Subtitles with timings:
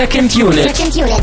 [0.00, 0.54] Second Unit.
[0.54, 1.20] Second Unit.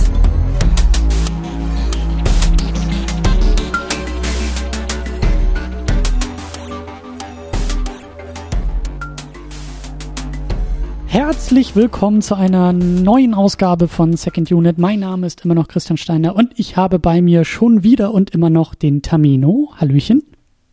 [11.07, 14.77] Herzlich willkommen zu einer neuen Ausgabe von Second Unit.
[14.77, 18.29] Mein Name ist immer noch Christian Steiner und ich habe bei mir schon wieder und
[18.29, 19.73] immer noch den Tamino.
[19.77, 20.21] Hallöchen.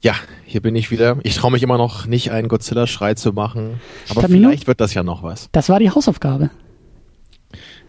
[0.02, 0.12] Ja,
[0.44, 1.16] hier bin ich wieder.
[1.22, 3.80] Ich traue mich immer noch nicht, einen Godzilla-Schrei zu machen.
[4.10, 4.50] Aber Tamino?
[4.50, 5.48] vielleicht wird das ja noch was.
[5.52, 6.50] Das war die Hausaufgabe.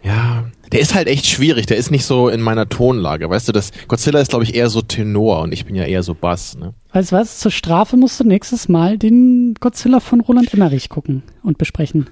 [0.06, 1.66] Ja, der ist halt echt schwierig.
[1.66, 3.28] Der ist nicht so in meiner Tonlage.
[3.30, 6.04] Weißt du, das Godzilla ist, glaube ich, eher so Tenor und ich bin ja eher
[6.04, 6.56] so Bass.
[6.56, 6.74] Ne?
[6.94, 7.40] Weißt du was?
[7.40, 12.10] Zur Strafe musst du nächstes Mal den Godzilla von Roland Emmerich gucken und besprechen.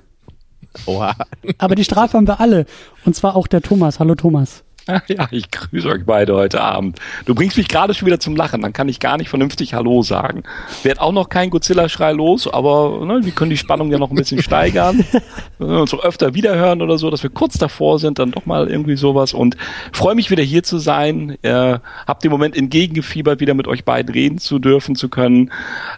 [0.88, 1.16] Oha.
[1.60, 2.66] Aber die Strafe haben wir alle.
[3.06, 4.00] Und zwar auch der Thomas.
[4.00, 4.64] Hallo Thomas.
[5.08, 7.00] Ja, ich grüße euch beide heute Abend.
[7.26, 10.02] Du bringst mich gerade schon wieder zum Lachen, dann kann ich gar nicht vernünftig Hallo
[10.02, 10.44] sagen.
[10.84, 14.16] Werd auch noch kein Godzilla-Schrei los, aber ne, wir können die Spannung ja noch ein
[14.16, 15.06] bisschen steigern.
[15.58, 18.46] Wenn wir uns auch öfter wiederhören oder so, dass wir kurz davor sind, dann doch
[18.46, 19.34] mal irgendwie sowas.
[19.34, 19.58] Und
[19.92, 21.38] freue mich wieder hier zu sein.
[21.42, 25.52] Äh, hab den Moment entgegengefiebert, wieder mit euch beiden reden zu dürfen zu können.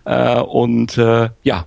[0.05, 1.65] Äh, und äh, ja,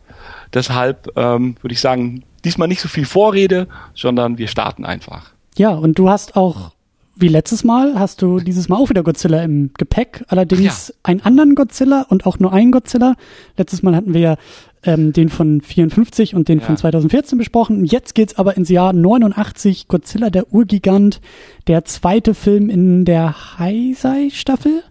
[0.54, 5.32] deshalb ähm, würde ich sagen, diesmal nicht so viel Vorrede, sondern wir starten einfach.
[5.56, 6.72] Ja, und du hast auch,
[7.20, 10.24] wie letztes Mal, hast du dieses Mal auch wieder Godzilla im Gepäck.
[10.28, 10.94] Allerdings Ja.
[11.02, 13.14] einen anderen Godzilla und auch nur einen Godzilla.
[13.56, 14.36] Letztes Mal hatten wir ja
[14.84, 16.64] ähm, den von 54 und den Ja.
[16.66, 17.84] von 2014 besprochen.
[17.84, 21.20] Jetzt geht's aber ins Jahr 89, Godzilla der Urgigant,
[21.66, 24.84] der zweite Film in der Heisei-Staffel.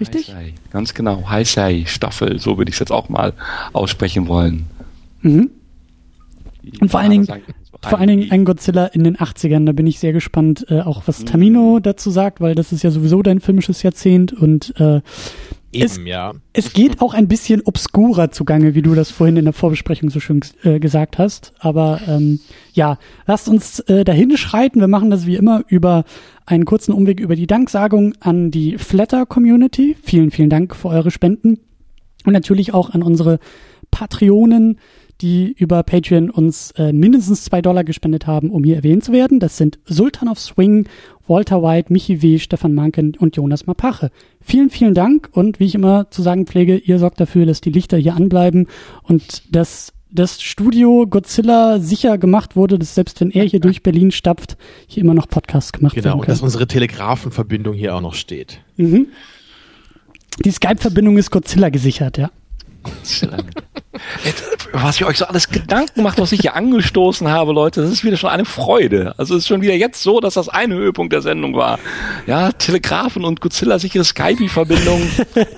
[0.00, 0.34] Richtig?
[0.34, 1.28] Heisei, ganz genau.
[1.28, 3.34] Heisei Staffel, so würde ich es jetzt auch mal
[3.74, 4.64] aussprechen wollen.
[5.20, 5.50] Mhm.
[6.80, 7.42] Und vor allen Dingen, Sagen,
[7.88, 9.66] vor allen Dingen ein Godzilla in den 80ern.
[9.66, 12.90] Da bin ich sehr gespannt, äh, auch was Tamino dazu sagt, weil das ist ja
[12.90, 15.00] sowieso dein filmisches Jahrzehnt und äh,
[15.72, 16.32] Es- Eben, ja.
[16.52, 20.20] es geht auch ein bisschen obskurer zugange, wie du das vorhin in der Vorbesprechung so
[20.20, 21.52] schön äh, gesagt hast.
[21.58, 22.38] Aber ähm,
[22.72, 24.78] ja, lasst uns äh, dahin schreiten.
[24.80, 26.04] Wir machen das wie immer über
[26.46, 29.96] einen kurzen Umweg über die Danksagung an die Flatter Community.
[30.02, 31.58] Vielen, vielen Dank für eure Spenden.
[32.24, 33.38] Und natürlich auch an unsere
[33.90, 34.78] Patreonen,
[35.20, 39.40] die über Patreon uns äh, mindestens zwei Dollar gespendet haben, um hier erwähnt zu werden.
[39.40, 40.86] Das sind Sultan of Swing,
[41.26, 44.10] Walter White, Michi W., Stefan Manken und Jonas Mapache.
[44.40, 47.70] Vielen, vielen Dank und wie ich immer zu sagen pflege, ihr sorgt dafür, dass die
[47.70, 48.66] Lichter hier anbleiben
[49.02, 54.12] und dass das Studio Godzilla sicher gemacht wurde, dass selbst wenn er hier durch Berlin
[54.12, 58.14] stapft, hier immer noch Podcasts gemacht Genau, werden und dass unsere Telegrafenverbindung hier auch noch
[58.14, 58.60] steht.
[58.76, 59.08] Mhm.
[60.44, 62.30] Die Skype-Verbindung ist Godzilla gesichert, ja.
[64.24, 67.90] Jetzt, was ihr euch so alles Gedanken macht, was ich hier angestoßen habe, Leute, das
[67.90, 69.14] ist wieder schon eine Freude.
[69.18, 71.78] Also es ist schon wieder jetzt so, dass das ein Höhepunkt der Sendung war.
[72.26, 75.02] Ja, Telegrafen und Godzilla-sichere Skype-Verbindung.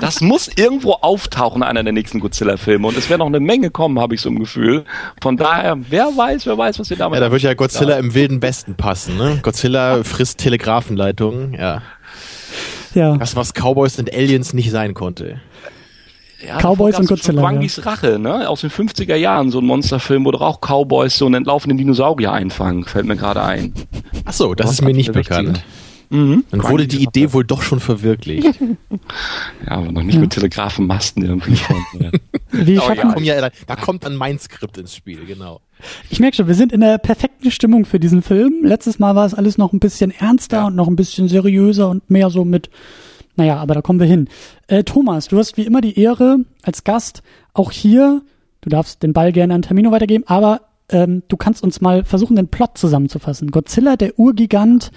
[0.00, 2.86] Das muss irgendwo auftauchen, einer der nächsten Godzilla-Filme.
[2.86, 4.84] Und es wird noch eine Menge kommen, habe ich so im Gefühl.
[5.22, 8.14] Von daher, wer weiß, wer weiß, was ihr damit Ja, da wird ja Godzilla im
[8.14, 9.38] wilden Westen passen, ne?
[9.42, 11.82] Godzilla frisst Telegrafenleitungen, ja.
[12.94, 13.16] Ja.
[13.16, 15.40] Das, was Cowboys und Aliens nicht sein konnte.
[16.44, 18.48] Ja, Cowboys und Godzilla, Wangis Rache, ne?
[18.48, 22.32] Aus den 50er Jahren, so ein Monsterfilm, wo doch auch Cowboys so einen entlaufenden Dinosaurier
[22.32, 23.72] einfangen, fällt mir gerade ein.
[24.24, 25.64] Ach so, das Was ist mir nicht bekannt.
[26.10, 26.44] Mhm.
[26.50, 28.58] Dann wurde die Idee wohl doch schon verwirklicht.
[29.66, 31.56] Ja, aber noch nicht mit Telegrafenmasten irgendwie.
[31.56, 31.76] Von,
[32.52, 35.60] Wie Oh, Da, kommt ja, da, da kommt dann mein Skript ins Spiel, genau.
[36.10, 38.64] Ich merke schon, wir sind in der perfekten Stimmung für diesen Film.
[38.64, 42.08] Letztes Mal war es alles noch ein bisschen ernster und noch ein bisschen seriöser und
[42.10, 42.70] mehr so mit,
[43.36, 44.28] naja, aber da kommen wir hin.
[44.66, 47.22] Äh, Thomas, du hast wie immer die Ehre als Gast
[47.54, 48.22] auch hier,
[48.62, 52.36] du darfst den Ball gerne an Termino weitergeben, aber ähm, du kannst uns mal versuchen,
[52.36, 53.50] den Plot zusammenzufassen.
[53.50, 54.92] Godzilla, der Urgigant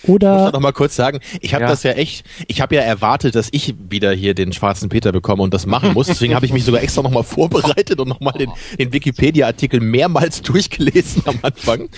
[0.00, 1.70] Ich muss oder noch mal kurz sagen, ich habe Ja.
[1.70, 5.42] das ja echt, ich habe ja erwartet, dass ich wieder hier den schwarzen Peter bekomme
[5.42, 6.06] und das machen muss.
[6.06, 9.80] Deswegen habe ich mich sogar extra noch mal vorbereitet und noch mal den, den Wikipedia-Artikel
[9.80, 11.88] mehrmals durchgelesen am Anfang.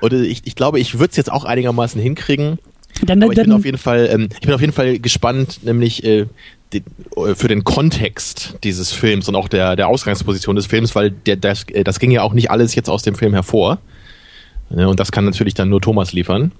[0.00, 2.58] Und äh, ich, ich glaube, ich würde es jetzt auch einigermaßen hinkriegen.
[3.04, 5.60] Dann, Aber ich bin dann, auf jeden Fall, ähm, ich bin auf jeden Fall gespannt,
[5.62, 6.26] nämlich äh,
[6.72, 6.84] den,
[7.16, 11.36] äh, für den Kontext dieses Films und auch der, der Ausgangsposition des Films, weil der,
[11.36, 13.78] das, äh, das ging ja auch nicht alles jetzt aus dem Film hervor.
[14.70, 16.52] Ne, Und das kann natürlich dann nur Thomas liefern.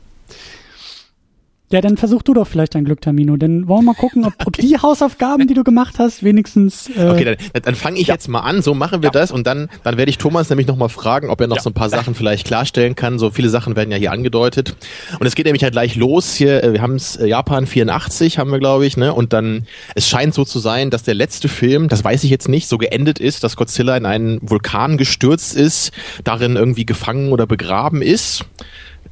[1.73, 3.37] Ja, dann versuch du doch vielleicht dein Glück, Termino.
[3.37, 7.09] Denn wollen wir mal gucken, ob, ob die Hausaufgaben, die du gemacht hast, wenigstens äh,
[7.09, 9.97] Okay, dann, dann fange ich jetzt mal an, so machen wir das und dann, dann
[9.97, 12.95] werde ich Thomas nämlich nochmal fragen, ob er noch so ein paar Sachen vielleicht klarstellen
[12.95, 13.19] kann.
[13.19, 14.77] So viele Sachen werden ja hier angedeutet.
[15.19, 18.51] Und es geht nämlich halt gleich los hier, äh, wir haben es Japan 84, haben
[18.51, 19.13] wir glaube ich, ne?
[19.13, 22.49] Und dann, es scheint so zu sein, dass der letzte Film, das weiß ich jetzt
[22.49, 25.93] nicht, so geendet ist, dass Godzilla in einen Vulkan gestürzt ist,
[26.25, 28.45] darin irgendwie gefangen oder begraben ist.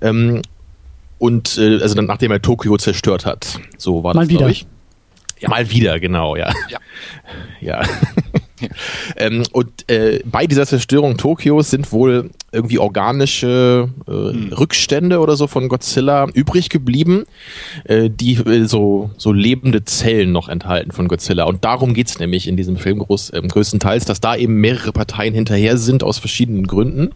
[0.02, 0.42] Ähm,
[1.20, 3.60] und äh, also dann, nachdem er Tokio zerstört hat.
[3.78, 4.38] So war Mal das, wieder.
[4.38, 4.66] glaube ich.
[5.38, 6.52] Ja, mal wieder, genau, ja.
[6.68, 6.78] Ja.
[7.60, 7.82] Ja.
[9.16, 14.52] Ähm, und äh, bei dieser Zerstörung Tokios sind wohl irgendwie organische äh, hm.
[14.52, 17.24] Rückstände oder so von Godzilla übrig geblieben,
[17.84, 21.44] äh, die äh, so, so lebende Zellen noch enthalten von Godzilla.
[21.44, 25.34] Und darum geht's nämlich in diesem Film groß, äh, größtenteils, dass da eben mehrere Parteien
[25.34, 27.10] hinterher sind aus verschiedenen Gründen.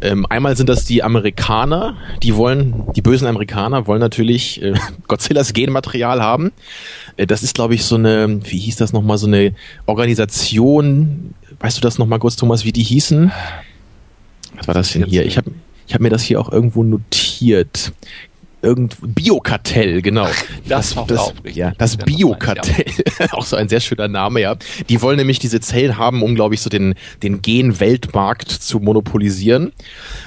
[0.00, 4.74] Ähm, einmal sind das die Amerikaner, die wollen, die bösen Amerikaner wollen natürlich äh,
[5.08, 6.52] Godzillas Genmaterial haben.
[7.18, 9.52] Äh, das ist, glaube ich, so eine, wie hieß das nochmal, so eine
[9.84, 13.30] Organisation, weißt du das nochmal kurz, Thomas, wie die hießen?
[14.56, 15.26] Was war das denn hier?
[15.26, 15.50] Ich habe
[15.86, 17.92] ich hab mir das hier auch irgendwo notiert.
[18.60, 20.26] Irgend Biokartell, genau.
[20.66, 22.92] Das, das, das, ja, das Biokartell,
[23.30, 24.56] auch so ein sehr schöner Name, ja.
[24.88, 29.72] Die wollen nämlich diese Zellen haben, um, glaube ich, so den, den Gen-Weltmarkt zu monopolisieren.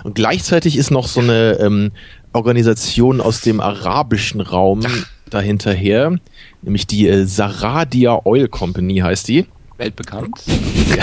[0.06, 1.92] Und gleichzeitig ist noch so eine ähm,
[2.32, 4.86] Organisation aus dem arabischen Raum
[5.30, 6.18] dahinterher,
[6.62, 9.46] nämlich die äh, Saradia Oil Company heißt die.
[9.78, 10.42] Weltbekannt.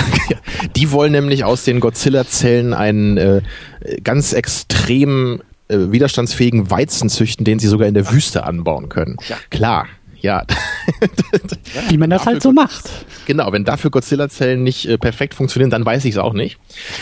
[0.76, 3.43] die wollen nämlich aus den Godzilla-Zellen einen äh,
[4.05, 9.16] ganz extrem äh, widerstandsfähigen Weizen züchten, den sie sogar in der Wüste anbauen können.
[9.28, 9.37] Ja.
[9.50, 9.87] Klar,
[10.20, 10.44] ja.
[11.88, 12.91] Wie man das halt so macht.
[13.26, 16.59] Genau, wenn dafür Godzilla-Zellen nicht äh, perfekt funktionieren, dann weiß ich es auch nicht.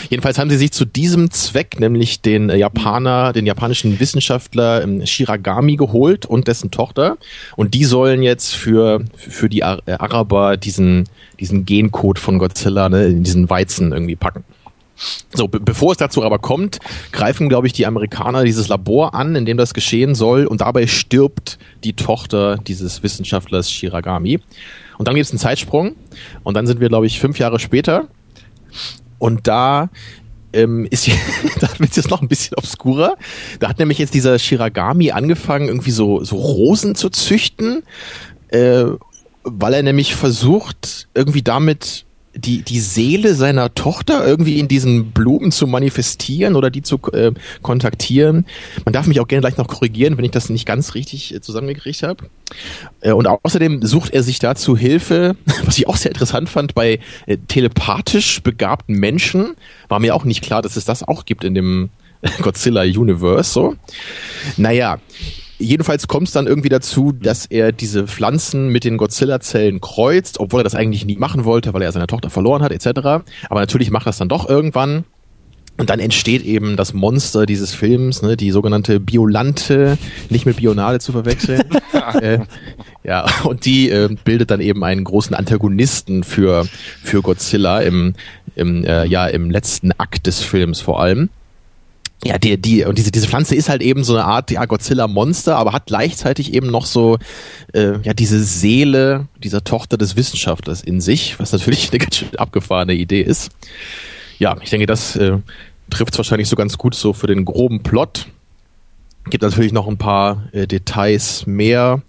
[0.09, 5.05] Jedenfalls haben sie sich zu diesem Zweck, nämlich den äh, Japaner, den japanischen Wissenschaftler ähm,
[5.05, 7.17] Shiragami geholt und dessen Tochter.
[7.55, 11.07] Und die sollen jetzt für, für die äh, Araber diesen,
[11.39, 14.43] diesen Gencode von Godzilla ne, in diesen Weizen irgendwie packen.
[15.33, 16.79] So, be bevor es dazu aber kommt,
[17.11, 20.87] greifen, glaube ich, die Amerikaner dieses Labor an, in dem das geschehen soll, und dabei
[20.87, 24.39] stirbt die Tochter dieses Wissenschaftlers Shiragami.
[24.97, 25.95] Und dann gibt es einen Zeitsprung,
[26.43, 28.07] und dann sind wir, glaube ich, fünf Jahre später,
[29.19, 29.89] und da
[30.53, 31.07] ähm, ist
[31.59, 33.17] da wird jetzt noch ein bisschen obskurer.
[33.59, 37.83] Da hat nämlich jetzt dieser Shiragami angefangen, irgendwie so, so Rosen zu züchten,
[38.49, 38.85] äh,
[39.43, 42.06] weil er nämlich versucht, irgendwie damit
[42.37, 47.31] die, die Seele seiner Tochter irgendwie in diesen Blumen zu manifestieren oder die zu äh,
[47.61, 48.45] kontaktieren.
[48.85, 51.41] Man darf mich auch gerne gleich noch korrigieren, wenn ich das nicht ganz richtig äh,
[51.41, 52.29] zusammengekriegt habe.
[53.01, 55.35] Äh, und außerdem sucht er sich dazu Hilfe,
[55.65, 59.55] was ich auch sehr interessant fand, bei äh, telepathisch begabten Menschen.
[59.87, 61.89] War mir auch nicht klar, dass es das auch gibt in dem
[62.41, 63.51] Godzilla Universe.
[63.51, 63.75] So.
[64.57, 64.99] Naja,
[65.59, 70.61] Jedenfalls kommt es dann irgendwie dazu, dass er diese Pflanzen mit den Godzilla-Zellen kreuzt, obwohl
[70.61, 72.99] er das eigentlich nie machen wollte, weil er seine Tochter verloren hat, etc.
[73.49, 75.05] Aber natürlich macht das dann doch irgendwann.
[75.79, 79.97] Und dann entsteht eben das Monster dieses Films, ne, die sogenannte Biolante,
[80.29, 81.63] nicht mit Bionale zu verwechseln.
[82.21, 82.39] äh,
[83.03, 86.67] ja, und die äh, bildet dann eben einen großen Antagonisten für,
[87.03, 88.15] für Godzilla im,
[88.55, 91.29] im, äh, ja, im letzten Akt des Films vor allem
[92.23, 95.55] ja, die, die, und diese, diese Pflanze ist halt eben so eine Art ja, Godzilla-Monster,
[95.55, 97.17] aber hat gleichzeitig eben noch so,
[97.73, 102.35] äh, ja, diese Seele dieser Tochter des Wissenschaftlers in sich, was natürlich eine ganz schön
[102.35, 103.51] abgefahrene Idee ist.
[104.39, 105.37] Ja, ich denke, das äh,
[105.89, 108.27] trifft es wahrscheinlich so ganz gut so für den groben Plot.
[109.29, 112.01] Gibt natürlich noch ein paar äh, Details mehr.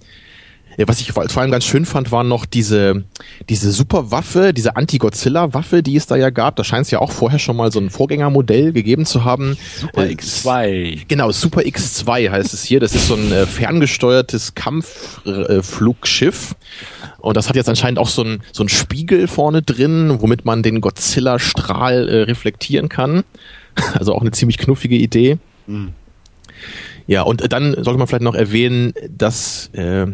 [0.78, 3.02] Ja, was ich vor allem ganz schön fand, waren noch diese,
[3.48, 6.54] diese Superwaffe, diese Anti-Godzilla-Waffe, die es da ja gab.
[6.54, 9.58] Da scheint es ja auch vorher schon mal so ein Vorgängermodell gegeben zu haben.
[9.76, 11.00] Super äh, X2.
[11.08, 12.78] Genau, Super X2 heißt es hier.
[12.78, 16.55] Das ist so ein äh, ferngesteuertes Kampfflugschiff.
[17.19, 20.62] Und das hat jetzt anscheinend auch so ein, so ein Spiegel vorne drin, womit man
[20.62, 23.24] den Godzilla-Strahl äh, reflektieren kann.
[23.94, 25.38] Also auch eine ziemlich knuffige Idee.
[25.69, 25.93] Mhm.
[27.06, 30.08] Ja, und dann sollte man vielleicht noch erwähnen, dass äh,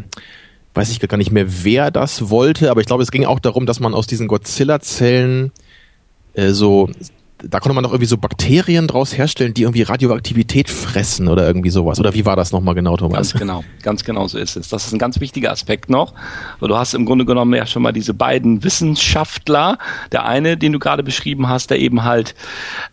[0.75, 3.65] weiß ich gar nicht mehr, wer das wollte, aber ich glaube, es ging auch darum,
[3.65, 5.51] dass man aus diesen Godzilla-Zellen
[6.33, 6.89] äh, so
[7.47, 11.69] da konnte man doch irgendwie so Bakterien draus herstellen, die irgendwie Radioaktivität fressen oder irgendwie
[11.69, 11.99] sowas.
[11.99, 13.15] Oder wie war das nochmal genau, Thomas?
[13.15, 14.69] Ganz genau, ganz genau so ist es.
[14.69, 16.13] Das ist ein ganz wichtiger Aspekt noch.
[16.59, 19.77] Du hast im Grunde genommen ja schon mal diese beiden Wissenschaftler.
[20.11, 22.35] Der eine, den du gerade beschrieben hast, der eben halt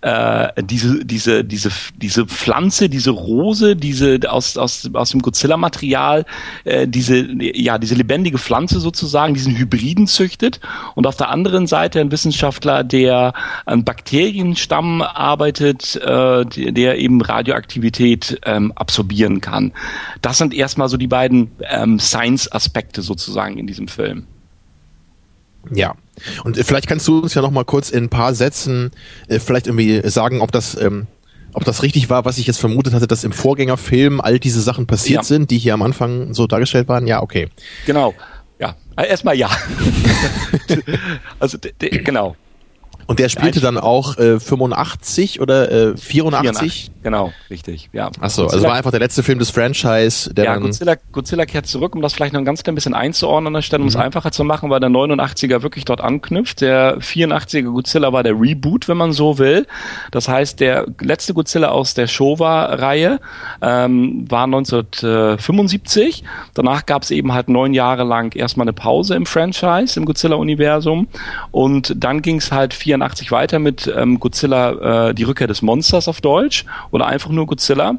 [0.02, 6.26] äh, diese, diese, diese, diese Pflanze, diese Rose, diese aus, aus, aus dem Godzilla-Material,
[6.64, 10.61] äh, diese, ja, diese lebendige Pflanze sozusagen, diesen Hybriden züchtet.
[10.94, 13.32] Und auf der anderen Seite ein Wissenschaftler, der
[13.64, 19.72] an Bakterien Bakterienstamm arbeitet, äh, der eben Radioaktivität ähm, absorbieren kann.
[20.20, 24.26] Das sind erstmal so die beiden ähm, Science-Aspekte sozusagen in diesem Film.
[25.72, 25.94] Ja.
[26.42, 28.90] Und äh, vielleicht kannst du uns ja noch mal kurz in ein paar Sätzen
[29.28, 31.06] äh, vielleicht irgendwie sagen, ob das ähm,
[31.54, 34.87] ob das richtig war, was ich jetzt vermutet hatte, dass im Vorgängerfilm all diese Sachen
[34.87, 35.22] passiert ja.
[35.22, 37.06] sind, die hier am Anfang so dargestellt waren.
[37.06, 37.50] Ja, okay.
[37.84, 38.14] Genau.
[38.58, 39.50] Ja, äh, erstmal ja.
[41.38, 42.37] also genau.
[43.06, 46.91] Und der spielte dann auch äh, 85 oder äh, 84?
[47.02, 48.11] Genau, richtig, ja.
[48.21, 50.62] Achso, also war einfach der letzte Film des Franchise, der ja, dann...
[50.62, 53.62] Godzilla, Godzilla kehrt zurück, um das vielleicht noch ein ganz klein bisschen einzuordnen an der
[53.62, 54.02] Stelle, um es mhm.
[54.02, 56.61] einfacher zu machen, weil der 89er wirklich dort anknüpft.
[56.61, 59.66] Der 84er Godzilla war der Reboot, wenn man so will.
[60.12, 63.18] Das heißt, der letzte Godzilla aus der Showa-Reihe
[63.61, 66.23] ähm, war 1975.
[66.54, 71.09] Danach gab es eben halt neun Jahre lang erstmal eine Pause im Franchise, im Godzilla-Universum.
[71.50, 76.06] Und dann ging es halt 84 weiter mit ähm, Godzilla, äh, die Rückkehr des Monsters
[76.06, 77.96] auf Deutsch oder einfach nur Godzilla.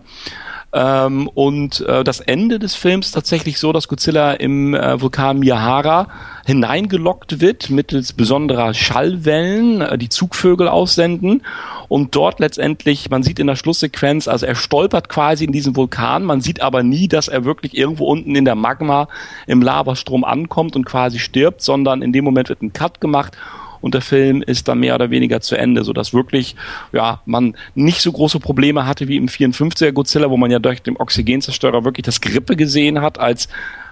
[0.75, 6.07] Ähm, und äh, das Ende des Films tatsächlich so, dass Godzilla im äh, Vulkan Miyahara
[6.47, 11.43] hineingelockt wird mittels besonderer Schallwellen, äh, die Zugvögel aussenden
[11.89, 16.23] und dort letztendlich, man sieht in der Schlusssequenz, also er stolpert quasi in diesen Vulkan,
[16.23, 19.07] man sieht aber nie, dass er wirklich irgendwo unten in der Magma
[19.45, 23.37] im Lavastrom ankommt und quasi stirbt, sondern in dem Moment wird ein Cut gemacht
[23.83, 26.55] und der Film ist dann mehr oder weniger zu Ende, so dass wirklich
[26.93, 30.81] ja man nicht so große Probleme hatte wie im 54er Godzilla, wo man ja durch
[30.81, 33.49] den Oxygenzerstörer wirklich das Grippe gesehen hat als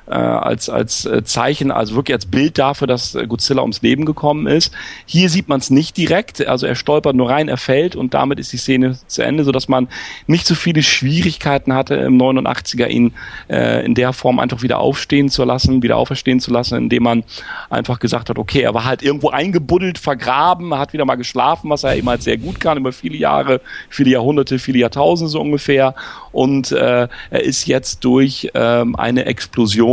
[0.08, 4.06] äh, als, als äh, Zeichen, also wirklich als Bild dafür, dass äh, Godzilla ums Leben
[4.06, 4.74] gekommen ist.
[5.06, 8.40] Hier sieht man es nicht direkt, also er stolpert nur rein, er fällt und damit
[8.40, 9.88] ist die Szene zu Ende, sodass man
[10.28, 13.14] nicht so viele Schwierigkeiten hatte, im 89er ihn
[13.50, 17.24] äh, in der Form einfach wieder aufstehen zu lassen, wieder auferstehen zu lassen, indem man
[17.70, 21.84] einfach gesagt hat, okay, er war halt irgendwo eingebuddelt, vergraben, hat wieder mal geschlafen, was
[21.84, 25.96] er immer halt sehr gut kann, über viele Jahre, viele Jahrhunderte, viele Jahrtausende so ungefähr
[26.32, 29.91] und äh, er ist jetzt durch ähm, eine Explosion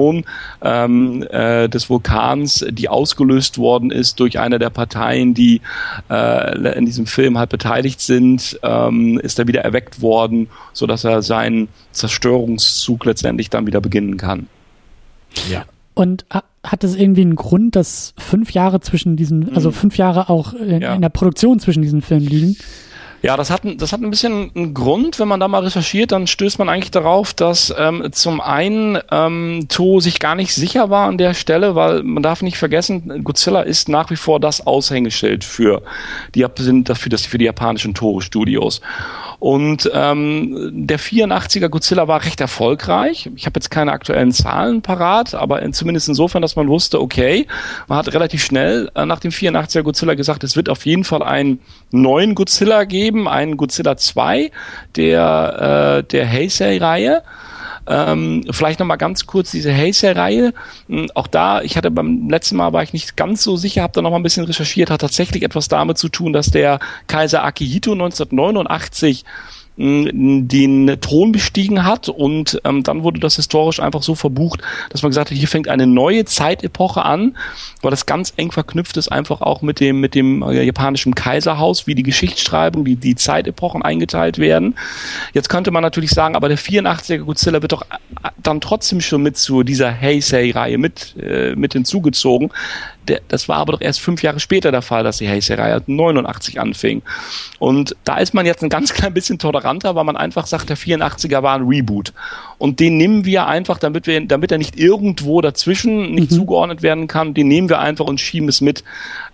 [0.62, 5.60] ähm, äh, des Vulkans, die ausgelöst worden ist durch eine der Parteien, die
[6.10, 11.04] äh, in diesem Film halt beteiligt sind, ähm, ist er wieder erweckt worden, so dass
[11.04, 14.46] er seinen Zerstörungszug letztendlich dann wieder beginnen kann.
[15.50, 15.64] Ja.
[15.94, 16.24] Und
[16.62, 19.74] hat es irgendwie einen Grund, dass fünf Jahre zwischen diesen, also hm.
[19.74, 20.94] fünf Jahre auch in, ja.
[20.94, 22.56] in der Produktion zwischen diesen Filmen liegen?
[23.20, 25.18] Ja, das hat, das hat ein bisschen einen Grund.
[25.18, 29.66] Wenn man da mal recherchiert, dann stößt man eigentlich darauf, dass ähm, zum einen ähm,
[29.68, 33.62] To sich gar nicht sicher war an der Stelle, weil man darf nicht vergessen, Godzilla
[33.62, 35.82] ist nach wie vor das Aushängeschild für
[36.34, 36.46] die,
[36.84, 38.80] dafür, das für die japanischen Toro-Studios.
[39.40, 43.30] Und ähm, der 84er Godzilla war recht erfolgreich.
[43.36, 47.46] Ich habe jetzt keine aktuellen Zahlen parat, aber in, zumindest insofern, dass man wusste, okay,
[47.86, 51.22] man hat relativ schnell äh, nach dem 84er Godzilla gesagt, es wird auf jeden Fall
[51.22, 51.60] einen
[51.92, 54.50] neuen Godzilla geben, einen Godzilla 2
[54.96, 57.22] der, äh, der Heisei-Reihe.
[57.86, 60.52] Ähm, vielleicht nochmal ganz kurz diese Heisei-Reihe.
[60.88, 63.94] Hm, auch da, ich hatte beim letzten Mal war ich nicht ganz so sicher, habe
[63.94, 67.92] da nochmal ein bisschen recherchiert, hat tatsächlich etwas damit zu tun, dass der Kaiser Akihito
[67.92, 69.24] 1989
[69.78, 75.10] den Thron bestiegen hat und ähm, dann wurde das historisch einfach so verbucht, dass man
[75.10, 77.36] gesagt hat, hier fängt eine neue Zeitepoche an,
[77.80, 81.86] weil das ganz eng verknüpft ist einfach auch mit dem mit dem äh, japanischen Kaiserhaus,
[81.86, 84.74] wie die Geschichtsschreibung, die die Zeitepochen eingeteilt werden.
[85.32, 89.22] Jetzt könnte man natürlich sagen, aber der 84er Godzilla wird doch äh, dann trotzdem schon
[89.22, 92.50] mit zu dieser Heisei-Reihe mit äh, mit hinzugezogen.
[93.08, 96.60] Der, das war aber doch erst fünf Jahre später der Fall, dass die Heisei-Reihe 89
[96.60, 97.02] anfing.
[97.58, 100.76] Und da ist man jetzt ein ganz klein bisschen toleranter, weil man einfach sagt, der
[100.76, 102.12] 84er war ein Reboot.
[102.58, 106.36] Und den nehmen wir einfach, damit wir, damit er nicht irgendwo dazwischen nicht mhm.
[106.36, 108.84] zugeordnet werden kann, den nehmen wir einfach und schieben es mit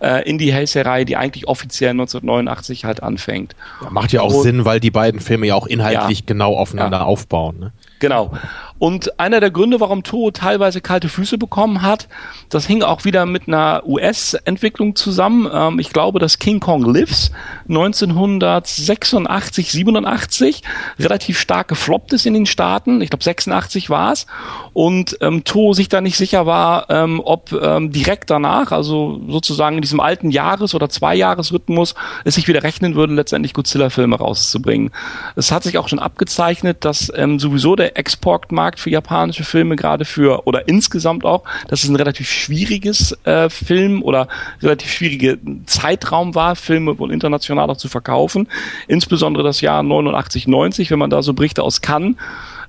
[0.01, 3.57] äh, in die Heisei-Reihe, die eigentlich offiziell 1989 halt anfängt.
[3.83, 6.55] Ja, macht ja auch und, Sinn, weil die beiden Filme ja auch inhaltlich ja, genau
[6.55, 7.05] aufeinander ja.
[7.05, 7.59] aufbauen.
[7.59, 7.73] Ne?
[7.99, 8.33] Genau.
[8.79, 12.09] Und einer der Gründe, warum Toho teilweise kalte Füße bekommen hat,
[12.49, 15.49] das hing auch wieder mit einer US-Entwicklung zusammen.
[15.53, 17.31] Ähm, ich glaube, dass King Kong Lives
[17.69, 20.63] 1986, 87
[20.99, 23.01] relativ stark gefloppt ist in den Staaten.
[23.01, 24.27] Ich glaube, 86 war es.
[24.73, 29.77] Und ähm, Toho sich da nicht sicher war, ähm, ob ähm, direkt danach, also sozusagen
[29.77, 34.91] in diesem alten Jahres- oder Zweijahresrhythmus, es sich wieder rechnen würde, letztendlich Godzilla-Filme rauszubringen.
[35.37, 40.05] Es hat sich auch schon abgezeichnet, dass ähm, sowieso der Exportmarkt für japanische Filme gerade
[40.05, 44.29] für oder insgesamt auch, dass es ein relativ schwieriges äh, Film oder
[44.63, 48.49] relativ schwierige Zeitraum war, Filme wohl international auch zu verkaufen.
[48.89, 52.17] Insbesondere das Jahr 89, 90, wenn man da so Berichte aus Cannes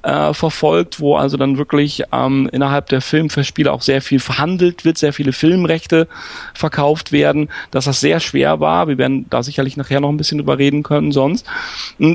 [0.03, 4.97] äh, verfolgt, wo also dann wirklich ähm, innerhalb der Filmverspiele auch sehr viel verhandelt wird,
[4.97, 6.07] sehr viele Filmrechte
[6.53, 8.87] verkauft werden, dass das sehr schwer war.
[8.87, 11.45] Wir werden da sicherlich nachher noch ein bisschen drüber reden können sonst,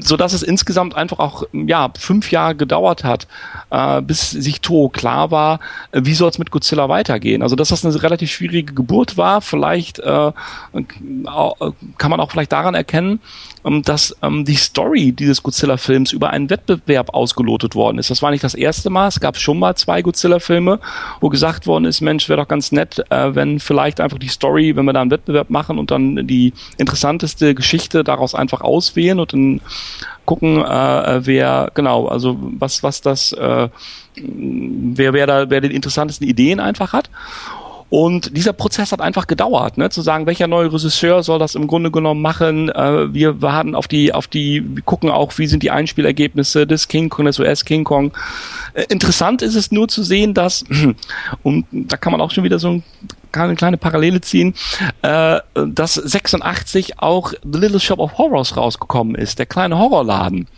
[0.00, 3.26] so dass es insgesamt einfach auch ja fünf Jahre gedauert hat,
[3.70, 5.60] äh, bis sich Toho klar war,
[5.92, 7.42] äh, wie soll es mit Godzilla weitergehen.
[7.42, 10.32] Also dass das eine relativ schwierige Geburt war, vielleicht äh,
[11.98, 13.20] kann man auch vielleicht daran erkennen,
[13.62, 18.10] dass ähm, die Story dieses Godzilla-Films über einen Wettbewerb ausgelotet worden ist.
[18.10, 19.08] Das war nicht das erste Mal.
[19.08, 20.80] Es gab schon mal zwei Godzilla-Filme,
[21.20, 24.76] wo gesagt worden ist, Mensch, wäre doch ganz nett, äh, wenn vielleicht einfach die Story,
[24.76, 29.32] wenn wir da einen Wettbewerb machen und dann die interessanteste Geschichte daraus einfach auswählen und
[29.32, 29.60] dann
[30.24, 33.68] gucken, äh, wer genau, also was was das, äh,
[34.14, 37.10] wer wer da wer die interessantesten Ideen einfach hat.
[37.90, 39.90] Und dieser Prozess hat einfach gedauert, ne?
[39.90, 42.68] zu sagen, welcher neue Regisseur soll das im Grunde genommen machen.
[42.68, 46.86] Äh, wir warten auf die, auf die, wir gucken auch, wie sind die Einspielergebnisse des
[46.86, 48.12] King Kong, des US King Kong.
[48.74, 50.64] Äh, interessant ist es nur zu sehen, dass,
[51.42, 52.84] und da kann man auch schon wieder so ein
[53.32, 54.54] kann eine kleine Parallele ziehen,
[55.02, 60.48] äh, dass 86 auch The Little Shop of Horrors rausgekommen ist, der kleine Horrorladen,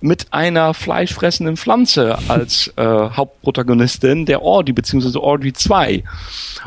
[0.00, 6.04] mit einer fleischfressenden Pflanze als äh, Hauptprotagonistin, der Audrey, beziehungsweise Audrey 2.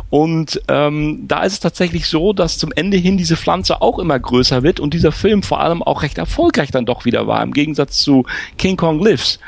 [0.09, 4.19] Und ähm, da ist es tatsächlich so, dass zum Ende hin diese Pflanze auch immer
[4.19, 7.53] größer wird und dieser Film vor allem auch recht erfolgreich dann doch wieder war, im
[7.53, 8.25] Gegensatz zu
[8.57, 9.39] King Kong Lives.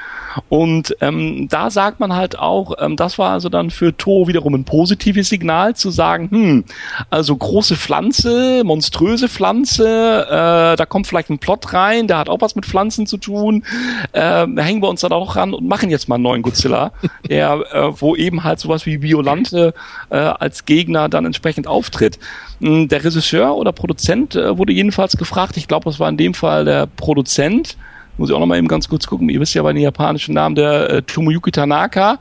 [0.49, 4.53] Und ähm, da sagt man halt auch, ähm, das war also dann für To wiederum
[4.53, 6.63] ein positives Signal zu sagen, hm,
[7.09, 12.39] also große Pflanze, monströse Pflanze, äh, da kommt vielleicht ein Plot rein, der hat auch
[12.39, 13.65] was mit Pflanzen zu tun,
[14.13, 16.91] äh, hängen wir uns dann auch ran und machen jetzt mal einen neuen Godzilla,
[17.29, 19.73] der, äh, wo eben halt sowas wie Violante
[20.09, 22.17] äh, als Gegner dann entsprechend auftritt.
[22.61, 26.33] Hm, der Regisseur oder Produzent äh, wurde jedenfalls gefragt, ich glaube, das war in dem
[26.33, 27.75] Fall der Produzent,
[28.17, 30.33] muss ich auch noch mal eben ganz kurz gucken, ihr wisst ja bei den japanischen
[30.33, 32.19] Namen, der äh, Tomoyuki Tanaka,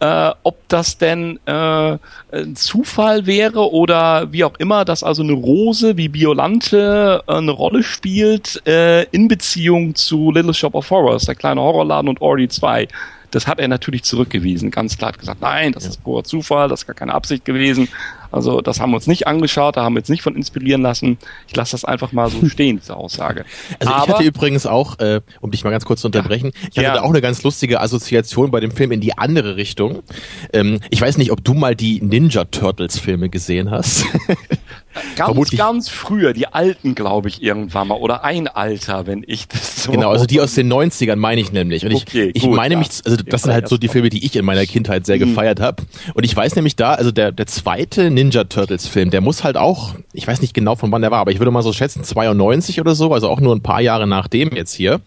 [0.00, 1.98] äh, ob das denn äh,
[2.32, 7.50] ein Zufall wäre oder wie auch immer, dass also eine Rose wie Biolante äh, eine
[7.50, 12.48] Rolle spielt äh, in Beziehung zu Little Shop of Horrors, der kleine Horrorladen und Ori
[12.48, 12.88] 2.
[13.30, 16.80] Das hat er natürlich zurückgewiesen, ganz klar hat gesagt, nein, das ist purer Zufall, das
[16.80, 17.88] ist gar keine Absicht gewesen.
[18.30, 21.18] Also das haben wir uns nicht angeschaut, da haben wir uns nicht von inspirieren lassen.
[21.46, 23.44] Ich lasse das einfach mal so stehen, diese Aussage.
[23.78, 26.78] Also Aber, ich hatte übrigens auch, äh, um dich mal ganz kurz zu unterbrechen, ich
[26.78, 26.94] hatte ja.
[26.94, 30.02] da auch eine ganz lustige Assoziation bei dem Film in die andere Richtung.
[30.52, 34.04] Ähm, ich weiß nicht, ob du mal die Ninja Turtles Filme gesehen hast.
[35.16, 35.58] Ganz, Vermutlich.
[35.58, 37.96] ganz früher, die alten, glaube ich, irgendwann mal.
[37.96, 39.92] Oder ein Alter, wenn ich das so.
[39.92, 41.84] Genau, also die aus den 90ern meine ich nämlich.
[41.84, 42.78] Und okay, ich, ich meine ja.
[42.78, 45.30] mich, also das sind halt so die Filme, die ich in meiner Kindheit sehr mhm.
[45.30, 45.82] gefeiert habe.
[46.14, 49.56] Und ich weiß nämlich da, also der, der zweite Ninja Turtles Film, der muss halt
[49.56, 52.02] auch, ich weiß nicht genau von wann der war, aber ich würde mal so schätzen,
[52.02, 55.00] 92 oder so, also auch nur ein paar Jahre nach dem jetzt hier.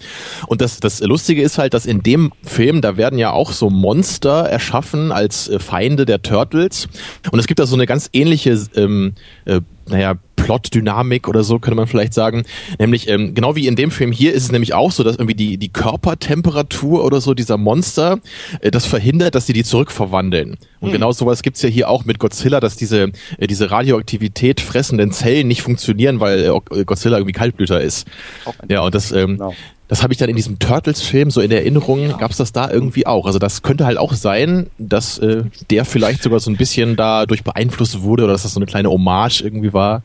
[0.48, 3.70] Und das, das Lustige ist halt, dass in dem Film, da werden ja auch so
[3.70, 6.88] Monster erschaffen als äh, Feinde der Turtles.
[7.32, 10.16] Und es gibt da so eine ganz ähnliche ähm, äh, naja,
[10.52, 12.44] Plot-Dynamik oder so, könnte man vielleicht sagen.
[12.78, 15.36] Nämlich, ähm, genau wie in dem Film hier ist es nämlich auch so, dass irgendwie
[15.36, 18.20] die, die Körpertemperatur oder so dieser Monster
[18.60, 20.58] äh, das verhindert, dass sie die zurückverwandeln.
[20.82, 20.92] Und hm.
[20.92, 25.48] genau sowas gibt's ja hier auch mit Godzilla, dass diese, äh, diese Radioaktivität fressenden Zellen
[25.48, 28.08] nicht funktionieren, weil äh, Godzilla irgendwie Kaltblüter ist.
[28.68, 29.54] Ja, und das, ähm, genau
[29.92, 33.06] das habe ich dann in diesem Turtles-Film so in Erinnerung, gab es das da irgendwie
[33.06, 33.26] auch.
[33.26, 37.44] Also das könnte halt auch sein, dass äh, der vielleicht sogar so ein bisschen dadurch
[37.44, 40.04] beeinflusst wurde oder dass das so eine kleine Hommage irgendwie war.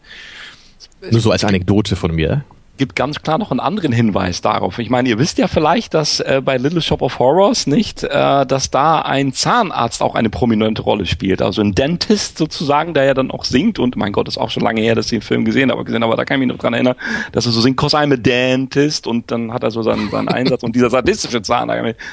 [1.11, 2.45] Nur so als Anekdote von mir
[2.77, 4.79] gibt ganz klar noch einen anderen Hinweis darauf.
[4.79, 8.47] Ich meine, ihr wisst ja vielleicht, dass äh, bei Little Shop of Horrors nicht, äh,
[8.47, 11.43] dass da ein Zahnarzt auch eine prominente Rolle spielt.
[11.43, 14.63] Also ein Dentist sozusagen, der ja dann auch singt und mein Gott, ist auch schon
[14.63, 16.61] lange her, dass ich den Film gesehen habe, gesehen, aber da kann ich mich noch
[16.61, 16.97] dran erinnern,
[17.33, 20.29] dass er so singt, cause I'm a dentist und dann hat er so seinen, seinen
[20.29, 21.67] Einsatz und dieser sadistische Zahn,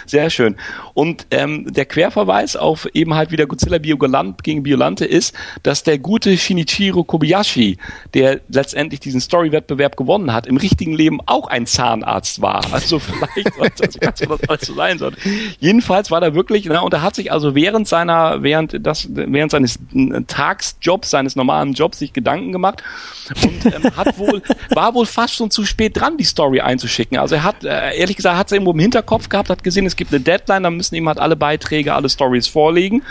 [0.06, 0.56] sehr schön.
[0.94, 6.00] Und ähm, der Querverweis auf eben halt wieder Godzilla Biogalant gegen Biolante ist, dass der
[6.00, 7.78] gute Shinichiro Kobayashi,
[8.14, 12.62] der letztendlich diesen Story-Wettbewerb gewonnen hat, im richtigen Leben auch ein Zahnarzt war.
[12.72, 13.00] Also
[13.56, 15.18] vielleicht sollte das alles so sein sollte.
[15.60, 19.52] Jedenfalls war er wirklich, na, und er hat sich also während seiner, während das, während
[19.52, 19.80] seines
[20.28, 22.84] Tagsjobs, seines normalen Jobs sich Gedanken gemacht
[23.44, 27.18] und ähm, hat wohl, war wohl fast schon zu spät dran, die Story einzuschicken.
[27.18, 29.96] Also er hat, äh, ehrlich gesagt, hat es irgendwo im Hinterkopf gehabt, hat gesehen, es
[29.96, 33.02] gibt eine Deadline, da müssen ihm halt alle Beiträge, alle Stories vorlegen.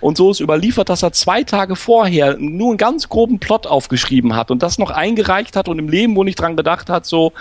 [0.00, 4.34] Und so ist überliefert, dass er zwei Tage vorher nur einen ganz groben Plot aufgeschrieben
[4.34, 7.06] hat und das noch eingereicht hat und im Leben wohl nicht dran gedacht gedacht hat,
[7.06, 7.32] so,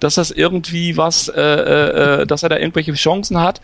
[0.00, 3.60] dass das irgendwie was, äh, äh, äh, dass er da irgendwelche Chancen hat.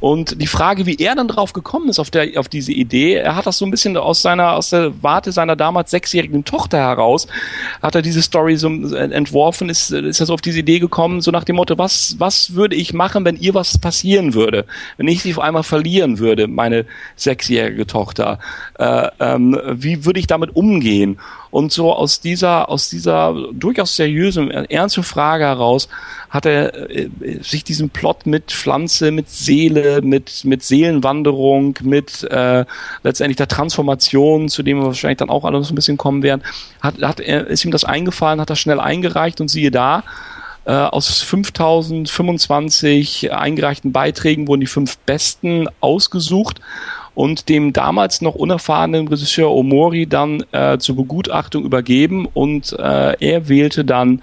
[0.00, 3.36] Und die Frage, wie er dann drauf gekommen ist auf der, auf diese Idee, er
[3.36, 7.26] hat das so ein bisschen aus seiner, aus der Warte seiner damals sechsjährigen Tochter heraus,
[7.82, 11.30] hat er diese Story so entworfen, ist, ist er so auf diese Idee gekommen, so
[11.30, 14.64] nach dem Motto, was, was würde ich machen, wenn ihr was passieren würde?
[14.96, 18.38] Wenn ich sie auf einmal verlieren würde, meine sechsjährige Tochter?
[18.78, 21.18] Äh, ähm, wie würde ich damit umgehen?
[21.50, 25.88] Und so aus dieser, aus dieser durchaus seriösen, ernsten Frage heraus
[26.28, 27.08] hat er äh,
[27.40, 32.64] sich diesen Plot mit Pflanze, mit Seele, mit, mit Seelenwanderung, mit äh,
[33.02, 36.42] letztendlich der Transformation, zu dem wir wahrscheinlich dann auch alle noch ein bisschen kommen werden,
[36.80, 40.02] hat, hat ist ihm das eingefallen, hat das schnell eingereicht und siehe da,
[40.66, 46.60] Äh, aus 5025 eingereichten Beiträgen wurden die fünf besten ausgesucht
[47.16, 53.48] und dem damals noch unerfahrenen Regisseur Omori dann äh, zur Begutachtung übergeben und äh, er
[53.48, 54.22] wählte dann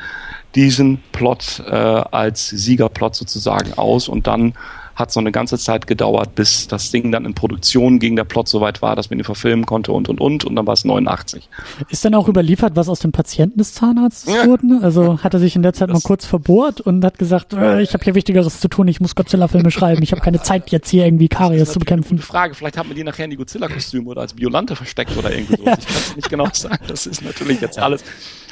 [0.54, 4.54] diesen Plot äh, als Siegerplot sozusagen aus und dann
[4.96, 8.48] hat so eine ganze Zeit gedauert, bis das Ding dann in Produktion ging, der Plot
[8.48, 11.50] soweit war, dass man ihn verfilmen konnte und und und und dann war es 89.
[11.90, 14.46] Ist dann auch überliefert, was aus dem Patienten des Zahnarztes ja.
[14.46, 14.80] wurde?
[14.82, 17.82] Also hat er sich in der Zeit das mal kurz verbohrt und hat gesagt, äh,
[17.82, 20.90] ich habe hier Wichtigeres zu tun, ich muss Godzilla-Filme schreiben, ich habe keine Zeit jetzt
[20.90, 22.18] hier irgendwie Karies zu bekämpfen.
[22.18, 25.34] Eine Frage, vielleicht hat man die nachher in die Godzilla-Kostüme oder als Biolante versteckt oder
[25.34, 25.64] irgendwie so.
[25.64, 25.74] Ja.
[25.78, 28.04] Ich kann es nicht genau sagen, das ist natürlich jetzt alles.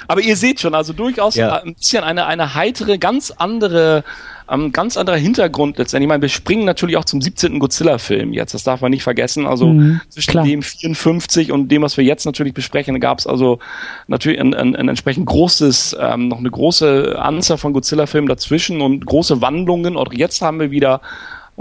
[0.07, 1.61] Aber ihr seht schon, also durchaus ja.
[1.61, 4.03] ein bisschen eine, eine heitere, ganz andere
[4.51, 6.05] ähm, ganz anderer Hintergrund letztendlich.
[6.05, 7.59] Ich meine, wir springen natürlich auch zum 17.
[7.59, 8.53] Godzilla-Film jetzt.
[8.53, 9.47] Das darf man nicht vergessen.
[9.47, 10.45] Also mhm, zwischen klar.
[10.45, 13.59] dem 54 und dem, was wir jetzt natürlich besprechen, gab es also
[14.07, 19.05] natürlich ein, ein, ein entsprechend großes, ähm, noch eine große Anzahl von Godzilla-Filmen dazwischen und
[19.05, 19.97] große Wandlungen.
[19.97, 21.01] Auch jetzt haben wir wieder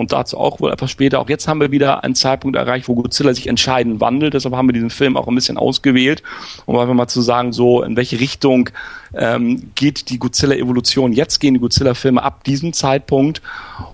[0.01, 1.21] und dazu auch wohl etwas später.
[1.21, 4.35] Auch jetzt haben wir wieder einen Zeitpunkt erreicht, wo Godzilla sich entscheidend wandelt.
[4.35, 6.23] Deshalb haben wir diesen Film auch ein bisschen ausgewählt,
[6.65, 8.71] um einfach mal zu sagen, so in welche Richtung
[9.15, 11.13] ähm, geht die Godzilla-Evolution.
[11.13, 13.43] Jetzt gehen die Godzilla-Filme ab diesem Zeitpunkt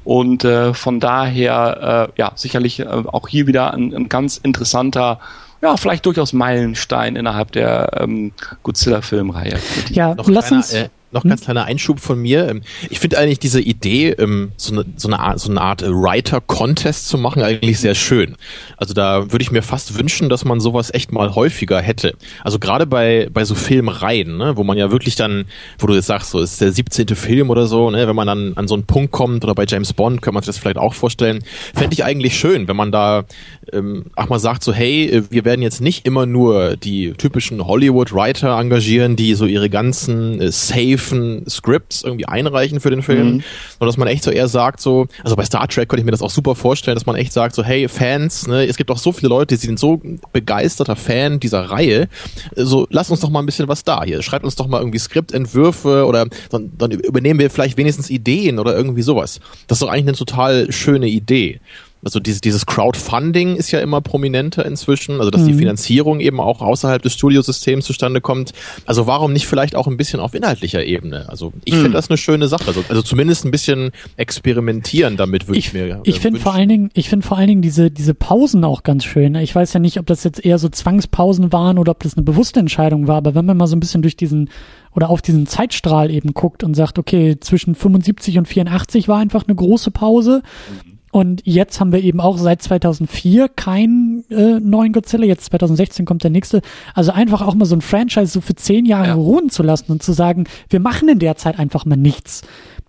[0.05, 5.19] und äh, von daher äh, ja sicherlich äh, auch hier wieder ein, ein ganz interessanter
[5.63, 9.59] ja, vielleicht durchaus Meilenstein innerhalb der ähm, Godzilla-Filmreihe.
[9.91, 10.73] Ja, lass uns.
[10.73, 12.49] Äh, noch ganz kleiner Einschub von mir.
[12.49, 15.83] Ähm, ich finde eigentlich diese Idee, ähm, so eine, so eine Art, so eine Art
[15.83, 18.37] Writer-Contest zu machen, eigentlich sehr schön.
[18.77, 22.15] Also da würde ich mir fast wünschen, dass man sowas echt mal häufiger hätte.
[22.43, 25.47] Also gerade bei, bei so Filmreihen, ne, wo man ja wirklich dann,
[25.79, 27.09] wo du jetzt sagst, so ist der 17.
[27.09, 29.93] Film oder so, ne, wenn man dann an so einen Punkt kommt oder bei James
[29.93, 33.25] Bond, kann man sich das vielleicht auch vorstellen, fände ich eigentlich schön, wenn man da
[33.73, 37.65] ähm, auch mal sagt, so hey, äh, wir werden jetzt nicht immer nur die typischen
[37.65, 43.27] Hollywood-Writer engagieren, die so ihre ganzen äh, safe safen Scripts irgendwie einreichen für den Film,
[43.27, 43.43] mhm.
[43.79, 46.11] sondern dass man echt so eher sagt, so, also bei Star Trek könnte ich mir
[46.11, 48.99] das auch super vorstellen, dass man echt sagt, so, hey, Fans, ne, es gibt doch
[48.99, 50.01] so viele Leute, die sind so
[50.33, 52.09] begeisterter Fan dieser Reihe,
[52.55, 54.99] so, lass uns doch mal ein bisschen was da hier, schreibt uns doch mal irgendwie
[54.99, 59.41] Skriptentwürfe oder dann, dann übernehmen wir vielleicht wenigstens Ideen oder irgendwie sowas.
[59.67, 61.61] Das ist doch eigentlich eine total schöne Idee
[62.07, 65.47] also dieses, dieses Crowdfunding ist ja immer prominenter inzwischen, also dass mhm.
[65.49, 68.53] die Finanzierung eben auch außerhalb des Studiosystems zustande kommt.
[68.87, 71.29] Also warum nicht vielleicht auch ein bisschen auf inhaltlicher Ebene?
[71.29, 71.79] Also ich mhm.
[71.79, 72.69] finde das eine schöne Sache.
[72.69, 75.87] Also, also zumindest ein bisschen experimentieren damit würde ich, ich mir.
[75.89, 78.85] Äh, ich finde vor allen Dingen, ich finde vor allen Dingen diese, diese Pausen auch
[78.85, 79.35] ganz schön.
[79.35, 82.23] Ich weiß ja nicht, ob das jetzt eher so Zwangspausen waren oder ob das eine
[82.23, 84.49] bewusste Entscheidung war, aber wenn man mal so ein bisschen durch diesen
[84.95, 89.43] oder auf diesen Zeitstrahl eben guckt und sagt, okay, zwischen 75 und 84 war einfach
[89.45, 90.43] eine große Pause.
[90.85, 95.25] Mhm und jetzt haben wir eben auch seit 2004 keinen äh, neuen Godzilla.
[95.25, 96.63] Jetzt 2016 kommt der nächste.
[96.95, 99.15] Also einfach auch mal so ein Franchise so für zehn Jahre ja.
[99.15, 102.43] ruhen zu lassen und zu sagen, wir machen in der Zeit einfach mal nichts.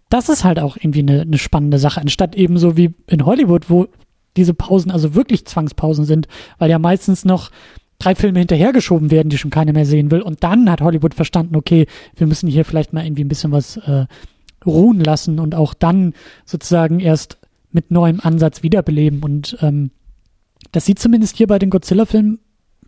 [0.10, 3.70] Das ist halt auch irgendwie eine, eine spannende Sache, anstatt eben so wie in Hollywood,
[3.70, 3.88] wo
[4.36, 6.28] diese Pausen also wirklich Zwangspausen sind,
[6.58, 7.52] weil ja meistens noch
[8.00, 10.22] drei Filme hinterhergeschoben werden, die schon keiner mehr sehen will.
[10.22, 13.78] Und dann hat Hollywood verstanden, okay, wir müssen hier vielleicht mal irgendwie ein bisschen was
[13.78, 14.06] äh,
[14.66, 16.14] ruhen lassen und auch dann
[16.46, 17.38] sozusagen erst
[17.72, 19.22] mit neuem Ansatz wiederbeleben.
[19.24, 19.92] Und ähm,
[20.72, 22.40] das sieht zumindest hier bei den Godzilla-Filmen,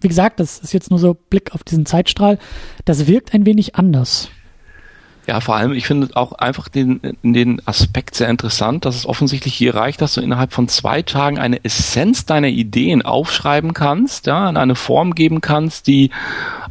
[0.02, 2.40] wie gesagt, das ist jetzt nur so Blick auf diesen Zeitstrahl,
[2.86, 4.30] das wirkt ein wenig anders.
[5.30, 9.54] Ja, vor allem, ich finde auch einfach den, den Aspekt sehr interessant, dass es offensichtlich
[9.54, 14.50] hier reicht, dass du innerhalb von zwei Tagen eine Essenz deiner Ideen aufschreiben kannst, ja,
[14.50, 16.10] in eine Form geben kannst, die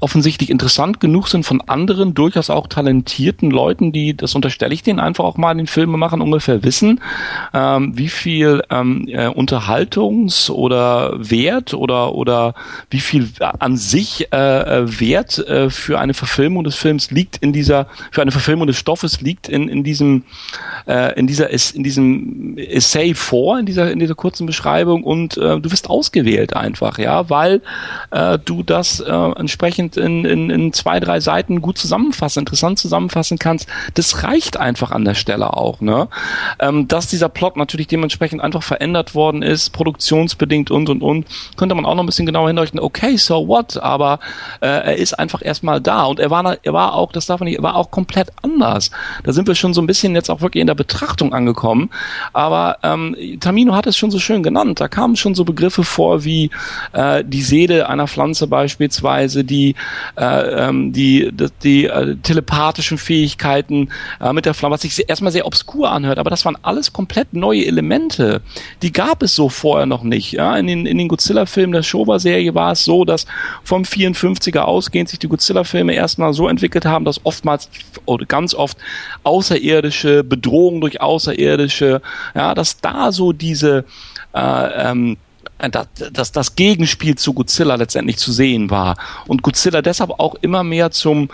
[0.00, 4.98] offensichtlich interessant genug sind von anderen, durchaus auch talentierten Leuten, die, das unterstelle ich denen
[4.98, 7.00] einfach auch mal den Filmen machen, ungefähr wissen,
[7.54, 12.54] ähm, wie viel ähm, äh, Unterhaltungs- oder Wert oder, oder
[12.90, 17.52] wie viel an sich äh, äh Wert äh, für eine Verfilmung des Films liegt in
[17.52, 20.24] dieser, für eine Verfilmung des Stoffes liegt in, in diesem,
[20.86, 25.60] äh, in dieser, in diesem Essay vor, in dieser, in dieser kurzen Beschreibung und äh,
[25.60, 27.62] du wirst ausgewählt einfach, ja, weil
[28.10, 33.38] äh, du das äh, entsprechend in, in, in zwei, drei Seiten gut zusammenfassen, interessant zusammenfassen
[33.38, 35.80] kannst, das reicht einfach an der Stelle auch.
[35.80, 36.08] Ne?
[36.58, 41.74] Ähm, dass dieser Plot natürlich dementsprechend einfach verändert worden ist, produktionsbedingt und und und, könnte
[41.74, 44.20] man auch noch ein bisschen genauer hinleuchten, okay, so what, aber
[44.60, 47.48] äh, er ist einfach erstmal da und er war, er war auch, das darf man
[47.48, 48.90] nicht, er war auch komplett anders.
[49.24, 51.90] Da sind wir schon so ein bisschen jetzt auch wirklich in der Betrachtung angekommen,
[52.32, 56.24] aber ähm, Tamino hat es schon so schön genannt, da kamen schon so Begriffe vor
[56.24, 56.50] wie
[56.92, 59.74] äh, die Seele einer Pflanze beispielsweise, die
[60.16, 65.32] äh, ähm, die, die, die äh, telepathischen Fähigkeiten äh, mit der Flamme, was sich erstmal
[65.32, 68.42] sehr obskur anhört, aber das waren alles komplett neue Elemente.
[68.82, 70.32] Die gab es so vorher noch nicht.
[70.32, 70.56] Ja?
[70.56, 73.26] In den, in den Godzilla-Filmen der Showa-Serie war es so, dass
[73.64, 77.70] vom 54er ausgehend sich die Godzilla-Filme erstmal so entwickelt haben, dass oftmals,
[78.26, 78.78] ganz oft
[79.22, 82.02] außerirdische, Bedrohung durch Außerirdische,
[82.34, 83.84] ja, dass da so diese
[84.34, 85.16] äh, ähm,
[85.58, 90.62] dass, dass das Gegenspiel zu Godzilla letztendlich zu sehen war und Godzilla deshalb auch immer
[90.62, 91.28] mehr zum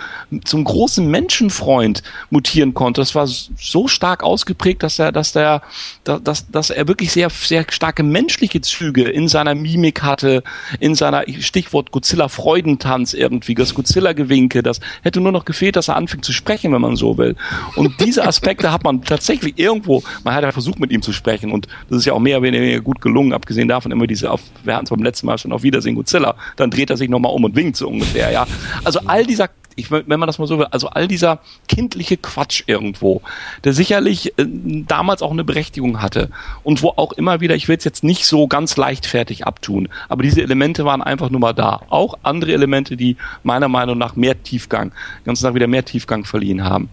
[0.45, 3.01] zum großen Menschenfreund mutieren konnte.
[3.01, 5.63] Das war so stark ausgeprägt, dass er dass der
[6.05, 10.43] dass, dass er wirklich sehr sehr starke menschliche Züge in seiner Mimik hatte,
[10.81, 15.89] in seiner Stichwort Godzilla Freudentanz irgendwie, das Godzilla Gewinke, das hätte nur noch gefehlt, dass
[15.89, 17.37] er anfängt zu sprechen, wenn man so will.
[17.77, 21.53] Und diese Aspekte hat man tatsächlich irgendwo, man hat ja versucht mit ihm zu sprechen
[21.53, 24.31] und das ist ja auch mehr oder weniger gut gelungen, abgesehen davon immer die diese
[24.31, 27.09] auf, wir hatten es beim letzten Mal schon auf Wiedersehen Godzilla, dann dreht er sich
[27.09, 28.46] nochmal um und winkt so ungefähr, ja.
[28.85, 32.62] Also all dieser ich, wenn man das mal so will, also all dieser kindliche Quatsch
[32.66, 33.22] irgendwo,
[33.64, 36.31] der sicherlich äh, damals auch eine Berechtigung hatte
[36.62, 40.22] und wo auch immer wieder, ich will es jetzt nicht so ganz leichtfertig abtun, aber
[40.22, 41.81] diese Elemente waren einfach nur mal da.
[41.88, 44.92] Auch andere Elemente, die meiner Meinung nach mehr Tiefgang,
[45.24, 46.88] ganz nach wieder mehr Tiefgang verliehen haben.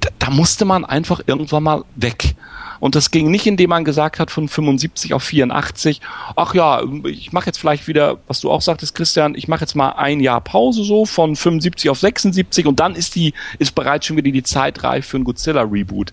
[0.00, 2.34] Da, da musste man einfach irgendwann mal weg.
[2.80, 6.00] Und das ging nicht, indem man gesagt hat von 75 auf 84,
[6.36, 9.74] ach ja, ich mache jetzt vielleicht wieder, was du auch sagtest, Christian, ich mache jetzt
[9.74, 14.06] mal ein Jahr Pause so von 75 auf 76 und dann ist die, ist bereits
[14.06, 16.12] schon wieder die Zeit reif für ein Godzilla-Reboot.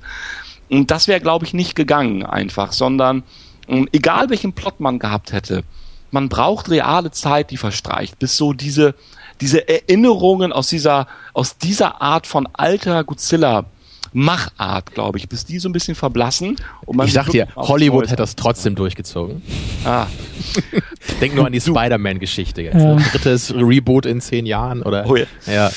[0.70, 3.24] Und das wäre, glaube ich, nicht gegangen einfach, sondern
[3.68, 5.64] ähm, egal welchen Plot man gehabt hätte,
[6.12, 8.96] man braucht reale Zeit, die verstreicht, bis so diese,
[9.42, 13.66] diese Erinnerungen aus dieser, aus dieser Art von alter Godzilla
[14.12, 16.56] Machart, glaube ich, bis die so ein bisschen verblassen.
[16.86, 19.42] Und man ich dachte dir, Hollywood hätte das trotzdem durchgezogen.
[19.86, 20.08] Ah.
[21.22, 22.82] Denk nur an die Spider-Man-Geschichte jetzt.
[22.82, 22.96] Ja.
[22.96, 25.06] Drittes Reboot in zehn Jahren oder.
[25.08, 25.26] Oh ja.
[25.48, 25.72] ja.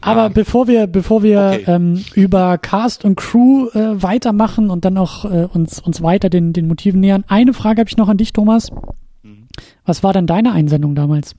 [0.00, 1.64] Aber bevor wir, bevor wir okay.
[1.66, 6.52] ähm, über Cast und Crew äh, weitermachen und dann auch äh, uns, uns weiter den,
[6.52, 8.70] den Motiven nähern, eine Frage habe ich noch an dich, Thomas.
[9.22, 9.48] Mhm.
[9.84, 11.34] Was war denn deine Einsendung damals?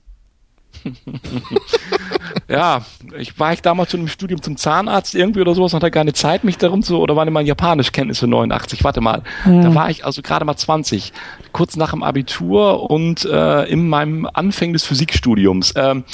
[2.48, 2.84] ja,
[3.18, 6.12] ich war ich damals zu einem Studium zum Zahnarzt irgendwie oder sowas und hatte keine
[6.12, 9.22] Zeit, mich darum zu, oder waren immer Japanischkenntnisse 89, warte mal.
[9.44, 9.62] Ja.
[9.62, 11.12] Da war ich also gerade mal 20,
[11.52, 15.74] kurz nach dem Abitur und äh, in meinem Anfang des Physikstudiums.
[15.76, 16.04] Ähm,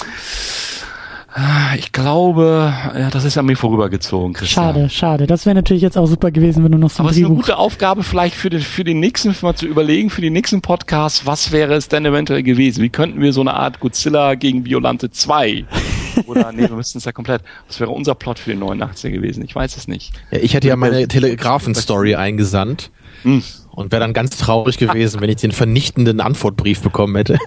[1.76, 4.74] ich glaube, ja, das ist an mir vorübergezogen, Christian.
[4.74, 5.26] Schade, schade.
[5.26, 7.24] Das wäre natürlich jetzt auch super gewesen, wenn du noch so ein Aber es ist
[7.24, 10.60] eine gute Aufgabe vielleicht für den, für den nächsten, mal zu überlegen, für den nächsten
[10.60, 12.82] Podcast, was wäre es denn eventuell gewesen?
[12.82, 15.64] Wie könnten wir so eine Art Godzilla gegen Violante 2
[16.26, 17.42] oder nee, wir müssten es ja komplett.
[17.66, 19.42] Was wäre unser Plot für den 89er gewesen?
[19.42, 20.12] Ich weiß es nicht.
[20.30, 22.90] Ja, ich hätte ja meine Telegraphen-Story eingesandt.
[23.22, 23.42] Hm.
[23.70, 27.38] Und wäre dann ganz traurig gewesen, wenn ich den vernichtenden Antwortbrief bekommen hätte.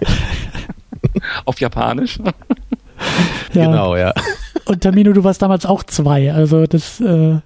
[1.44, 2.18] Auf Japanisch?
[3.56, 3.66] Ja.
[3.66, 4.12] Genau, ja.
[4.66, 7.00] Und Tamino, du warst damals auch zwei, also das.
[7.00, 7.38] Äh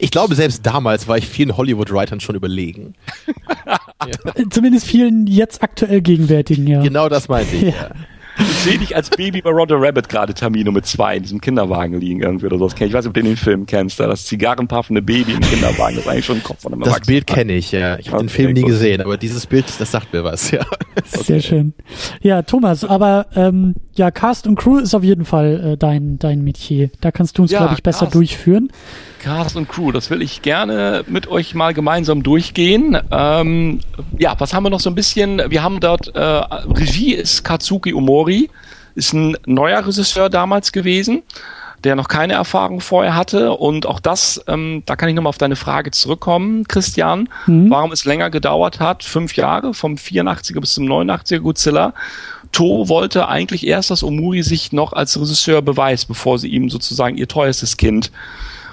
[0.00, 2.94] ich glaube, selbst damals war ich vielen Hollywood-Writern schon überlegen.
[3.66, 4.44] ja.
[4.50, 6.82] Zumindest vielen jetzt aktuell gegenwärtigen, ja.
[6.82, 7.74] Genau das meinte ich.
[7.74, 7.90] Ja.
[8.62, 12.22] Sehe dich als Baby bei Roger Rabbit gerade, Tamino, mit zwei in diesem Kinderwagen liegen
[12.22, 12.66] irgendwie oder so.
[12.66, 16.04] Ich weiß nicht, ob du den Film kennst, da das zigarrenpaffende Baby im Kinderwagen, das
[16.04, 17.98] ist eigentlich schon ein Kopf von einem Das Bild kenne ich, ja.
[17.98, 18.70] Ich habe okay, den Film nie gut.
[18.70, 20.60] gesehen, aber dieses Bild, das sagt mir was, ja.
[20.60, 21.24] Okay.
[21.24, 21.74] Sehr schön.
[22.20, 26.42] Ja, Thomas, aber ähm, ja, Cast und Crew ist auf jeden Fall äh, dein, dein
[26.42, 26.90] Metier.
[27.00, 28.14] Da kannst du uns, ja, glaube ich, besser Cast.
[28.14, 28.70] durchführen.
[29.22, 32.98] Cast und Crew, das will ich gerne mit euch mal gemeinsam durchgehen.
[33.12, 33.78] Ähm,
[34.18, 35.40] ja, was haben wir noch so ein bisschen?
[35.48, 38.50] Wir haben dort, äh, Regie ist Katsuki Umori,
[38.96, 41.22] ist ein neuer Regisseur damals gewesen,
[41.84, 43.52] der noch keine Erfahrung vorher hatte.
[43.52, 47.70] Und auch das, ähm, da kann ich nochmal auf deine Frage zurückkommen, Christian, mhm.
[47.70, 51.94] warum es länger gedauert hat, fünf Jahre, vom 84er bis zum 89er Godzilla.
[52.50, 57.16] To wollte eigentlich erst, dass Omuri sich noch als Regisseur beweist, bevor sie ihm sozusagen
[57.16, 58.10] ihr teuerstes Kind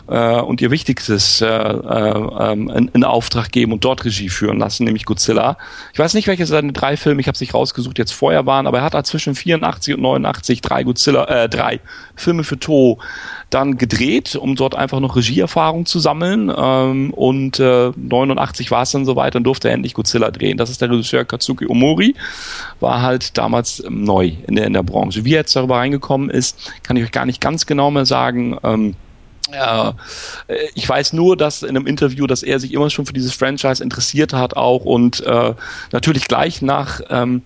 [0.10, 4.84] äh, und ihr Wichtigstes äh, äh, in, in, Auftrag geben und dort Regie führen lassen,
[4.84, 5.58] nämlich Godzilla.
[5.94, 8.68] Ich weiß nicht, welche seine drei Filme, ich habe es nicht rausgesucht, jetzt vorher waren,
[8.68, 11.80] aber er hat zwischen 84 und 89 drei Godzilla, äh, drei
[12.16, 13.00] Filme für To
[13.50, 16.52] dann gedreht, um dort einfach noch Regieerfahrung zu sammeln.
[16.56, 20.58] Ähm, und äh, 89 war es dann soweit, dann durfte er endlich Godzilla drehen.
[20.58, 22.16] Das ist der Regisseur Katsuki Omori,
[22.80, 25.26] war halt damals ähm, neu in der, in der Branche.
[25.26, 28.58] Wie er jetzt darüber reingekommen ist, kann ich euch gar nicht ganz genau mehr sagen.
[28.64, 29.09] Ähm, äh,
[30.74, 33.84] ich weiß nur, dass in einem Interview, dass er sich immer schon für dieses Franchise
[33.84, 35.54] interessiert hat auch und äh,
[35.92, 37.44] natürlich gleich nach ähm,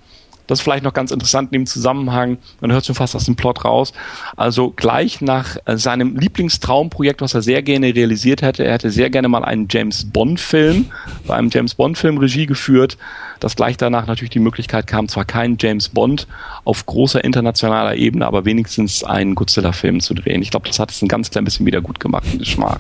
[0.48, 3.36] das ist vielleicht noch ganz interessant in dem Zusammenhang, man hört schon fast aus dem
[3.36, 3.94] Plot raus.
[4.36, 9.10] Also gleich nach äh, seinem Lieblingstraumprojekt, was er sehr gerne realisiert hätte, er hätte sehr
[9.10, 10.92] gerne mal einen James Bond-Film,
[11.26, 12.98] bei einem James Bond-Film Regie geführt,
[13.44, 16.28] dass gleich danach natürlich die Möglichkeit kam, zwar keinen James Bond
[16.64, 20.42] auf großer internationaler Ebene, aber wenigstens einen Godzilla-Film zu drehen.
[20.42, 22.80] Ich glaube, das hat es ein ganz klein bisschen wieder gut gemacht, in Schmach.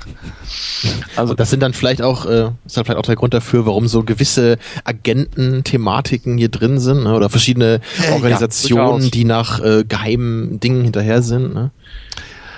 [1.17, 3.89] Also das sind dann vielleicht auch, äh, ist dann vielleicht auch der Grund dafür, warum
[3.89, 7.13] so gewisse Agenten-Thematiken hier drin sind, ne?
[7.13, 7.81] oder verschiedene
[8.13, 11.53] Organisationen, ja, die nach äh, geheimen Dingen hinterher sind.
[11.53, 11.71] Ne?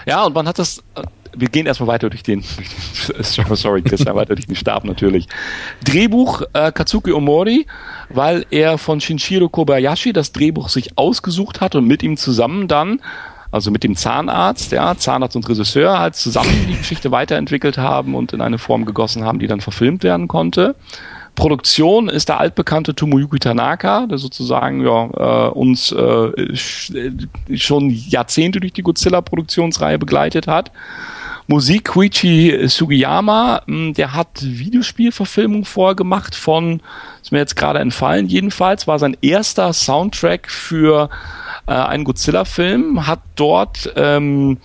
[0.05, 0.83] Ja, und man hat das,
[1.37, 2.43] wir gehen erstmal weiter durch den,
[3.19, 5.27] sorry, Christian, weiter durch den Stab natürlich.
[5.83, 7.67] Drehbuch äh, Katsuki Omori,
[8.09, 13.01] weil er von Shinshiro Kobayashi das Drehbuch sich ausgesucht hat und mit ihm zusammen dann
[13.51, 18.33] also mit dem Zahnarzt, ja, Zahnarzt und Regisseur halt zusammen die Geschichte weiterentwickelt haben und
[18.33, 20.75] in eine Form gegossen haben, die dann verfilmt werden konnte.
[21.35, 26.31] Produktion ist der altbekannte Tomoyuki Tanaka, der sozusagen ja, äh, uns äh,
[27.55, 30.71] schon Jahrzehnte durch die Godzilla-Produktionsreihe begleitet hat.
[31.47, 36.81] Musik Koichi Sugiyama, hm, der hat Videospielverfilmung vorgemacht von,
[37.21, 41.09] ist mir jetzt gerade entfallen, jedenfalls war sein erster Soundtrack für
[41.67, 44.57] äh, einen Godzilla-Film, hat dort ähm,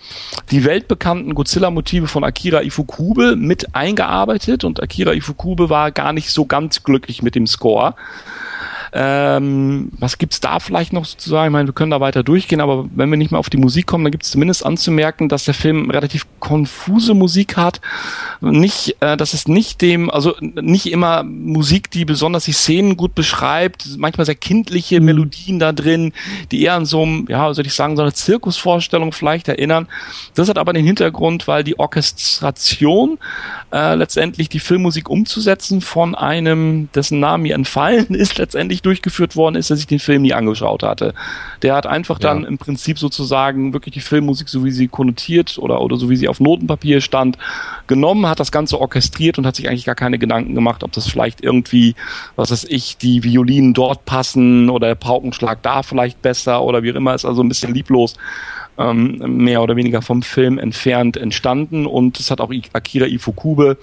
[0.49, 6.45] die weltbekannten Godzilla-Motive von Akira Ifukube mit eingearbeitet und Akira Ifukube war gar nicht so
[6.45, 7.93] ganz glücklich mit dem Score.
[8.93, 11.47] Ähm, was gibt's da vielleicht noch sozusagen?
[11.47, 13.87] Ich meine, wir können da weiter durchgehen, aber wenn wir nicht mehr auf die Musik
[13.87, 17.79] kommen, dann gibt es zumindest anzumerken, dass der Film relativ konfuse Musik hat.
[18.41, 23.15] Nicht, äh, dass es nicht dem, also nicht immer Musik, die besonders die Szenen gut
[23.15, 25.05] beschreibt, manchmal sehr kindliche mhm.
[25.05, 26.11] Melodien da drin,
[26.51, 29.87] die eher an so einem, ja, soll ich sagen, so eine Zirkusvorstellung vielleicht erinnern.
[30.35, 33.19] Das hat aber den Hintergrund, weil die Orchestration
[33.71, 39.55] äh, letztendlich die Filmmusik umzusetzen von einem, dessen Name mir entfallen ist, letztendlich durchgeführt worden
[39.55, 41.13] ist, dass ich den Film nie angeschaut hatte.
[41.61, 42.47] Der hat einfach dann ja.
[42.47, 46.27] im Prinzip sozusagen wirklich die Filmmusik, so wie sie konnotiert oder, oder so wie sie
[46.27, 47.37] auf Notenpapier stand,
[47.87, 51.07] genommen, hat das Ganze orchestriert und hat sich eigentlich gar keine Gedanken gemacht, ob das
[51.07, 51.95] vielleicht irgendwie,
[52.35, 56.91] was weiß ich, die Violinen dort passen oder der Paukenschlag da vielleicht besser oder wie
[56.91, 58.15] auch immer, ist also ein bisschen lieblos
[58.89, 61.85] ähm, mehr oder weniger vom Film entfernt entstanden.
[61.85, 63.77] Und es hat auch Akira Ifukube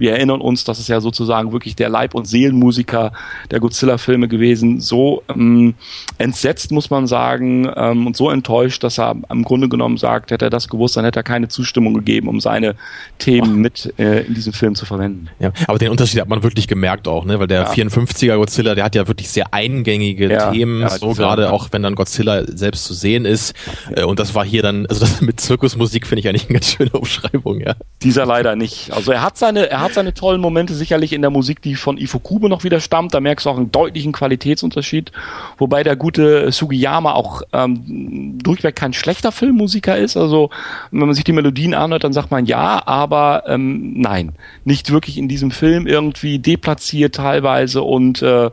[0.00, 3.12] wir erinnern uns, das ist ja sozusagen wirklich der Leib- und Seelenmusiker
[3.50, 4.80] der Godzilla-Filme gewesen.
[4.80, 5.74] So ähm,
[6.16, 10.46] entsetzt, muss man sagen, ähm, und so enttäuscht, dass er im Grunde genommen sagt, hätte
[10.46, 12.76] er das gewusst, dann hätte er keine Zustimmung gegeben, um seine
[13.18, 15.28] Themen mit äh, in diesem Film zu verwenden.
[15.38, 17.38] Ja, aber den Unterschied hat man wirklich gemerkt auch, ne?
[17.38, 17.70] weil der ja.
[17.70, 21.82] 54er Godzilla, der hat ja wirklich sehr eingängige ja, Themen, ja, so gerade auch wenn
[21.82, 23.54] dann Godzilla selbst zu sehen ist.
[23.94, 26.72] Äh, und das war hier dann, also das mit Zirkusmusik finde ich eigentlich eine ganz
[26.72, 27.74] schöne Umschreibung, ja.
[28.02, 28.92] Dieser leider nicht.
[28.92, 31.74] Also er hat seine, er hat hat seine tollen Momente sicherlich in der Musik, die
[31.74, 33.14] von Ifukube noch wieder stammt.
[33.14, 35.12] Da merkst du auch einen deutlichen Qualitätsunterschied.
[35.58, 40.16] Wobei der gute Sugiyama auch ähm, durchweg kein schlechter Filmmusiker ist.
[40.16, 40.50] Also
[40.90, 44.32] wenn man sich die Melodien anhört, dann sagt man ja, aber ähm, nein,
[44.64, 48.50] nicht wirklich in diesem Film irgendwie deplatziert teilweise und äh,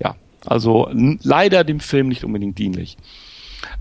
[0.00, 2.96] ja, also leider dem Film nicht unbedingt dienlich.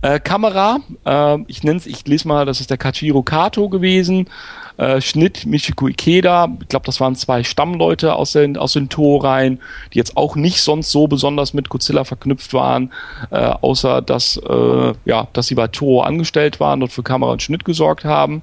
[0.04, 4.30] Äh, Kamera, äh, ich nenne es, ich lese mal, das ist der Kachiro Kato gewesen.
[4.76, 9.62] Äh, Schnitt Michiko Ikeda, ich glaube, das waren zwei Stammleute aus den, aus den Toreihen,
[9.94, 12.92] die jetzt auch nicht sonst so besonders mit Godzilla verknüpft waren,
[13.32, 17.42] äh, außer dass, äh, ja, dass sie bei Toro angestellt waren und für Kamera und
[17.42, 18.42] Schnitt gesorgt haben.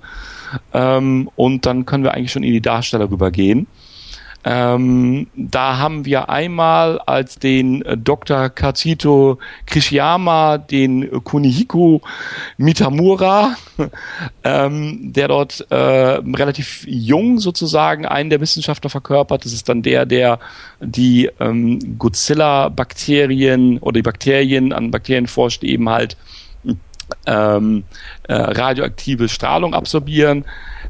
[0.72, 3.66] Ähm, und dann können wir eigentlich schon in die Darsteller rübergehen.
[4.42, 8.48] Ähm, da haben wir einmal als den äh, Dr.
[8.48, 12.00] Katsuto Krishiyama den Kunihiko
[12.56, 13.56] Mitamura,
[14.44, 19.44] ähm, der dort äh, relativ jung sozusagen einen der Wissenschaftler verkörpert.
[19.44, 20.38] Das ist dann der, der
[20.80, 26.16] die ähm, Godzilla-Bakterien oder die Bakterien an Bakterien forscht, eben halt
[27.26, 27.84] ähm,
[28.24, 30.44] äh, radioaktive Strahlung absorbieren.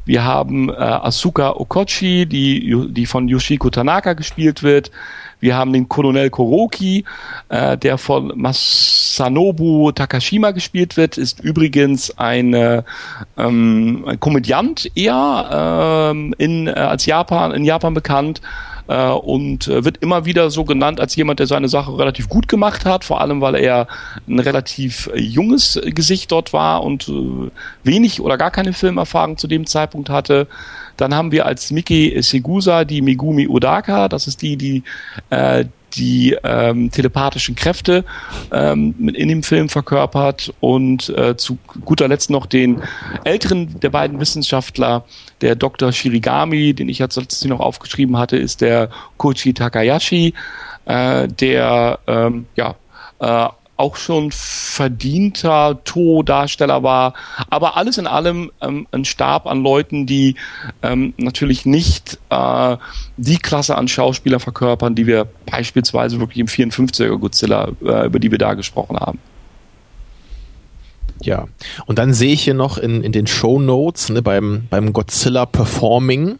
[0.05, 4.91] Wir haben äh, Asuka Okochi, die, die von Yoshiko Tanaka gespielt wird.
[5.39, 7.03] Wir haben den Colonel Koroki,
[7.49, 12.83] äh, der von Masanobu Takashima gespielt wird, ist übrigens ein, äh,
[13.37, 18.41] ähm, ein Komödiant eher ähm, in, äh, als Japan, in Japan bekannt
[18.87, 22.47] äh, und äh, wird immer wieder so genannt als jemand, der seine Sache relativ gut
[22.47, 23.87] gemacht hat, vor allem weil er
[24.27, 27.51] ein relativ äh, junges Gesicht dort war und äh,
[27.83, 30.47] wenig oder gar keine Filmerfahrung zu dem Zeitpunkt hatte.
[30.97, 34.83] Dann haben wir als Miki Segusa die Megumi Odaka, das ist die, die
[35.29, 38.03] äh, die ähm, telepathischen Kräfte
[38.51, 42.81] ähm, in dem Film verkörpert und äh, zu guter Letzt noch den
[43.23, 45.05] älteren der beiden Wissenschaftler,
[45.41, 45.91] der Dr.
[45.91, 50.33] Shirigami, den ich jetzt letztens noch aufgeschrieben hatte, ist der Koichi Takayashi,
[50.85, 52.75] äh, der ähm, ja
[53.19, 53.49] äh,
[53.81, 57.13] auch schon verdienter To-Darsteller war.
[57.49, 60.35] Aber alles in allem ähm, ein Stab an Leuten, die
[60.83, 62.77] ähm, natürlich nicht äh,
[63.17, 68.31] die Klasse an Schauspielern verkörpern, die wir beispielsweise wirklich im 54er Godzilla, äh, über die
[68.31, 69.19] wir da gesprochen haben.
[71.23, 71.47] Ja,
[71.85, 75.45] und dann sehe ich hier noch in, in den Show Notes ne, beim, beim Godzilla
[75.45, 76.39] Performing,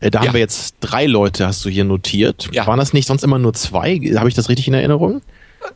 [0.00, 0.26] äh, da ja.
[0.26, 2.48] haben wir jetzt drei Leute, hast du hier notiert.
[2.52, 2.66] Ja.
[2.66, 3.96] Waren das nicht sonst immer nur zwei?
[4.16, 5.22] Habe ich das richtig in Erinnerung?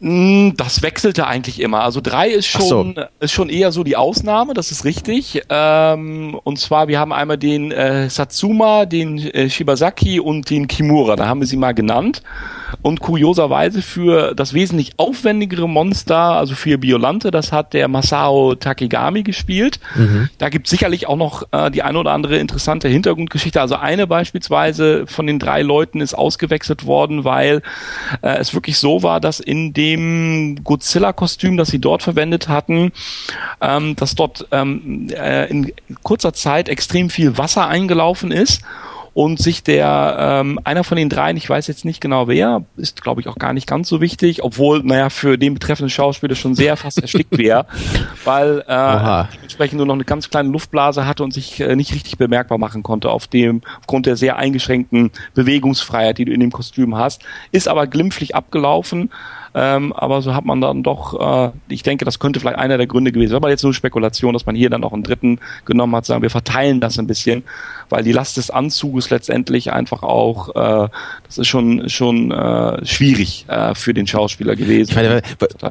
[0.01, 1.83] Hm, das wechselte eigentlich immer.
[1.83, 2.95] Also drei ist schon, so.
[3.21, 5.43] ist schon eher so die Ausnahme, das ist richtig.
[5.49, 11.17] Ähm, und zwar, wir haben einmal den äh, Satsuma, den äh, Shibasaki und den Kimura.
[11.17, 12.23] Da haben wir sie mal genannt.
[12.83, 19.23] Und kurioserweise für das wesentlich aufwendigere Monster, also für Biolante, das hat der Masao Takegami
[19.23, 19.81] gespielt.
[19.95, 20.29] Mhm.
[20.39, 23.61] Da gibt sicherlich auch noch äh, die eine oder andere interessante Hintergrundgeschichte.
[23.61, 27.63] Also eine beispielsweise von den drei Leuten ist ausgewechselt worden, weil
[28.23, 32.93] äh, es wirklich so war, dass in dem Godzilla-Kostüm, das sie dort verwendet hatten,
[33.61, 38.63] ähm, dass dort ähm, äh, in kurzer Zeit extrem viel Wasser eingelaufen ist
[39.13, 43.03] und sich der ähm, einer von den dreien, ich weiß jetzt nicht genau wer, ist
[43.03, 46.55] glaube ich auch gar nicht ganz so wichtig, obwohl naja für den betreffenden Schauspieler schon
[46.55, 47.67] sehr fast erstickt wäre,
[48.25, 52.19] weil äh, dementsprechend nur noch eine ganz kleine Luftblase hatte und sich äh, nicht richtig
[52.19, 56.97] bemerkbar machen konnte auf dem aufgrund der sehr eingeschränkten Bewegungsfreiheit, die du in dem Kostüm
[56.97, 59.11] hast, ist aber glimpflich abgelaufen.
[59.53, 62.87] Ähm, aber so hat man dann doch, äh, ich denke, das könnte vielleicht einer der
[62.87, 63.37] Gründe gewesen sein.
[63.39, 66.31] Aber jetzt nur Spekulation, dass man hier dann noch einen dritten genommen hat, sagen wir
[66.31, 67.43] verteilen das ein bisschen
[67.91, 70.89] weil die Last des Anzuges letztendlich einfach auch, äh,
[71.25, 74.95] das ist schon schon äh, schwierig äh, für den Schauspieler gewesen.
[74.95, 75.23] Meine,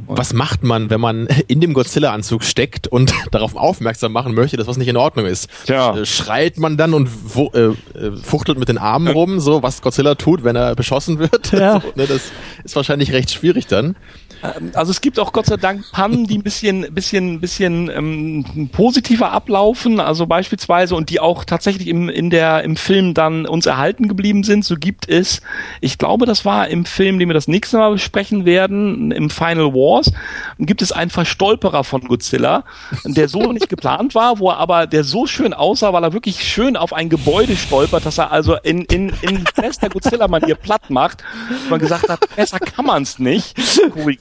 [0.07, 4.67] was macht man, wenn man in dem Godzilla-Anzug steckt und darauf aufmerksam machen möchte, dass
[4.67, 5.49] was nicht in Ordnung ist?
[5.65, 5.97] Tja.
[5.97, 9.81] Äh, schreit man dann und wo, äh, äh, fuchtelt mit den Armen rum, so was
[9.81, 11.51] Godzilla tut, wenn er beschossen wird?
[11.51, 11.81] Ja.
[11.81, 12.31] so, ne, das
[12.63, 13.95] ist wahrscheinlich recht schwierig dann.
[14.43, 18.69] Ähm, also es gibt auch Gott sei Dank Pannen, die ein bisschen, bisschen, bisschen ähm,
[18.71, 23.65] positiver ablaufen, also beispielsweise und die auch tatsächlich im, in der, im Film dann uns
[23.65, 24.65] erhalten geblieben sind.
[24.65, 25.41] So gibt es,
[25.81, 29.73] ich glaube, das war im Film, den wir das nächste Mal besprechen werden, im Final
[29.73, 30.11] Wars,
[30.57, 32.63] gibt es einen Verstolperer von Godzilla,
[33.05, 36.43] der so nicht geplant war, wo er aber der so schön aussah, weil er wirklich
[36.43, 41.23] schön auf ein Gebäude stolpert, dass er also in, in, in bester Godzilla-Manier platt macht.
[41.49, 43.55] Und man gesagt hat, besser kann man es nicht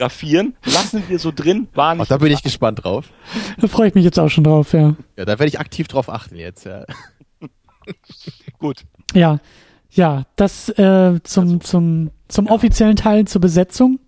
[0.09, 2.05] fotografieren, lassen wir so drin, war nicht.
[2.05, 3.07] Ach, da bin ich gespannt drauf.
[3.61, 4.97] Da freue ich mich jetzt auch schon drauf, ja.
[5.17, 6.85] Ja, da werde ich aktiv drauf achten jetzt, ja.
[8.59, 8.85] Gut.
[9.15, 9.39] Ja,
[9.91, 12.53] ja, das äh, zum, also, zum, zum ja.
[12.53, 14.01] offiziellen Teil zur Besetzung.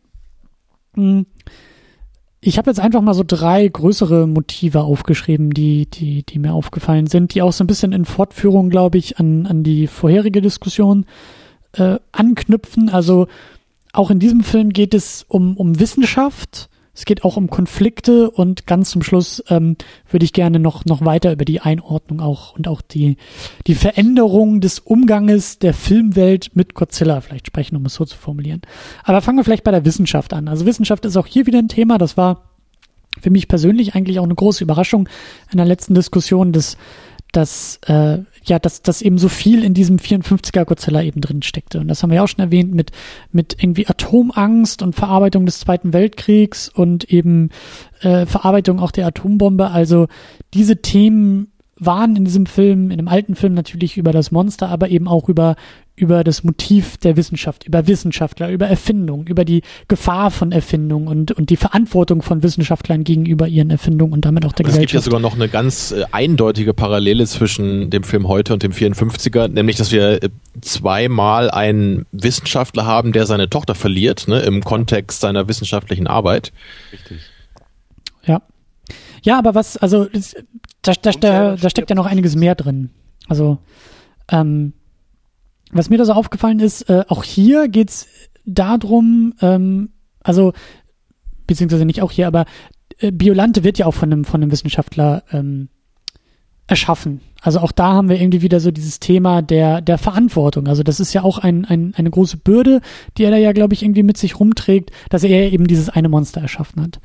[0.95, 1.27] Hm.
[2.43, 7.07] Ich habe jetzt einfach mal so drei größere Motive aufgeschrieben, die, die, die mir aufgefallen
[7.07, 11.05] sind, die auch so ein bisschen in Fortführung, glaube ich, an, an die vorherige Diskussion
[11.73, 12.89] äh, anknüpfen.
[12.89, 13.27] Also
[13.93, 16.69] auch in diesem Film geht es um, um Wissenschaft.
[16.93, 19.77] Es geht auch um Konflikte und ganz zum Schluss ähm,
[20.11, 23.17] würde ich gerne noch, noch weiter über die Einordnung auch und auch die,
[23.67, 28.61] die Veränderung des Umganges der Filmwelt mit Godzilla vielleicht sprechen, um es so zu formulieren.
[29.05, 30.49] Aber fangen wir vielleicht bei der Wissenschaft an.
[30.49, 31.97] Also Wissenschaft ist auch hier wieder ein Thema.
[31.97, 32.51] Das war
[33.21, 35.09] für mich persönlich eigentlich auch eine große Überraschung
[35.51, 36.77] in der letzten Diskussion, dass,
[37.33, 41.81] dass äh, ja, dass, dass eben so viel in diesem 54er Godzilla eben drin steckte.
[41.81, 42.91] Und das haben wir ja auch schon erwähnt mit,
[43.33, 47.51] mit irgendwie Atomangst und Verarbeitung des Zweiten Weltkriegs und eben
[48.01, 49.71] äh, Verarbeitung auch der Atombombe.
[49.71, 50.09] Also
[50.55, 51.50] diese Themen
[51.81, 55.29] waren in diesem Film, in dem alten Film natürlich über das Monster, aber eben auch
[55.29, 55.57] über,
[55.97, 61.33] über das Motiv der Wissenschaft, über Wissenschaftler, über Erfindung, über die Gefahr von Erfindung und,
[61.33, 64.95] und die Verantwortung von Wissenschaftlern gegenüber ihren Erfindungen und damit auch der es Gesellschaft.
[64.95, 68.63] Es gibt ja sogar noch eine ganz äh, eindeutige Parallele zwischen dem Film heute und
[68.63, 70.29] dem 54er, nämlich, dass wir äh,
[70.61, 76.53] zweimal einen Wissenschaftler haben, der seine Tochter verliert, ne, im Kontext seiner wissenschaftlichen Arbeit.
[76.93, 77.21] Richtig.
[78.25, 78.43] Ja.
[79.23, 80.07] Ja, aber was, also
[80.83, 82.91] da, da, da, da steckt ja noch einiges mehr drin.
[83.29, 83.59] Also,
[84.31, 84.73] ähm,
[85.73, 88.07] was mir da so aufgefallen ist, äh, auch hier geht's
[88.45, 89.91] darum, ähm,
[90.23, 90.53] also,
[91.47, 92.45] beziehungsweise nicht auch hier, aber
[92.99, 95.69] äh, Biolante wird ja auch von einem, von einem Wissenschaftler ähm,
[96.67, 97.21] erschaffen.
[97.43, 100.69] Also auch da haben wir irgendwie wieder so dieses Thema der, der Verantwortung.
[100.69, 102.81] Also das ist ja auch ein, ein, eine große Bürde,
[103.17, 106.09] die er da ja, glaube ich, irgendwie mit sich rumträgt, dass er eben dieses eine
[106.09, 107.01] Monster erschaffen hat.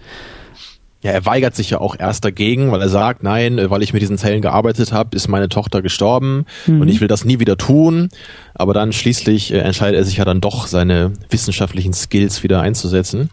[1.06, 4.01] Ja, er weigert sich ja auch erst dagegen, weil er sagt, nein, weil ich mit
[4.01, 6.82] diesen Zellen gearbeitet habe, ist meine Tochter gestorben mhm.
[6.82, 8.10] und ich will das nie wieder tun.
[8.56, 13.30] Aber dann schließlich äh, entscheidet er sich ja dann doch, seine wissenschaftlichen Skills wieder einzusetzen.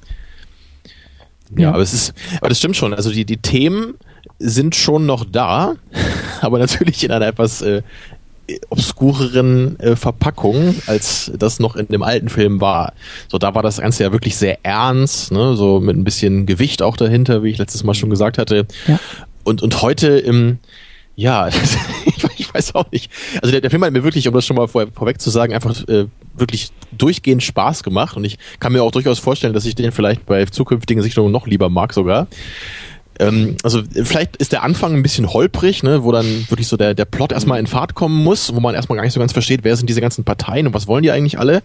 [1.57, 2.93] Ja, ja, aber es ist, aber das stimmt schon.
[2.93, 3.95] Also die, die Themen
[4.39, 5.77] sind schon noch da,
[6.43, 7.81] aber natürlich in einer etwas äh,
[8.69, 12.93] obskureren äh, Verpackung, als das noch in dem alten Film war.
[13.29, 15.57] So, da war das Ganze ja wirklich sehr ernst, ne?
[15.57, 18.67] so mit ein bisschen Gewicht auch dahinter, wie ich letztes Mal schon gesagt hatte.
[18.87, 18.99] Ja.
[19.45, 20.59] Und, und heute im,
[21.17, 21.49] ja,
[22.07, 23.11] ich, weiß auch nicht.
[23.41, 25.53] Also der, der Film hat mir wirklich, um das schon mal vor, vorweg zu sagen,
[25.55, 29.75] einfach äh, wirklich durchgehend Spaß gemacht und ich kann mir auch durchaus vorstellen, dass ich
[29.75, 32.29] den vielleicht bei zukünftigen Sichtungen noch lieber mag sogar.
[33.23, 36.95] Ähm, also vielleicht ist der Anfang ein bisschen holprig, ne, wo dann wirklich so der,
[36.95, 39.61] der Plot erstmal in Fahrt kommen muss, wo man erstmal gar nicht so ganz versteht,
[39.63, 41.63] wer sind diese ganzen Parteien und was wollen die eigentlich alle.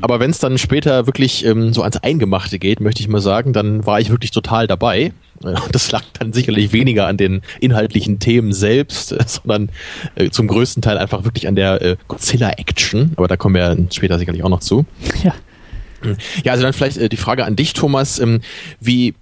[0.00, 3.52] Aber wenn es dann später wirklich ähm, so ans Eingemachte geht, möchte ich mal sagen,
[3.52, 5.12] dann war ich wirklich total dabei.
[5.72, 9.68] Das lag dann sicherlich weniger an den inhaltlichen Themen selbst, sondern
[10.14, 13.12] äh, zum größten Teil einfach wirklich an der äh, Godzilla-Action.
[13.16, 14.86] Aber da kommen wir später sicherlich auch noch zu.
[15.24, 15.34] Ja.
[16.44, 18.18] Ja, also dann vielleicht äh, die Frage an dich, Thomas.
[18.18, 18.40] Ähm,
[18.80, 19.14] wie,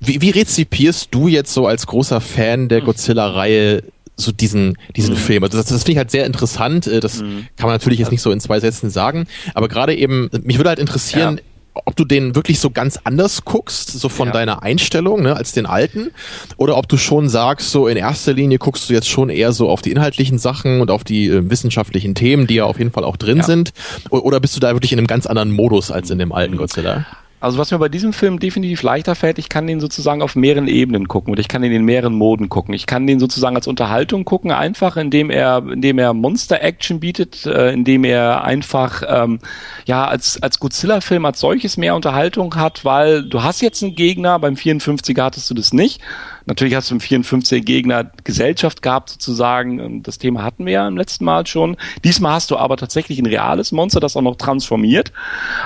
[0.00, 3.82] wie, wie rezipierst du jetzt so als großer Fan der Godzilla-Reihe
[4.16, 5.18] so diesen, diesen mhm.
[5.18, 5.44] Film.
[5.44, 6.86] Also das, das finde ich halt sehr interessant.
[6.86, 7.46] Äh, das mhm.
[7.56, 9.26] kann man natürlich jetzt nicht so in zwei Sätzen sagen.
[9.54, 11.42] Aber gerade eben, mich würde halt interessieren, ja
[11.72, 14.32] ob du den wirklich so ganz anders guckst, so von ja.
[14.32, 16.10] deiner Einstellung, ne, als den alten,
[16.56, 19.68] oder ob du schon sagst, so in erster Linie guckst du jetzt schon eher so
[19.68, 23.04] auf die inhaltlichen Sachen und auf die äh, wissenschaftlichen Themen, die ja auf jeden Fall
[23.04, 23.44] auch drin ja.
[23.44, 23.72] sind,
[24.10, 27.06] oder bist du da wirklich in einem ganz anderen Modus als in dem alten Godzilla?
[27.40, 30.68] Also was mir bei diesem Film definitiv leichter fällt, ich kann den sozusagen auf mehreren
[30.68, 32.74] Ebenen gucken und ich kann den in mehreren Moden gucken.
[32.74, 37.72] Ich kann den sozusagen als Unterhaltung gucken, einfach indem er, indem er Monster-Action bietet, äh,
[37.72, 39.38] indem er einfach ähm,
[39.86, 44.38] ja als als Godzilla-Film als solches mehr Unterhaltung hat, weil du hast jetzt einen Gegner,
[44.38, 46.02] beim 54er hattest du das nicht.
[46.50, 50.02] Natürlich hast du im 54 Gegner Gesellschaft gehabt sozusagen.
[50.02, 51.76] Das Thema hatten wir ja im letzten Mal schon.
[52.02, 55.12] Diesmal hast du aber tatsächlich ein reales Monster, das auch noch transformiert.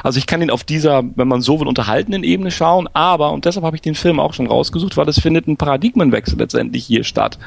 [0.02, 2.86] Also ich kann ihn auf dieser, wenn man so will, unterhaltenen Ebene schauen.
[2.92, 6.38] Aber, und deshalb habe ich den Film auch schon rausgesucht, weil es findet ein Paradigmenwechsel
[6.38, 7.38] letztendlich hier statt.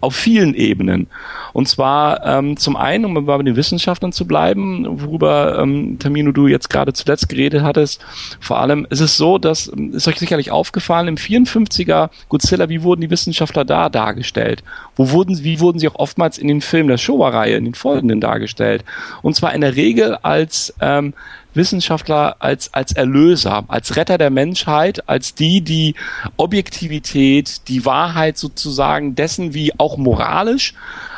[0.00, 1.06] Auf vielen Ebenen.
[1.52, 6.48] Und zwar ähm, zum einen, um bei den Wissenschaftlern zu bleiben, worüber ähm, Tamino du
[6.48, 8.04] jetzt gerade zuletzt geredet hattest,
[8.40, 13.00] vor allem ist es so, dass, ist euch sicherlich aufgefallen, im 54er Godzilla, wie wurden
[13.00, 14.62] die Wissenschaftler da dargestellt?
[14.96, 18.20] Wo wurden, wie wurden sie auch oftmals in den Filmen der Showa-Reihe, in den folgenden
[18.20, 18.84] dargestellt?
[19.22, 21.14] Und zwar in der Regel als ähm,
[21.54, 25.94] Wissenschaftler als, als Erlöser, als Retter der Menschheit, als die, die
[26.36, 30.74] Objektivität, die Wahrheit sozusagen dessen, wie auch moralisch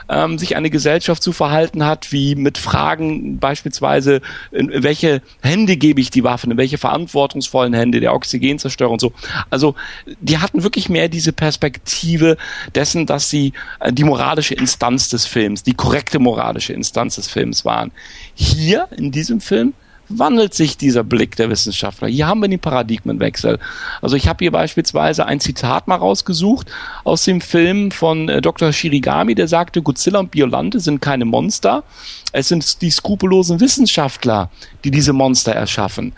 [0.09, 6.01] ähm, sich eine Gesellschaft zu verhalten hat, wie mit Fragen beispielsweise, in welche Hände gebe
[6.01, 9.13] ich die Waffen, in welche verantwortungsvollen Hände der Oxygenzerstörer und so.
[9.51, 9.75] Also
[10.21, 12.37] die hatten wirklich mehr diese Perspektive
[12.75, 17.65] dessen, dass sie äh, die moralische Instanz des Films, die korrekte moralische Instanz des Films
[17.65, 17.93] waren.
[18.35, 19.75] Hier in diesem Film
[20.19, 22.09] wandelt sich dieser Blick der Wissenschaftler.
[22.09, 23.59] Hier haben wir den Paradigmenwechsel.
[24.01, 26.71] Also ich habe hier beispielsweise ein Zitat mal rausgesucht
[27.05, 28.73] aus dem Film von äh, Dr.
[28.73, 31.85] Shirigami, der sagte, Godzilla und Biolante sind keine Monster,
[32.33, 34.51] es sind die skrupellosen Wissenschaftler,
[34.85, 36.13] die diese Monster erschaffen.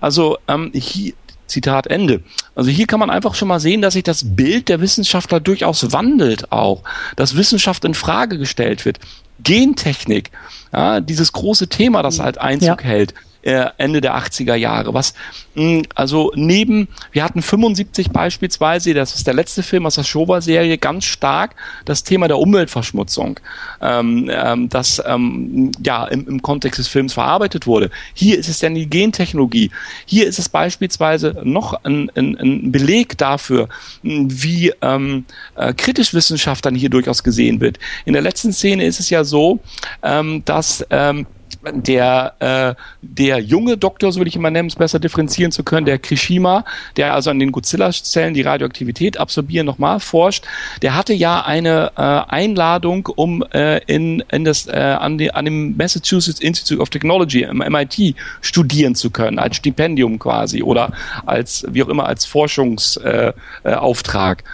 [0.00, 1.14] Also ähm, hier,
[1.46, 2.22] Zitat Ende.
[2.54, 5.92] Also hier kann man einfach schon mal sehen, dass sich das Bild der Wissenschaftler durchaus
[5.92, 6.82] wandelt auch,
[7.16, 8.98] dass Wissenschaft in Frage gestellt wird.
[9.42, 10.30] Gentechnik,
[10.72, 12.88] ja, dieses große Thema, das halt Einzug ja.
[12.88, 13.14] hält.
[13.44, 14.94] Äh, Ende der 80er Jahre.
[14.94, 15.12] Was
[15.54, 20.78] mh, also neben, wir hatten 75 beispielsweise, das ist der letzte Film aus der Showa-Serie,
[20.78, 23.38] ganz stark das Thema der Umweltverschmutzung,
[23.82, 27.90] ähm, ähm, das ähm, ja im, im Kontext des Films verarbeitet wurde.
[28.14, 29.70] Hier ist es dann die Gentechnologie.
[30.06, 33.68] Hier ist es beispielsweise noch ein, ein, ein Beleg dafür,
[34.02, 35.26] wie ähm,
[35.56, 37.78] äh, kritisch Wissenschaft dann hier durchaus gesehen wird.
[38.06, 39.60] In der letzten Szene ist es ja so,
[40.02, 41.26] ähm, dass ähm,
[41.72, 45.86] der, äh, der junge Doktor, so will ich mal nennen, es besser differenzieren zu können,
[45.86, 46.64] der Krishima,
[46.96, 50.44] der also an den Godzilla-Zellen die Radioaktivität absorbieren, nochmal forscht,
[50.82, 55.44] der hatte ja eine äh, Einladung, um äh, in, in das, äh, an, die, an
[55.44, 60.92] dem Massachusetts Institute of Technology im MIT studieren zu können, als Stipendium quasi oder
[61.26, 63.34] als, wie auch immer, als Forschungsauftrag.
[63.64, 64.44] Äh, äh, Auftrag.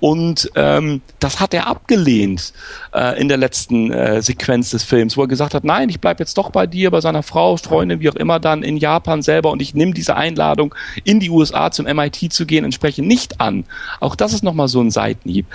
[0.00, 2.52] Und ähm, das hat er abgelehnt
[2.94, 6.20] äh, in der letzten äh, Sequenz des Films, wo er gesagt hat, nein, ich bleib
[6.20, 9.50] jetzt doch bei dir, bei seiner Frau, Freundin, wie auch immer, dann in Japan selber
[9.50, 10.74] und ich nehme diese Einladung,
[11.04, 13.64] in die USA zum MIT zu gehen, entsprechend nicht an.
[14.00, 15.46] Auch das ist nochmal so ein Seitenhieb.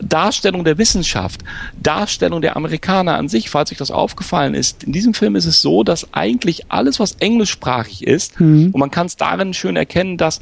[0.00, 1.42] Darstellung der Wissenschaft,
[1.80, 4.84] Darstellung der Amerikaner an sich, falls euch das aufgefallen ist.
[4.84, 8.70] In diesem Film ist es so, dass eigentlich alles, was englischsprachig ist, mhm.
[8.72, 10.40] und man kann es darin schön erkennen, dass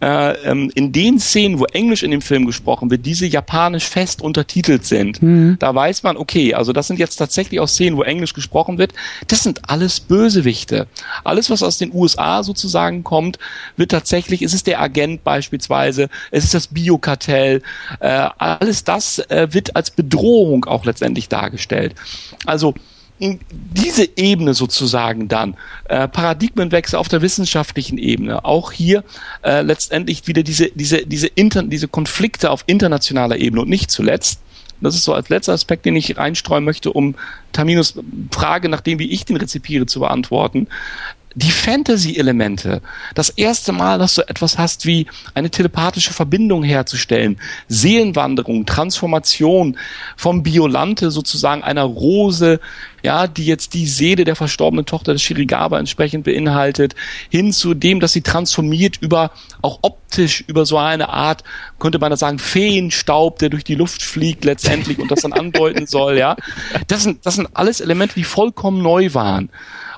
[0.00, 4.22] äh, ähm, in den Szenen, wo Englisch in dem Film gesprochen wird, diese japanisch fest
[4.22, 5.22] untertitelt sind.
[5.22, 5.56] Mhm.
[5.58, 8.92] Da weiß man, okay, also das sind jetzt tatsächlich auch Szenen, wo Englisch gesprochen wird.
[9.26, 10.86] Das sind alles Bösewichte.
[11.24, 13.38] Alles, was aus den USA sozusagen kommt,
[13.76, 17.62] wird tatsächlich, ist es der Agent beispielsweise, es ist das Biokartell,
[18.00, 21.94] äh, alles das äh, wird als Bedrohung auch letztendlich dargestellt.
[22.46, 22.74] Also
[23.20, 25.56] diese Ebene sozusagen dann,
[25.88, 29.04] äh, Paradigmenwechsel auf der wissenschaftlichen Ebene, auch hier
[29.42, 34.40] äh, letztendlich wieder diese, diese, diese, Inter diese Konflikte auf internationaler Ebene und nicht zuletzt,
[34.80, 37.16] das ist so als letzter Aspekt, den ich reinstreuen möchte, um
[37.52, 37.98] Taminos
[38.30, 40.68] Frage, nachdem wie ich den rezipiere, zu beantworten.
[41.34, 42.80] Die Fantasy-Elemente.
[43.14, 49.78] Das erste Mal, dass du etwas hast wie eine telepathische Verbindung herzustellen, Seelenwanderung, Transformation
[50.16, 52.60] vom Biolante sozusagen einer Rose,
[53.02, 56.96] ja, die jetzt die Seele der verstorbenen Tochter des Shirigaba entsprechend beinhaltet,
[57.28, 59.30] hin zu dem, dass sie transformiert über,
[59.62, 61.44] auch optisch, über so eine Art,
[61.78, 65.86] könnte man da sagen, Feenstaub, der durch die Luft fliegt letztendlich und das dann andeuten
[65.86, 66.36] soll, ja.
[66.88, 69.50] Das sind, das sind alles Elemente, die vollkommen neu waren.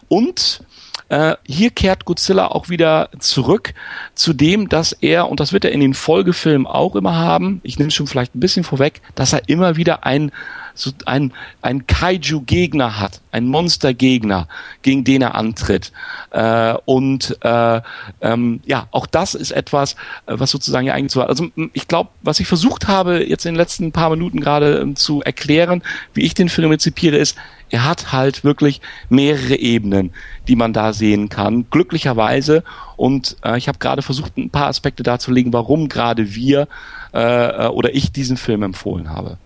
[0.09, 0.65] Und
[1.11, 3.75] äh, hier kehrt Godzilla auch wieder zurück
[4.15, 7.79] zu dem, dass er, und das wird er in den Folgefilmen auch immer haben, ich
[7.79, 10.31] nehme es schon vielleicht ein bisschen vorweg, dass er immer wieder ein
[10.75, 11.33] so ein,
[11.63, 14.49] ein Kaiju-Gegner hat, ein Monster-Gegner,
[14.83, 15.93] gegen den er antritt.
[16.31, 17.81] Äh, und äh,
[18.21, 19.95] ähm, ja, auch das ist etwas,
[20.27, 21.23] äh, was sozusagen ja eigentlich so.
[21.23, 24.97] Also ich glaube, was ich versucht habe, jetzt in den letzten paar Minuten gerade ähm,
[24.97, 25.83] zu erklären,
[26.15, 27.37] wie ich den Film rezipiere, ist,
[27.71, 30.11] er hat halt wirklich mehrere Ebenen,
[30.49, 31.67] die man da sehen kann.
[31.71, 32.65] Glücklicherweise.
[32.97, 36.69] Und äh, ich habe gerade versucht, ein paar Aspekte darzulegen, warum gerade wir
[37.15, 39.39] äh, äh oder ich diesen Film empfohlen habe.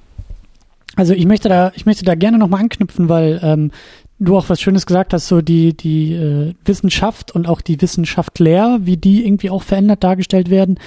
[0.97, 3.71] Also ich möchte da, ich möchte da gerne nochmal anknüpfen, weil ähm,
[4.19, 8.79] du auch was Schönes gesagt hast, so die, die äh, Wissenschaft und auch die Wissenschaftler,
[8.83, 10.79] wie die irgendwie auch verändert dargestellt werden.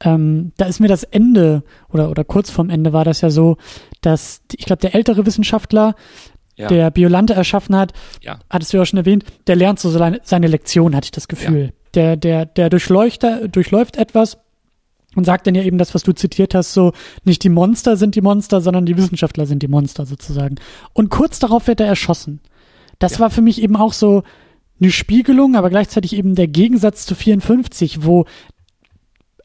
[0.00, 3.56] Ähm, da ist mir das Ende oder, oder kurz vorm Ende war das ja so,
[4.02, 5.94] dass ich glaube, der ältere Wissenschaftler,
[6.56, 6.68] ja.
[6.68, 7.92] der Biolante erschaffen hat,
[8.22, 8.38] ja.
[8.50, 11.28] hattest du ja auch schon erwähnt, der lernt so seine, seine Lektion, hatte ich das
[11.28, 11.64] Gefühl.
[11.64, 11.70] Ja.
[11.94, 14.38] Der, der, der durchläuft, durchläuft etwas
[15.14, 16.92] und sagt dann ja eben das, was du zitiert hast, so
[17.24, 20.56] nicht die Monster sind die Monster, sondern die Wissenschaftler sind die Monster sozusagen.
[20.92, 22.40] Und kurz darauf wird er erschossen.
[22.98, 23.20] Das ja.
[23.20, 24.22] war für mich eben auch so
[24.78, 28.26] eine Spiegelung, aber gleichzeitig eben der Gegensatz zu 54, wo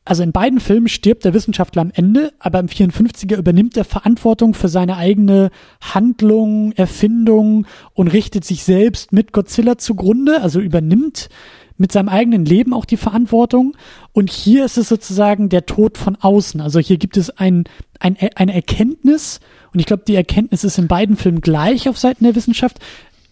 [0.04, 4.56] also in beiden Filmen stirbt der Wissenschaftler am Ende, aber im 54er übernimmt er Verantwortung
[4.56, 11.30] für seine eigene Handlung, Erfindung und richtet sich selbst mit Godzilla zugrunde, also übernimmt
[11.78, 13.76] mit seinem eigenen Leben auch die Verantwortung.
[14.12, 16.62] Und hier ist es sozusagen der Tod von außen.
[16.62, 17.66] Also hier gibt es ein,
[18.00, 19.40] ein, eine Erkenntnis.
[19.74, 22.80] Und ich glaube, die Erkenntnis ist in beiden Filmen gleich auf Seiten der Wissenschaft.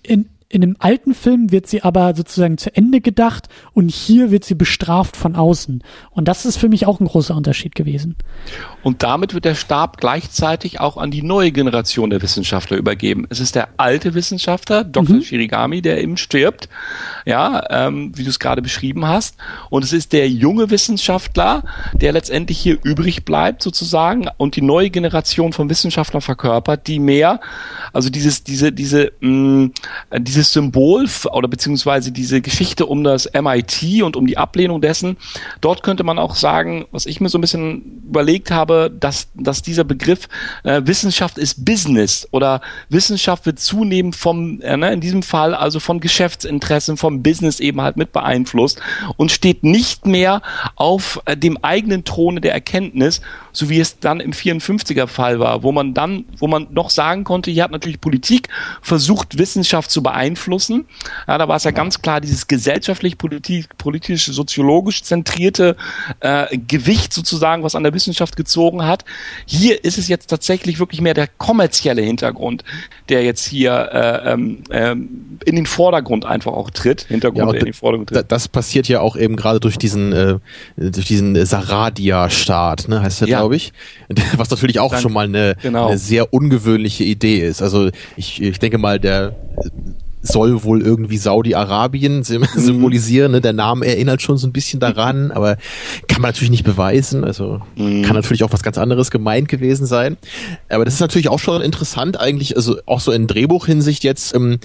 [0.03, 4.43] In, in dem alten Film wird sie aber sozusagen zu Ende gedacht und hier wird
[4.43, 5.83] sie bestraft von außen.
[6.09, 8.15] Und das ist für mich auch ein großer Unterschied gewesen.
[8.81, 13.27] Und damit wird der Stab gleichzeitig auch an die neue Generation der Wissenschaftler übergeben.
[13.29, 15.17] Es ist der alte Wissenschaftler, Dr.
[15.17, 15.21] Mhm.
[15.21, 16.67] Shirigami, der eben stirbt,
[17.27, 19.37] ja, ähm, wie du es gerade beschrieben hast.
[19.69, 24.89] Und es ist der junge Wissenschaftler, der letztendlich hier übrig bleibt sozusagen und die neue
[24.89, 27.39] Generation von Wissenschaftlern verkörpert, die mehr,
[27.93, 29.71] also dieses, diese, diese, mh, mm,
[30.39, 35.17] dieses Symbol oder beziehungsweise diese Geschichte um das MIT und um die Ablehnung dessen,
[35.59, 39.61] dort könnte man auch sagen, was ich mir so ein bisschen überlegt habe, dass, dass
[39.61, 40.29] dieser Begriff
[40.63, 45.81] äh, Wissenschaft ist Business oder Wissenschaft wird zunehmend vom, äh, ne, in diesem Fall also
[45.81, 48.81] von Geschäftsinteressen, vom Business eben halt mit beeinflusst
[49.17, 50.41] und steht nicht mehr
[50.75, 53.19] auf äh, dem eigenen Throne der Erkenntnis,
[53.51, 57.25] so wie es dann im 54er Fall war, wo man dann, wo man noch sagen
[57.25, 58.47] konnte, hier hat natürlich Politik
[58.81, 60.28] versucht, Wissenschaft zu beeinflussen.
[61.27, 65.75] Ja, da war es ja ganz klar dieses gesellschaftlich, politisch, politisch, soziologisch zentrierte
[66.19, 69.05] äh, Gewicht sozusagen, was an der Wissenschaft gezogen hat.
[69.45, 72.63] Hier ist es jetzt tatsächlich wirklich mehr der kommerzielle Hintergrund,
[73.09, 77.03] der jetzt hier äh, ähm, ähm in den Vordergrund einfach auch tritt.
[77.03, 78.31] Hintergrund, ja, in den Vordergrund tritt.
[78.31, 80.39] Das passiert ja auch eben gerade durch diesen äh,
[80.75, 83.39] durch diesen Saradia-Staat, ne, heißt der, ja.
[83.39, 83.73] glaube ich.
[84.37, 85.01] Was natürlich auch Dank.
[85.01, 85.87] schon mal eine, genau.
[85.87, 87.61] eine sehr ungewöhnliche Idee ist.
[87.61, 89.35] Also ich, ich denke mal, der
[90.21, 92.23] soll wohl irgendwie Saudi-Arabien mhm.
[92.55, 93.31] symbolisieren.
[93.31, 93.41] Ne?
[93.41, 95.57] Der Name erinnert schon so ein bisschen daran, aber
[96.07, 97.23] kann man natürlich nicht beweisen.
[97.23, 98.03] Also mhm.
[98.03, 100.17] kann natürlich auch was ganz anderes gemeint gewesen sein.
[100.69, 104.59] Aber das ist natürlich auch schon interessant eigentlich, also auch so in Drehbuchhinsicht jetzt, ähm,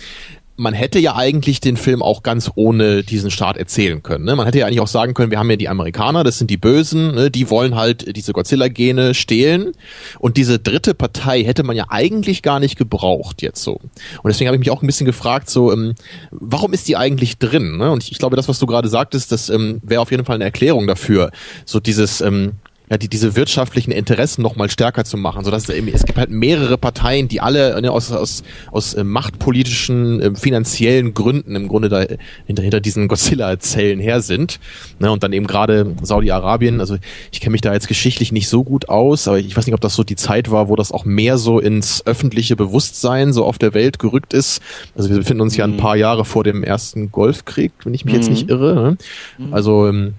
[0.56, 4.24] man hätte ja eigentlich den Film auch ganz ohne diesen Staat erzählen können.
[4.24, 4.36] Ne?
[4.36, 6.56] Man hätte ja eigentlich auch sagen können, wir haben ja die Amerikaner, das sind die
[6.56, 7.30] Bösen, ne?
[7.30, 9.72] die wollen halt diese Godzilla-Gene stehlen.
[10.20, 13.74] Und diese dritte Partei hätte man ja eigentlich gar nicht gebraucht jetzt so.
[13.74, 15.94] Und deswegen habe ich mich auch ein bisschen gefragt, so, ähm,
[16.30, 17.76] warum ist die eigentlich drin?
[17.78, 17.90] Ne?
[17.90, 20.36] Und ich, ich glaube, das, was du gerade sagtest, das ähm, wäre auf jeden Fall
[20.36, 21.32] eine Erklärung dafür.
[21.64, 22.52] So dieses, ähm,
[22.94, 26.30] ja, die, diese wirtschaftlichen Interessen noch mal stärker zu machen, so dass es gibt halt
[26.30, 31.88] mehrere Parteien, die alle ne, aus, aus, aus äh, machtpolitischen, äh, finanziellen Gründen im Grunde
[31.88, 32.04] da
[32.46, 34.60] hinter, hinter diesen Godzilla-Zellen her sind.
[35.00, 36.96] Ne, und dann eben gerade Saudi-Arabien, also
[37.32, 39.80] ich kenne mich da jetzt geschichtlich nicht so gut aus, aber ich weiß nicht, ob
[39.80, 43.58] das so die Zeit war, wo das auch mehr so ins öffentliche Bewusstsein so auf
[43.58, 44.62] der Welt gerückt ist.
[44.96, 45.78] Also wir befinden uns ja ein mhm.
[45.78, 48.20] paar Jahre vor dem ersten Golfkrieg, wenn ich mich mhm.
[48.20, 48.74] jetzt nicht irre.
[48.74, 48.96] Ne?
[49.38, 49.52] Mhm.
[49.52, 50.14] Also ähm,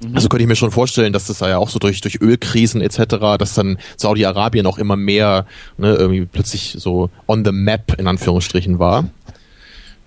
[0.00, 0.14] Mhm.
[0.14, 3.38] Also könnte ich mir schon vorstellen, dass das ja auch so durch, durch Ölkrisen etc.,
[3.38, 5.46] dass dann Saudi-Arabien auch immer mehr
[5.76, 9.04] ne, irgendwie plötzlich so on the map in Anführungsstrichen war.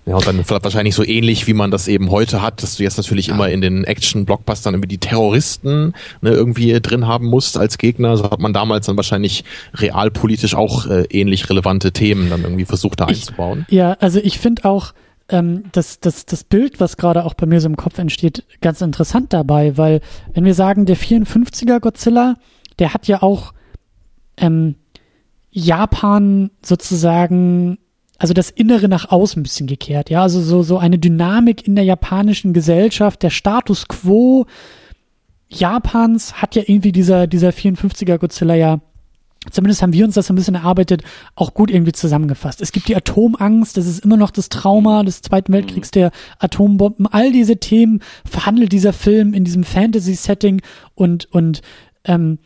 [0.04, 2.96] Ja, und dann wahrscheinlich so ähnlich, wie man das eben heute hat, dass du jetzt
[2.96, 3.34] natürlich ja.
[3.34, 8.16] immer in den Action-Blockbustern irgendwie die Terroristen ne, irgendwie drin haben musst als Gegner.
[8.16, 12.98] So hat man damals dann wahrscheinlich realpolitisch auch äh, ähnlich relevante Themen dann irgendwie versucht
[12.98, 13.64] da ich, einzubauen.
[13.70, 14.92] Ja, also ich finde auch
[15.32, 18.80] ähm, das, das, das Bild, was gerade auch bei mir so im Kopf entsteht, ganz
[18.80, 20.00] interessant dabei, weil
[20.34, 22.36] wenn wir sagen, der 54er Godzilla,
[22.78, 23.52] der hat ja auch
[24.36, 24.76] ähm,
[25.50, 27.78] Japan sozusagen
[28.18, 31.74] also das Innere nach außen ein bisschen gekehrt, ja, also so, so eine Dynamik in
[31.74, 34.46] der japanischen Gesellschaft, der Status quo
[35.48, 38.80] Japans hat ja irgendwie dieser, dieser 54er Godzilla ja
[39.50, 41.02] zumindest haben wir uns das ein bisschen erarbeitet,
[41.34, 42.60] auch gut irgendwie zusammengefasst.
[42.60, 45.98] Es gibt die Atomangst, das ist immer noch das Trauma des Zweiten Weltkriegs mhm.
[45.98, 47.06] der Atombomben.
[47.06, 50.62] All diese Themen verhandelt dieser Film in diesem Fantasy-Setting
[50.94, 51.62] und, und
[52.04, 52.38] ähm,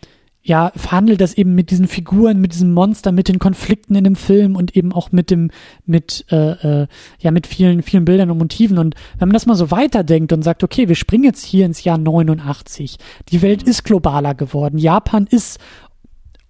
[0.46, 4.14] ja, verhandelt das eben mit diesen Figuren, mit diesem Monster, mit den Konflikten in dem
[4.14, 5.50] Film und eben auch mit dem,
[5.86, 6.86] mit, äh, äh,
[7.18, 8.78] ja, mit vielen, vielen Bildern und Motiven.
[8.78, 11.82] Und wenn man das mal so weiterdenkt und sagt, okay, wir springen jetzt hier ins
[11.82, 12.96] Jahr 89,
[13.30, 15.58] die Welt ist globaler geworden, Japan ist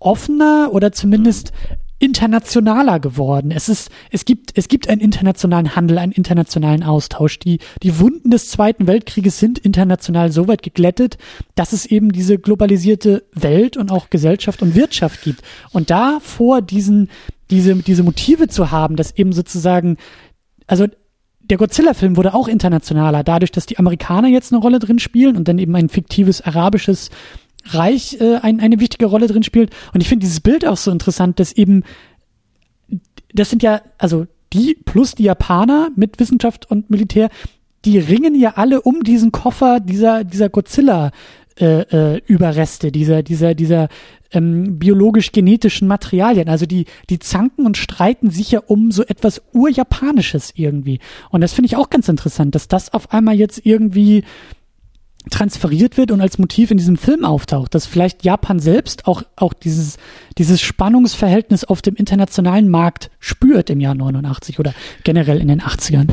[0.06, 1.52] offener oder zumindest
[1.98, 3.50] internationaler geworden.
[3.50, 7.38] Es ist, es gibt, es gibt einen internationalen Handel, einen internationalen Austausch.
[7.38, 11.16] Die, die Wunden des Zweiten Weltkrieges sind international so weit geglättet,
[11.54, 15.40] dass es eben diese globalisierte Welt und auch Gesellschaft und Wirtschaft gibt.
[15.72, 17.08] Und da vor diesen,
[17.50, 19.96] diese, diese Motive zu haben, dass eben sozusagen,
[20.66, 20.86] also
[21.40, 25.48] der Godzilla-Film wurde auch internationaler, dadurch, dass die Amerikaner jetzt eine Rolle drin spielen und
[25.48, 27.10] dann eben ein fiktives arabisches
[27.68, 29.70] Reich äh, ein, eine wichtige Rolle drin spielt.
[29.92, 31.84] Und ich finde dieses Bild auch so interessant, dass eben,
[33.32, 37.28] das sind ja, also die plus die Japaner mit Wissenschaft und Militär,
[37.84, 41.12] die ringen ja alle um diesen Koffer dieser, dieser Godzilla
[41.58, 41.82] äh,
[42.16, 43.88] äh, Überreste, dieser, dieser, dieser
[44.32, 46.48] ähm, biologisch-genetischen Materialien.
[46.48, 51.00] Also die, die zanken und streiten sich ja um so etwas Urjapanisches irgendwie.
[51.30, 54.24] Und das finde ich auch ganz interessant, dass das auf einmal jetzt irgendwie
[55.30, 59.52] transferiert wird und als Motiv in diesem Film auftaucht, dass vielleicht Japan selbst auch, auch
[59.52, 59.96] dieses,
[60.38, 64.72] dieses Spannungsverhältnis auf dem internationalen Markt spürt im Jahr 89 oder
[65.02, 66.08] generell in den 80ern.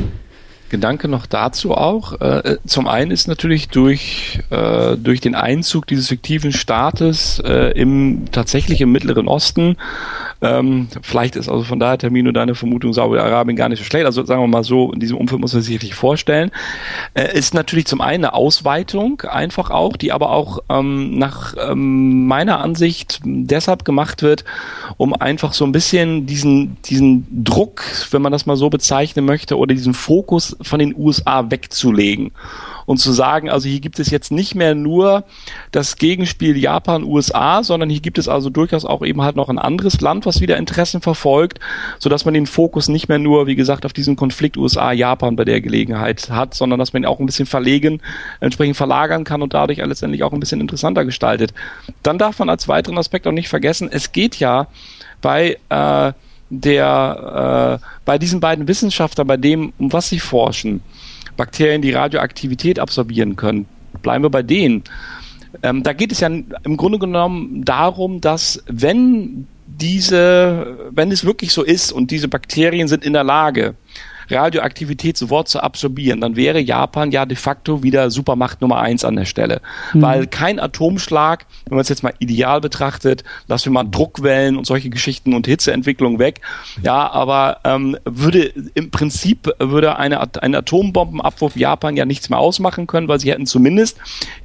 [0.70, 2.20] Gedanke noch dazu auch.
[2.20, 8.24] Äh, zum einen ist natürlich durch, äh, durch den Einzug dieses fiktiven Staates äh, im
[8.32, 9.76] tatsächlich im Mittleren Osten
[10.40, 14.06] ähm, vielleicht ist also von daher Termino deine Vermutung Saudi-Arabien gar nicht so schlecht.
[14.06, 16.50] Also sagen wir mal so, in diesem Umfeld muss man sich richtig vorstellen.
[17.14, 22.26] Äh, ist natürlich zum einen eine Ausweitung einfach auch, die aber auch ähm, nach ähm,
[22.26, 24.44] meiner Ansicht deshalb gemacht wird,
[24.96, 29.58] um einfach so ein bisschen diesen, diesen Druck, wenn man das mal so bezeichnen möchte,
[29.58, 32.32] oder diesen Fokus von den USA wegzulegen
[32.86, 35.24] und zu sagen, also hier gibt es jetzt nicht mehr nur
[35.72, 40.00] das Gegenspiel Japan-USA, sondern hier gibt es also durchaus auch eben halt noch ein anderes
[40.00, 41.60] Land, was wieder Interessen verfolgt,
[41.98, 45.44] so dass man den Fokus nicht mehr nur, wie gesagt, auf diesen Konflikt USA-Japan bei
[45.44, 48.00] der Gelegenheit hat, sondern dass man ihn auch ein bisschen verlegen,
[48.40, 51.54] entsprechend verlagern kann und dadurch letztendlich auch ein bisschen interessanter gestaltet.
[52.02, 54.68] Dann darf man als weiteren Aspekt auch nicht vergessen, es geht ja
[55.20, 56.12] bei äh,
[56.50, 60.82] der äh, bei diesen beiden Wissenschaftlern, bei dem, um was sie forschen,
[61.36, 63.66] Bakterien, die Radioaktivität absorbieren können.
[64.02, 64.84] Bleiben wir bei denen.
[65.62, 71.52] Ähm, da geht es ja im Grunde genommen darum, dass wenn diese, wenn es wirklich
[71.52, 73.74] so ist und diese Bakterien sind in der Lage,
[74.30, 79.16] Radioaktivität sofort zu absorbieren, dann wäre Japan ja de facto wieder Supermacht Nummer eins an
[79.16, 79.60] der Stelle.
[79.92, 80.02] Mhm.
[80.02, 84.66] Weil kein Atomschlag, wenn man es jetzt mal ideal betrachtet, lassen wir mal Druckwellen und
[84.66, 86.40] solche Geschichten und Hitzeentwicklung weg.
[86.82, 92.86] Ja, aber ähm, würde im Prinzip würde eine, ein Atombombenabwurf Japan ja nichts mehr ausmachen
[92.86, 93.96] können, weil sie hätten zumindest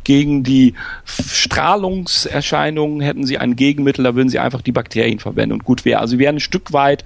[0.04, 0.74] gegen die
[1.06, 6.00] Strahlungserscheinungen hätten sie ein Gegenmittel, da würden sie einfach die Bakterien verwenden und gut wäre.
[6.00, 7.04] Also wir wären ein Stück weit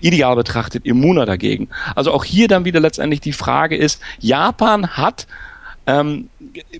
[0.00, 1.68] ideal betrachtet immuner dagegen.
[1.94, 5.26] Also auch hier dann wieder letztendlich die Frage ist, Japan hat
[5.86, 6.28] ähm,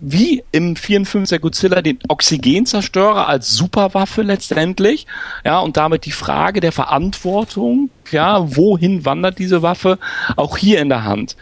[0.00, 5.06] wie im 54er Godzilla den Oxygenzerstörer als Superwaffe letztendlich,
[5.44, 9.98] ja, und damit die Frage der Verantwortung, ja, wohin wandert diese Waffe,
[10.36, 11.36] auch hier in der Hand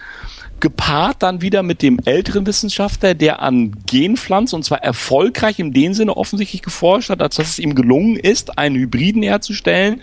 [0.61, 5.95] gepaart dann wieder mit dem älteren Wissenschaftler, der an Genpflanzen und zwar erfolgreich in dem
[5.95, 10.03] Sinne offensichtlich geforscht hat, als dass es ihm gelungen ist, einen Hybriden herzustellen,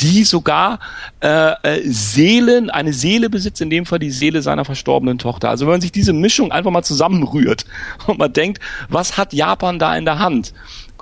[0.00, 0.80] die sogar
[1.20, 5.50] äh, äh, Seelen, eine Seele besitzt, in dem Fall die Seele seiner verstorbenen Tochter.
[5.50, 7.64] Also wenn man sich diese Mischung einfach mal zusammenrührt
[8.06, 10.52] und man denkt, was hat Japan da in der Hand?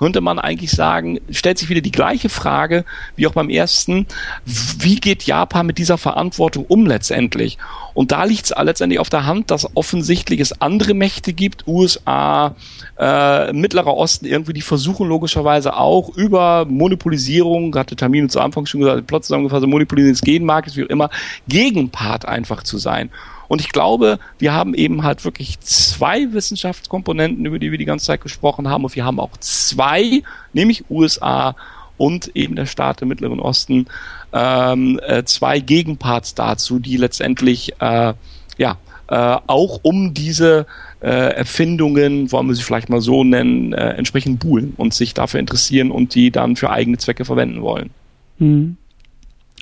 [0.01, 2.85] Könnte man eigentlich sagen, stellt sich wieder die gleiche Frage
[3.15, 4.07] wie auch beim ersten,
[4.45, 7.59] wie geht Japan mit dieser Verantwortung um letztendlich?
[7.93, 12.55] Und da liegt es letztendlich auf der Hand, dass offensichtlich es andere Mächte gibt, USA,
[12.97, 18.79] äh, Mittlerer Osten, irgendwie, die versuchen logischerweise auch über Monopolisierung, hatte Termine zu Anfang schon
[18.79, 21.11] gesagt, Plot zusammengefasst, Monopolisierung des Genmarktes, wie auch immer,
[21.47, 23.11] Gegenpart einfach zu sein.
[23.51, 28.05] Und ich glaube, wir haben eben halt wirklich zwei Wissenschaftskomponenten, über die wir die ganze
[28.05, 28.85] Zeit gesprochen haben.
[28.85, 30.23] Und wir haben auch zwei,
[30.53, 31.57] nämlich USA
[31.97, 33.87] und eben der Staat im Mittleren Osten,
[34.31, 38.13] ähm, äh, zwei Gegenparts dazu, die letztendlich äh,
[38.57, 38.77] ja
[39.09, 40.65] äh, auch um diese
[41.01, 45.41] äh, Erfindungen, wollen wir sie vielleicht mal so nennen, äh, entsprechend buhlen und sich dafür
[45.41, 47.89] interessieren und die dann für eigene Zwecke verwenden wollen.
[48.37, 48.77] Mhm.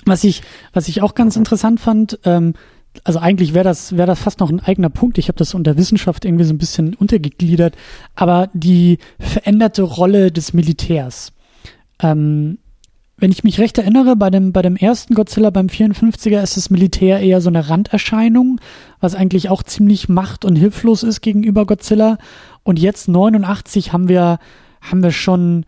[0.04, 2.54] Was ich, was ich auch ganz interessant fand, ähm,
[3.04, 5.18] also eigentlich wäre das, wäre das fast noch ein eigener Punkt.
[5.18, 7.76] Ich habe das unter Wissenschaft irgendwie so ein bisschen untergegliedert,
[8.14, 11.32] aber die veränderte Rolle des Militärs.
[12.00, 12.58] Ähm,
[13.16, 16.70] wenn ich mich recht erinnere, bei dem, bei dem ersten Godzilla beim 54er ist das
[16.70, 18.60] Militär eher so eine Randerscheinung,
[18.98, 22.16] was eigentlich auch ziemlich macht- und hilflos ist gegenüber Godzilla.
[22.62, 24.38] Und jetzt 89 haben wir,
[24.80, 25.66] haben wir schon,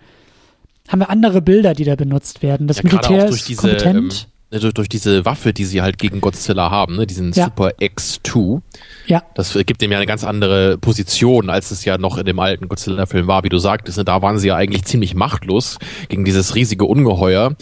[0.89, 2.69] haben wir andere Bilder, die da benutzt werden.
[2.69, 4.27] Das ja, Militär ist diese, kompetent.
[4.27, 7.45] Ähm durch, durch diese Waffe, die sie halt gegen Godzilla haben, ne, diesen ja.
[7.45, 8.61] Super X2.
[9.07, 9.23] Ja.
[9.35, 12.69] Das gibt dem ja eine ganz andere Position, als es ja noch in dem alten
[12.69, 13.99] Godzilla-Film war, wie du sagtest.
[13.99, 15.79] Ne, da waren sie ja eigentlich ziemlich machtlos
[16.09, 17.55] gegen dieses riesige Ungeheuer.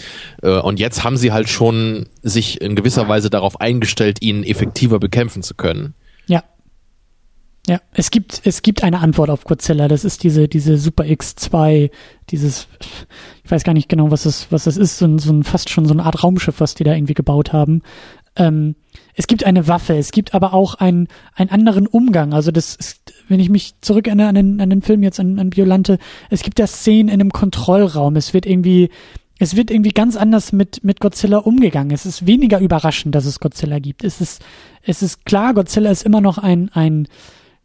[0.42, 4.98] Äh, und jetzt haben sie halt schon sich in gewisser Weise darauf eingestellt, ihn effektiver
[4.98, 5.94] bekämpfen zu können.
[6.26, 6.42] Ja.
[7.70, 9.86] Ja, es gibt, es gibt eine Antwort auf Godzilla.
[9.86, 11.92] Das ist diese, diese Super X2,
[12.30, 12.66] dieses,
[13.44, 15.70] ich weiß gar nicht genau, was das, was das ist, so ein, so ein fast
[15.70, 17.82] schon so eine Art Raumschiff, was die da irgendwie gebaut haben.
[18.34, 18.74] Ähm,
[19.14, 21.06] es gibt eine Waffe, es gibt aber auch einen,
[21.36, 22.34] einen anderen Umgang.
[22.34, 25.54] Also das ist, wenn ich mich zurückerinnere an den, an den Film jetzt an, an
[25.54, 28.16] Violante, es gibt da Szenen in einem Kontrollraum.
[28.16, 28.90] Es wird irgendwie,
[29.38, 31.92] es wird irgendwie ganz anders mit, mit Godzilla umgegangen.
[31.92, 34.02] Es ist weniger überraschend, dass es Godzilla gibt.
[34.02, 34.42] Es ist,
[34.82, 37.06] es ist klar, Godzilla ist immer noch ein, ein,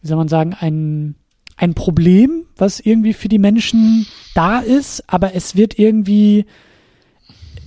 [0.05, 1.15] wie soll man sagen, ein,
[1.57, 6.45] ein Problem, was irgendwie für die Menschen da ist, aber es wird irgendwie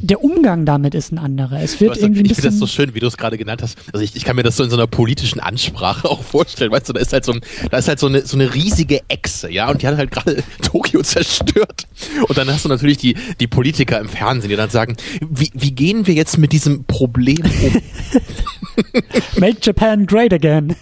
[0.00, 1.60] der Umgang damit ist ein anderer.
[1.60, 3.76] Es wird irgendwie ein ich finde das so schön, wie du es gerade genannt hast.
[3.92, 6.70] Also ich, ich kann mir das so in so einer politischen Ansprache auch vorstellen.
[6.70, 7.40] Weißt du, da ist halt so, ein,
[7.72, 10.44] da ist halt so eine, so eine riesige Echse, ja, und die hat halt gerade
[10.62, 11.88] Tokio zerstört.
[12.28, 14.96] Und dann hast du natürlich die, die Politiker im Fernsehen, die dann sagen,
[15.28, 17.82] wie, wie gehen wir jetzt mit diesem Problem um?
[19.40, 20.76] Make Japan great again.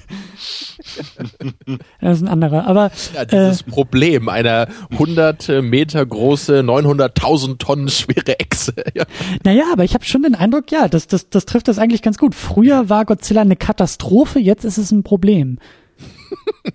[2.01, 2.67] Das ist ein anderer.
[2.67, 8.75] Aber ja, dieses äh, Problem einer 100 Meter große, 900.000 Tonnen schwere Echse.
[8.95, 9.05] Ja.
[9.45, 12.19] Naja, aber ich habe schon den Eindruck, ja, das, das, das trifft das eigentlich ganz
[12.19, 12.35] gut.
[12.35, 15.59] Früher war Godzilla eine Katastrophe, jetzt ist es ein Problem.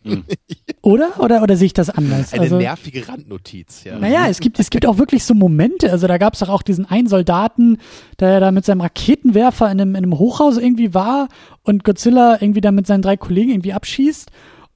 [0.84, 1.20] Oder?
[1.20, 2.34] Oder, oder sehe ich das anders?
[2.34, 4.00] Eine also, nervige Randnotiz, ja.
[4.00, 5.92] Naja, es gibt, es gibt auch wirklich so Momente.
[5.92, 7.78] Also da gab es doch auch diesen einen Soldaten,
[8.20, 11.28] der da mit seinem Raketenwerfer in einem, in einem Hochhaus irgendwie war
[11.62, 14.32] und Godzilla irgendwie da mit seinen drei Kollegen irgendwie abschießt.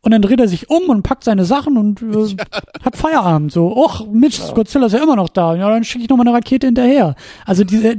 [0.05, 2.05] Und dann dreht er sich um und packt seine Sachen und äh,
[2.37, 2.45] ja.
[2.83, 3.51] hat Feierabend.
[3.51, 4.53] So, och, Mitch, ja.
[4.53, 5.55] Godzilla ist ja immer noch da.
[5.55, 7.15] Ja, dann schicke ich noch mal eine Rakete hinterher.
[7.43, 7.97] Also diese.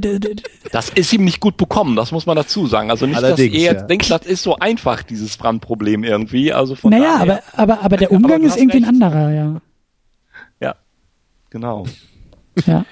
[0.70, 2.92] Das ist ihm nicht gut bekommen, das muss man dazu sagen.
[2.92, 3.86] Also nicht, Allerdings, dass er jetzt ja.
[3.88, 6.52] denkt, das ist so einfach, dieses Brandproblem irgendwie.
[6.52, 8.88] Also von naja, daher, aber, aber, aber der Umgang aber ist irgendwie recht.
[8.88, 9.60] ein anderer, ja.
[10.60, 10.76] Ja,
[11.50, 11.86] genau.
[12.66, 12.84] Ja.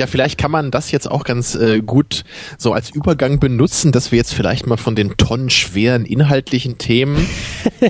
[0.00, 2.24] Ja, vielleicht kann man das jetzt auch ganz äh, gut
[2.58, 7.26] so als Übergang benutzen, dass wir jetzt vielleicht mal von den tonnenschweren inhaltlichen Themen,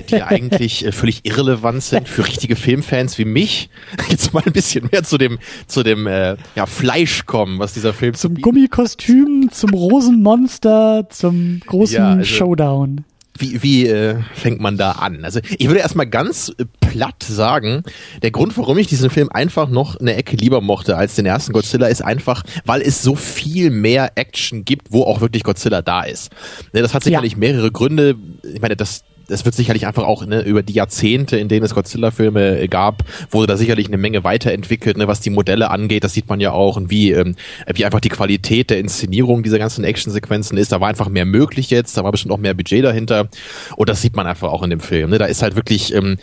[0.09, 3.69] die eigentlich äh, völlig irrelevant sind für richtige Filmfans wie mich,
[4.09, 7.93] jetzt mal ein bisschen mehr zu dem zu dem äh, ja, Fleisch kommen, was dieser
[7.93, 13.05] Film zum Gummikostüm, zum Rosenmonster, zum großen ja, also, Showdown
[13.37, 15.23] wie, wie äh, fängt man da an?
[15.25, 17.83] Also ich würde erstmal ganz platt sagen,
[18.21, 21.53] der Grund, warum ich diesen Film einfach noch eine Ecke lieber mochte als den ersten
[21.53, 26.03] Godzilla, ist einfach, weil es so viel mehr Action gibt, wo auch wirklich Godzilla da
[26.03, 26.31] ist.
[26.73, 27.39] Ne, das hat sicherlich ja.
[27.39, 28.15] mehrere Gründe.
[28.53, 31.73] Ich meine, das, es wird sicherlich einfach auch ne, über die Jahrzehnte, in denen es
[31.73, 36.03] Godzilla-Filme äh, gab, wurde da sicherlich eine Menge weiterentwickelt, ne, was die Modelle angeht.
[36.03, 37.35] Das sieht man ja auch und wie, ähm,
[37.73, 40.71] wie einfach die Qualität der Inszenierung dieser ganzen Actionsequenzen ist.
[40.71, 43.29] Da war einfach mehr möglich jetzt, da war bestimmt auch mehr Budget dahinter.
[43.75, 45.09] Und das sieht man einfach auch in dem Film.
[45.09, 45.17] Ne.
[45.17, 46.17] Da ist halt wirklich ähm,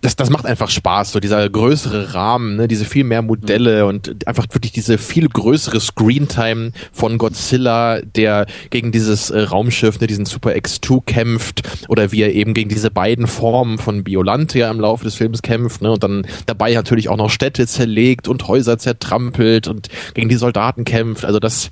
[0.00, 3.88] das, das macht einfach Spaß, so dieser größere Rahmen, ne, diese viel mehr Modelle mhm.
[3.88, 10.06] und einfach wirklich diese viel größere Screentime von Godzilla, der gegen dieses äh, Raumschiff, ne,
[10.06, 14.70] diesen Super X2 kämpft oder wie er eben gegen diese beiden Formen von Biolante ja
[14.70, 18.48] im Laufe des Films kämpft, ne, und dann dabei natürlich auch noch Städte zerlegt und
[18.48, 21.26] Häuser zertrampelt und gegen die Soldaten kämpft.
[21.26, 21.70] Also das,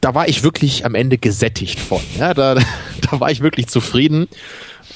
[0.00, 2.00] da war ich wirklich am Ende gesättigt von.
[2.16, 2.54] Ja, da,
[3.10, 4.28] da war ich wirklich zufrieden.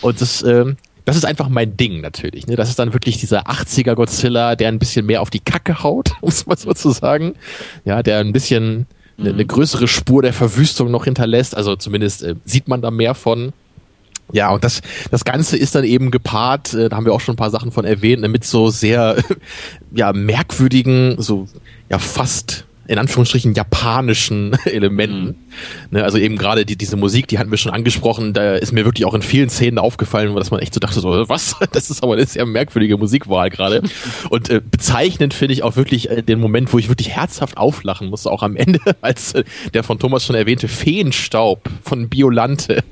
[0.01, 0.74] Und das, äh,
[1.09, 2.47] das ist einfach mein Ding natürlich.
[2.47, 2.55] Ne?
[2.55, 6.13] Das ist dann wirklich dieser 80er Godzilla, der ein bisschen mehr auf die Kacke haut,
[6.21, 7.33] um es mal so zu sagen.
[7.87, 8.87] Ja, der ein bisschen
[9.19, 11.57] eine, eine größere Spur der Verwüstung noch hinterlässt.
[11.57, 13.55] Also zumindest äh, sieht man da mehr von.
[14.33, 17.33] Ja, und das, das Ganze ist dann eben gepaart, äh, da haben wir auch schon
[17.33, 19.17] ein paar Sachen von erwähnt, ne, mit so sehr
[19.91, 21.49] ja, merkwürdigen, so
[21.89, 25.26] ja fast in Anführungsstrichen japanischen Elementen.
[25.26, 25.34] Mhm.
[25.91, 28.84] Ne, also eben gerade die, diese Musik, die hatten wir schon angesprochen, da ist mir
[28.84, 31.57] wirklich auch in vielen Szenen aufgefallen, dass man echt so dachte, so, was?
[31.72, 33.82] Das ist aber eine sehr merkwürdige Musikwahl gerade.
[34.30, 38.09] Und äh, bezeichnend finde ich auch wirklich äh, den Moment, wo ich wirklich herzhaft auflachen
[38.09, 42.82] musste, auch am Ende, als äh, der von Thomas schon erwähnte Feenstaub von Biolante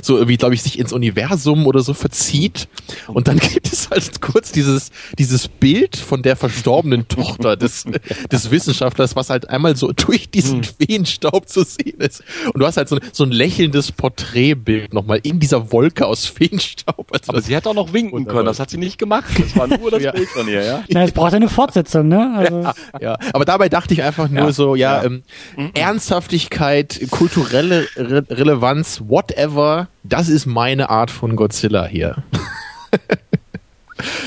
[0.00, 2.68] so irgendwie, glaube ich, sich ins Universum oder so verzieht.
[3.06, 7.84] Und dann gibt es halt kurz dieses, dieses Bild von der verstorbenen Tochter des,
[8.30, 12.22] des Wissenschaftlers, was halt einmal so durch diesen Feenstaub zu sehen ist.
[12.52, 17.12] Und du hast halt so, so ein lächelndes Porträtbild nochmal in dieser Wolke aus Feenstaub.
[17.12, 19.26] Also Aber sie hätte auch noch winken können, das hat sie nicht gemacht.
[19.38, 20.12] Das war nur das ja.
[20.12, 20.84] Bild von ihr, ja.
[20.88, 22.34] Na, es braucht eine Fortsetzung, ne?
[22.36, 22.62] Also.
[22.62, 24.52] Ja, ja, aber dabei dachte ich einfach nur ja.
[24.52, 25.22] so, ja, ähm,
[25.56, 25.70] mhm.
[25.74, 32.22] Ernsthaftigkeit, kulturelle Re Relevanz, whatever, das ist meine Art von Godzilla hier.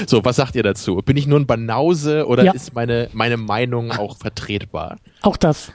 [0.08, 0.98] So, was sagt ihr dazu?
[0.98, 2.52] Bin ich nur ein Banause oder ja.
[2.54, 4.98] ist meine, meine Meinung auch vertretbar?
[5.22, 5.72] Auch das.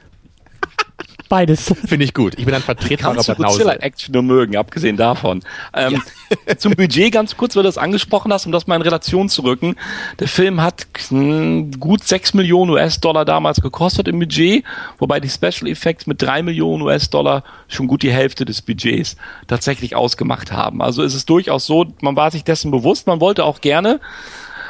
[1.34, 1.74] Beides.
[1.86, 2.34] Finde ich gut.
[2.38, 5.40] Ich bin ein Vertreter Kannst du Godzilla-Action nur mögen, abgesehen davon.
[5.74, 6.00] Ähm,
[6.46, 6.56] ja.
[6.58, 9.42] zum Budget ganz kurz, weil du das angesprochen hast, um das mal in Relation zu
[9.42, 9.74] rücken.
[10.20, 10.86] Der Film hat
[11.80, 14.62] gut 6 Millionen US-Dollar damals gekostet im Budget,
[14.98, 19.16] wobei die Special Effects mit 3 Millionen US-Dollar schon gut die Hälfte des Budgets
[19.48, 20.82] tatsächlich ausgemacht haben.
[20.82, 23.98] Also ist es durchaus so, man war sich dessen bewusst, man wollte auch gerne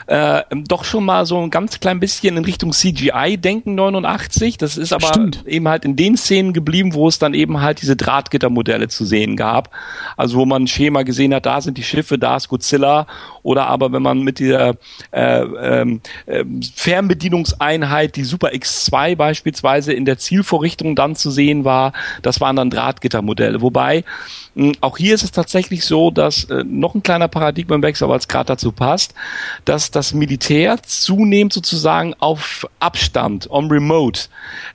[0.06, 4.58] äh, doch schon mal so ein ganz klein bisschen in Richtung CGI denken 89.
[4.58, 5.44] Das ist aber Stimmt.
[5.46, 9.36] eben halt in den Szenen geblieben, wo es dann eben halt diese Drahtgittermodelle zu sehen
[9.36, 9.70] gab.
[10.16, 13.06] Also wo man ein Schema gesehen hat, da sind die Schiffe, da ist Godzilla.
[13.42, 14.74] Oder aber wenn man mit dieser
[15.10, 16.44] äh, ähm, äh,
[16.74, 21.92] Fernbedienungseinheit, die Super X2 beispielsweise in der Zielvorrichtung dann zu sehen war,
[22.22, 23.60] das waren dann Drahtgittermodelle.
[23.60, 24.04] Wobei
[24.56, 28.28] hm, auch hier ist es tatsächlich so, dass äh, noch ein kleiner Paradigmenwechsel, weil es
[28.28, 29.14] gerade dazu passt,
[29.64, 34.22] dass das Militär zunehmend sozusagen auf Abstand, on remote,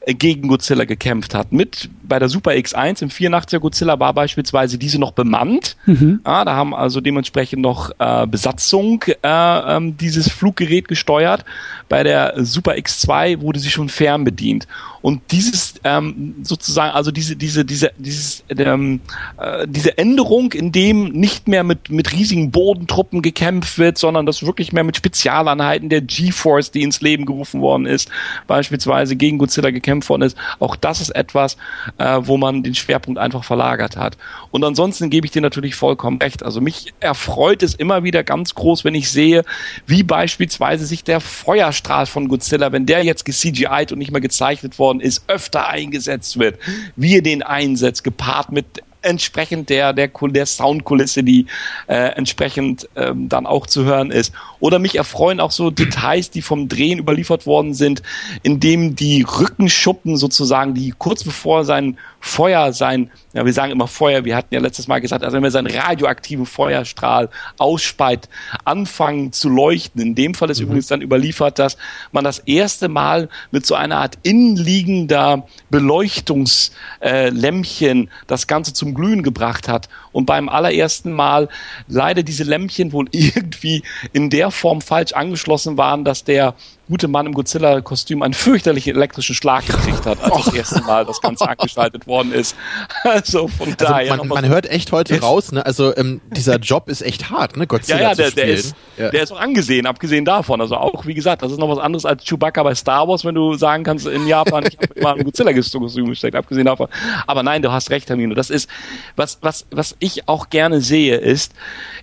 [0.01, 1.51] äh, gegen Godzilla gekämpft hat.
[1.51, 5.78] Mit bei der Super X1 im 84er Godzilla war beispielsweise diese noch bemannt.
[5.86, 6.22] Mhm.
[6.26, 11.45] Ja, da haben also dementsprechend noch äh, Besatzung äh, ähm, dieses Fluggerät gesteuert.
[11.88, 14.68] Bei der Super X2 wurde sie schon fernbedient.
[15.01, 18.99] Und dieses ähm, sozusagen, also diese, diese, diese, dieses, ähm,
[19.38, 24.45] äh, diese Änderung, in dem nicht mehr mit, mit riesigen Bodentruppen gekämpft wird, sondern das
[24.45, 28.10] wirklich mehr mit Spezialeinheiten der G-Force, die ins Leben gerufen worden ist,
[28.47, 31.55] beispielsweise gegen Godzilla gekämpft worden ist, auch das ist etwas,
[31.99, 34.17] äh, wo man den Schwerpunkt einfach verlagert hat.
[34.51, 36.43] Und ansonsten gebe ich dir natürlich vollkommen recht.
[36.43, 39.43] Also mich erfreut es immer wieder ganz groß, wenn ich sehe,
[39.85, 44.77] wie beispielsweise sich der Feuerstrahl von Godzilla, wenn der jetzt ge-CGI'd und nicht mehr gezeichnet
[44.77, 46.59] worden worden ist, öfter eingesetzt wird,
[46.95, 48.65] wie er den einsetzt, gepaart mit
[49.01, 51.45] entsprechend der, der, der Soundkulisse, die
[51.87, 54.33] äh, entsprechend ähm, dann auch zu hören ist.
[54.59, 58.01] Oder mich erfreuen auch so Details, die vom Drehen überliefert worden sind,
[58.43, 64.25] indem die Rückenschuppen sozusagen, die kurz bevor sein Feuer, sein, ja, wir sagen immer Feuer,
[64.25, 68.27] wir hatten ja letztes Mal gesagt, also wenn wir seinen radioaktiven Feuerstrahl ausspeit,
[68.65, 70.01] anfangen zu leuchten.
[70.01, 70.65] In dem Fall ist mhm.
[70.65, 71.77] übrigens dann überliefert, dass
[72.11, 79.23] man das erste Mal mit so einer Art innenliegender Beleuchtungslämpchen äh, das Ganze zum Glühen
[79.23, 79.89] gebracht hat.
[80.11, 81.49] Und beim allerersten Mal
[81.87, 83.83] leider diese Lämpchen wohl irgendwie
[84.13, 86.55] in der Form falsch angeschlossen waren, dass der
[86.89, 91.21] gute Mann im Godzilla-Kostüm einen fürchterlichen elektrischen Schlag gekriegt hat, als das erste Mal das
[91.21, 92.55] Ganze angeschaltet worden ist.
[93.03, 94.17] Also von also daher.
[94.17, 95.65] Man, man hört echt heute raus, ne?
[95.65, 97.65] Also ähm, dieser Job ist echt hart, ne?
[97.65, 99.09] Godzilla ja, ja, der, der ist, ja.
[99.09, 100.59] der ist auch angesehen, abgesehen davon.
[100.59, 103.35] Also auch, wie gesagt, das ist noch was anderes als Chewbacca bei Star Wars, wenn
[103.35, 106.87] du sagen kannst, in Japan, ich habe immer ein Godzilla-Kostüm gesteckt, abgesehen davon.
[107.25, 108.35] Aber nein, du hast recht, Hermino.
[108.35, 108.69] Das ist,
[109.15, 111.53] was, was, was ich auch gerne sehe, ist,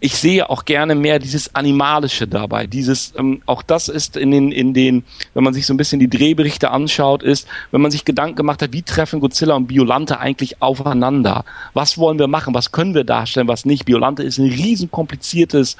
[0.01, 2.67] ich sehe auch gerne mehr dieses Animalische dabei.
[2.67, 5.05] Dieses, ähm, auch das ist in den, in den,
[5.35, 8.63] wenn man sich so ein bisschen die Drehberichte anschaut, ist, wenn man sich Gedanken gemacht
[8.63, 11.45] hat, wie treffen Godzilla und Biolante eigentlich aufeinander?
[11.75, 12.55] Was wollen wir machen?
[12.55, 13.87] Was können wir darstellen, was nicht?
[13.87, 15.77] Biolante ist ein riesen kompliziertes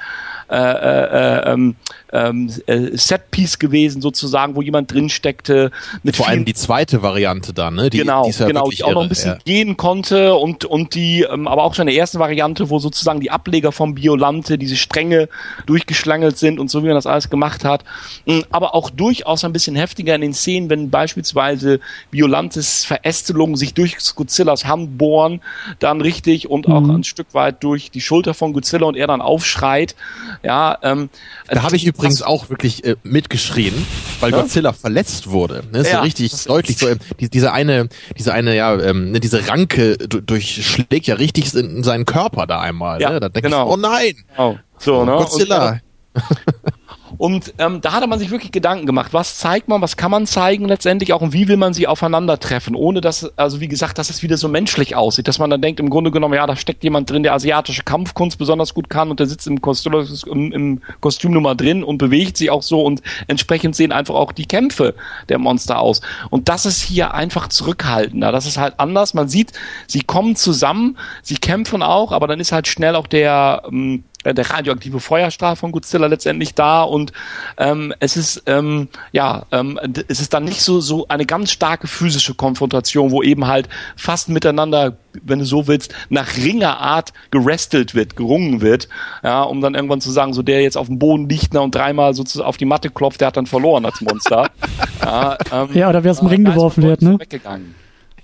[0.49, 1.73] äh, äh, äh,
[2.13, 5.71] ähm, äh, Setpiece gewesen, sozusagen, wo jemand drin steckte.
[6.13, 7.89] Vor allem die zweite Variante dann, ne?
[7.89, 9.39] Die, genau, die ja genau, die auch noch ein bisschen ja.
[9.43, 13.19] gehen konnte und, und die, ähm, aber auch schon in der ersten Variante, wo sozusagen
[13.19, 15.29] die Ableger vom Biolante, diese Stränge
[15.65, 17.83] durchgeschlangelt sind und so, wie man das alles gemacht hat.
[18.25, 21.79] Mm, aber auch durchaus ein bisschen heftiger in den Szenen, wenn beispielsweise
[22.11, 25.41] Violantes Verästelungen sich durch Godzillas Hand bohren,
[25.79, 26.97] dann richtig und auch mhm.
[26.97, 29.95] ein Stück weit durch die Schulter von Godzilla und er dann aufschreit.
[30.43, 31.09] Ja, ähm,
[31.47, 33.73] da habe ich übrigens auch wirklich äh, mitgeschrien,
[34.19, 34.41] weil ja?
[34.41, 35.63] Godzilla verletzt wurde.
[35.71, 36.87] Ne, ist ja, so richtig deutlich so.
[36.87, 41.83] Äh, die, diese eine, diese eine, ja, ähm, ne, diese Ranke durchschlägt ja richtig in
[41.83, 43.01] seinen Körper da einmal.
[43.01, 43.19] Ja, ne?
[43.19, 43.67] Da denke genau.
[43.67, 44.57] ich, oh nein, genau.
[44.77, 45.11] so, ne?
[45.11, 45.79] Godzilla.
[47.17, 50.27] Und, ähm, da hatte man sich wirklich Gedanken gemacht, was zeigt man, was kann man
[50.27, 54.09] zeigen letztendlich auch und wie will man sie aufeinandertreffen, ohne dass, also wie gesagt, dass
[54.09, 56.83] es wieder so menschlich aussieht, dass man dann denkt, im Grunde genommen, ja, da steckt
[56.83, 59.93] jemand drin, der asiatische Kampfkunst besonders gut kann und der sitzt im Kostüm,
[60.27, 64.31] im, im Kostüm Nummer drin und bewegt sich auch so und entsprechend sehen einfach auch
[64.31, 64.93] die Kämpfe
[65.29, 66.01] der Monster aus.
[66.29, 68.31] Und das ist hier einfach zurückhaltender.
[68.31, 69.13] Das ist halt anders.
[69.13, 69.53] Man sieht,
[69.87, 74.16] sie kommen zusammen, sie kämpfen auch, aber dann ist halt schnell auch der, ähm, äh,
[74.33, 77.13] der radioaktive Feuerstrahl von Godzilla letztendlich da und
[77.57, 81.87] ähm, es ist ähm, ja ähm, es ist dann nicht so so eine ganz starke
[81.87, 88.15] physische Konfrontation, wo eben halt fast miteinander, wenn du so willst, nach Ringerart gerestelt wird,
[88.15, 88.87] gerungen wird,
[89.23, 92.13] ja, um dann irgendwann zu sagen, so der jetzt auf dem Boden liegt und dreimal
[92.13, 94.49] sozusagen auf die Matte klopft, der hat dann verloren als Monster.
[95.01, 97.19] ja, ähm, ja, oder wer aus dem Ring geworfen wird, ne?
[97.19, 97.75] Weggegangen.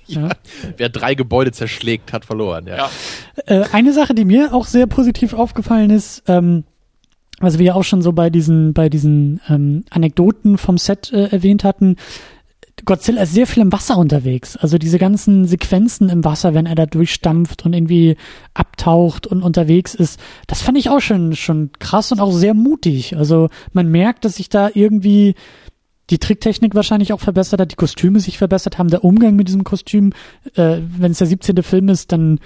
[0.05, 0.29] Ja.
[0.77, 2.67] Wer drei Gebäude zerschlägt, hat verloren.
[2.67, 2.77] Ja.
[2.77, 2.89] ja.
[3.45, 6.63] Äh, eine Sache, die mir auch sehr positiv aufgefallen ist, ähm,
[7.39, 11.27] was wir ja auch schon so bei diesen, bei diesen ähm, Anekdoten vom Set äh,
[11.27, 11.97] erwähnt hatten,
[12.85, 14.57] Godzilla ist sehr viel im Wasser unterwegs.
[14.57, 18.17] Also diese ganzen Sequenzen im Wasser, wenn er da durchstampft und irgendwie
[18.53, 23.15] abtaucht und unterwegs ist, das fand ich auch schon, schon krass und auch sehr mutig.
[23.15, 25.35] Also man merkt, dass sich da irgendwie
[26.09, 29.63] die Tricktechnik wahrscheinlich auch verbessert hat, die Kostüme sich verbessert haben, der Umgang mit diesem
[29.63, 30.13] Kostüm.
[30.55, 31.63] Äh, wenn es der 17.
[31.63, 32.39] Film ist, dann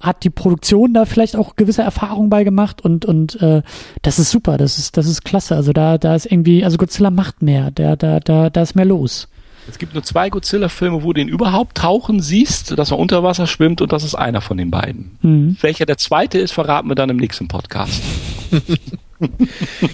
[0.00, 3.62] hat die Produktion da vielleicht auch gewisse Erfahrungen bei gemacht und und äh,
[4.00, 5.56] das ist super, das ist das ist klasse.
[5.56, 8.86] Also da da ist irgendwie, also Godzilla macht mehr, da da da da ist mehr
[8.86, 9.28] los.
[9.68, 13.46] Es gibt nur zwei Godzilla-Filme, wo du ihn überhaupt tauchen siehst, dass er unter Wasser
[13.46, 15.18] schwimmt und das ist einer von den beiden.
[15.20, 15.56] Mhm.
[15.60, 18.02] Welcher der zweite ist, verraten wir dann im nächsten Podcast.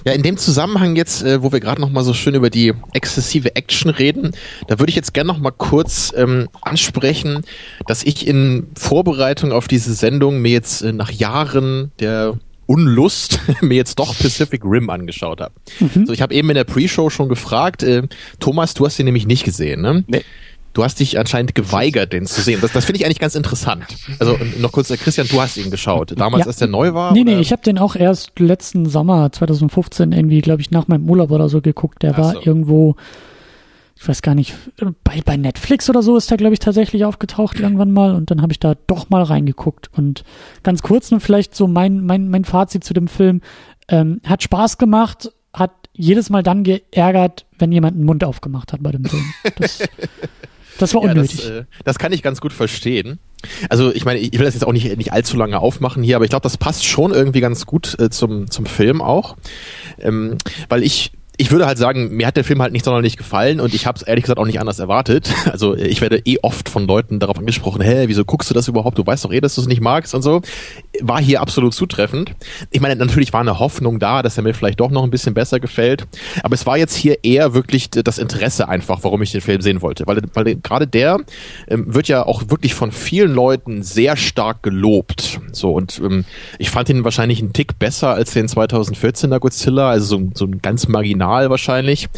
[0.05, 2.73] ja, in dem Zusammenhang jetzt, äh, wo wir gerade noch mal so schön über die
[2.93, 4.33] exzessive Action reden,
[4.69, 7.43] da würde ich jetzt gerne noch mal kurz ähm, ansprechen,
[7.87, 13.77] dass ich in Vorbereitung auf diese Sendung mir jetzt äh, nach Jahren der Unlust mir
[13.77, 15.55] jetzt doch Pacific Rim angeschaut habe.
[15.81, 16.07] Mhm.
[16.07, 18.03] So, ich habe eben in der Pre-Show schon gefragt, äh,
[18.41, 20.05] Thomas, du hast den nämlich nicht gesehen, ne?
[20.07, 20.25] Nee.
[20.77, 22.61] Du hast dich anscheinend geweigert, den zu sehen.
[22.61, 23.87] Das, das finde ich eigentlich ganz interessant.
[24.19, 26.13] Also noch kurz, äh, Christian, du hast ihn geschaut.
[26.21, 26.49] Damals, ja.
[26.49, 27.15] als der neu war?
[27.15, 27.33] Nee, oder?
[27.33, 31.31] nee, ich habe den auch erst letzten Sommer 2015 irgendwie, glaube ich, nach meinem Urlaub
[31.31, 32.03] oder so geguckt.
[32.03, 32.43] Der Ach war so.
[32.43, 32.95] irgendwo,
[33.99, 34.55] ich weiß gar nicht,
[35.03, 38.15] bei, bei Netflix oder so ist der, glaube ich, tatsächlich aufgetaucht irgendwann mal.
[38.15, 39.89] Und dann habe ich da doch mal reingeguckt.
[39.97, 40.25] Und
[40.63, 43.41] ganz kurz nur vielleicht so mein, mein, mein Fazit zu dem Film.
[43.89, 48.83] Ähm, hat Spaß gemacht, hat jedes Mal dann geärgert, wenn jemand einen Mund aufgemacht hat
[48.83, 49.25] bei dem Film.
[49.57, 49.79] Das,
[50.79, 51.45] Das war unnötig.
[51.45, 53.19] Ja, das, äh, das, kann ich ganz gut verstehen.
[53.69, 56.25] Also ich meine, ich will das jetzt auch nicht, nicht allzu lange aufmachen hier, aber
[56.25, 59.37] ich glaube, das passt schon irgendwie ganz gut äh, zum, zum Film auch.
[59.99, 60.37] Ähm,
[60.69, 63.75] weil ich ich würde halt sagen, mir hat der Film halt nicht sonderlich gefallen und
[63.75, 65.33] ich habe es ehrlich gesagt auch nicht anders erwartet.
[65.57, 68.99] Also ich werde eh oft von Leuten darauf angesprochen, hä, wieso guckst du das überhaupt?
[68.99, 70.43] Du weißt doch eh, dass du es nicht magst und so.
[71.01, 72.33] War hier absolut zutreffend.
[72.71, 75.33] Ich meine, natürlich war eine Hoffnung da, dass er mir vielleicht doch noch ein bisschen
[75.33, 76.07] besser gefällt.
[76.43, 79.81] Aber es war jetzt hier eher wirklich das Interesse einfach, warum ich den Film sehen
[79.81, 80.07] wollte.
[80.07, 81.19] Weil, weil gerade der
[81.69, 85.41] ähm, wird ja auch wirklich von vielen Leuten sehr stark gelobt.
[85.53, 86.25] So und ähm,
[86.59, 90.61] ich fand ihn wahrscheinlich einen Tick besser als den 2014er Godzilla, also so, so ein
[90.61, 92.09] ganz marginal Original wahrscheinlich.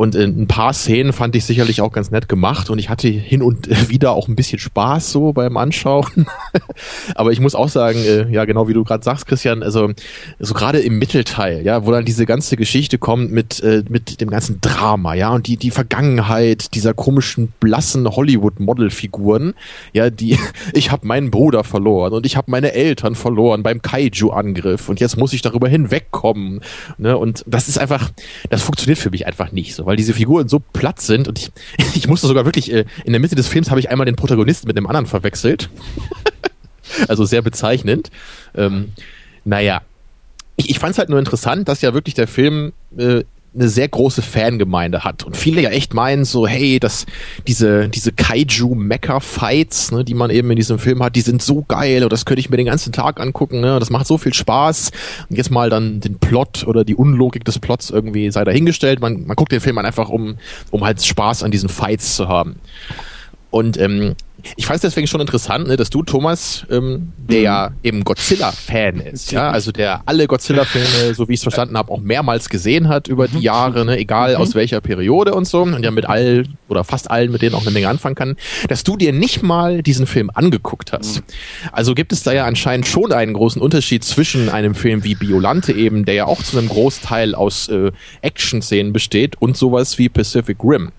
[0.00, 3.42] Und ein paar Szenen fand ich sicherlich auch ganz nett gemacht und ich hatte hin
[3.42, 6.24] und wieder auch ein bisschen Spaß so beim Anschauen.
[7.14, 9.90] Aber ich muss auch sagen, äh, ja genau wie du gerade sagst, Christian, also
[10.38, 14.30] so gerade im Mittelteil, ja, wo dann diese ganze Geschichte kommt mit äh, mit dem
[14.30, 19.52] ganzen Drama, ja, und die die Vergangenheit dieser komischen blassen Hollywood-Modelfiguren,
[19.92, 20.38] ja, die
[20.72, 25.18] ich habe meinen Bruder verloren und ich habe meine Eltern verloren beim Kaiju-Angriff und jetzt
[25.18, 26.62] muss ich darüber hinwegkommen,
[26.96, 27.18] ne?
[27.18, 28.12] Und das ist einfach,
[28.48, 31.50] das funktioniert für mich einfach nicht so weil diese Figuren so platt sind und ich,
[31.96, 34.68] ich musste sogar wirklich, äh, in der Mitte des Films habe ich einmal den Protagonisten
[34.68, 35.68] mit dem anderen verwechselt.
[37.08, 38.12] also sehr bezeichnend.
[38.54, 38.92] Ähm,
[39.44, 39.82] naja,
[40.54, 43.88] ich, ich fand es halt nur interessant, dass ja wirklich der Film äh, eine sehr
[43.88, 47.06] große Fangemeinde hat und viele ja echt meinen so, hey, dass
[47.48, 51.42] diese diese Kaiju Mecha Fights, ne, die man eben in diesem Film hat, die sind
[51.42, 54.18] so geil und das könnte ich mir den ganzen Tag angucken, ne, das macht so
[54.18, 54.92] viel Spaß.
[55.28, 59.00] Und jetzt mal dann den Plot oder die Unlogik des Plots irgendwie sei dahingestellt.
[59.00, 60.36] Man man guckt den Film einfach um
[60.70, 62.56] um halt Spaß an diesen Fights zu haben.
[63.50, 64.14] Und ähm,
[64.56, 67.44] ich fand es deswegen schon interessant, ne, dass du, Thomas, ähm, der mhm.
[67.44, 71.90] ja eben Godzilla-Fan ist, ja, also der alle Godzilla-Filme, so wie ich es verstanden habe,
[71.92, 73.42] auch mehrmals gesehen hat über die mhm.
[73.42, 74.40] Jahre, ne, egal mhm.
[74.40, 77.62] aus welcher Periode und so, und ja mit all oder fast allen, mit denen auch
[77.62, 78.36] eine Menge anfangen kann,
[78.68, 81.16] dass du dir nicht mal diesen Film angeguckt hast.
[81.16, 81.22] Mhm.
[81.72, 85.72] Also gibt es da ja anscheinend schon einen großen Unterschied zwischen einem Film wie Biolante
[85.72, 87.92] eben, der ja auch zu einem Großteil aus äh,
[88.22, 90.90] Action-Szenen besteht, und sowas wie Pacific Rim.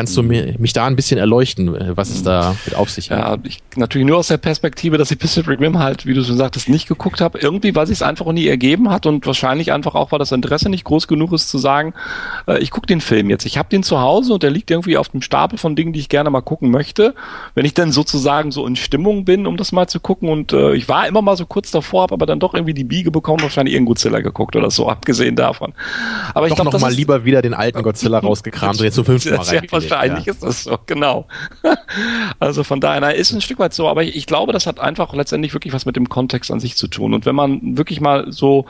[0.00, 3.10] Kannst du mir, mich da ein bisschen erleuchten, äh, was es da mit auf sich
[3.10, 3.18] hat?
[3.18, 6.38] Ja, ich, natürlich nur aus der Perspektive, dass ich Pacific Rim halt, wie du schon
[6.38, 7.38] sagtest, nicht geguckt habe.
[7.38, 10.70] Irgendwie, weil sich es einfach nie ergeben hat und wahrscheinlich einfach auch, weil das Interesse
[10.70, 11.92] nicht groß genug ist zu sagen,
[12.46, 13.44] äh, ich gucke den Film jetzt.
[13.44, 16.00] Ich habe den zu Hause und der liegt irgendwie auf dem Stapel von Dingen, die
[16.00, 17.14] ich gerne mal gucken möchte.
[17.54, 20.72] Wenn ich dann sozusagen so in Stimmung bin, um das mal zu gucken und äh,
[20.76, 23.42] ich war immer mal so kurz davor, habe aber dann doch irgendwie die Biege bekommen,
[23.42, 25.74] wahrscheinlich irgendein Godzilla geguckt oder so, abgesehen davon.
[26.32, 29.04] Aber doch ich glaube, noch mal lieber wieder den alten Godzilla rausgekramt und jetzt zum
[29.04, 29.89] fünften Mal rein.
[29.90, 30.32] Wahrscheinlich ja.
[30.32, 31.26] ist das so, genau.
[32.38, 34.80] also von daher, na, ist ein Stück weit so, aber ich, ich glaube, das hat
[34.80, 37.14] einfach letztendlich wirklich was mit dem Kontext an sich zu tun.
[37.14, 38.66] Und wenn man wirklich mal so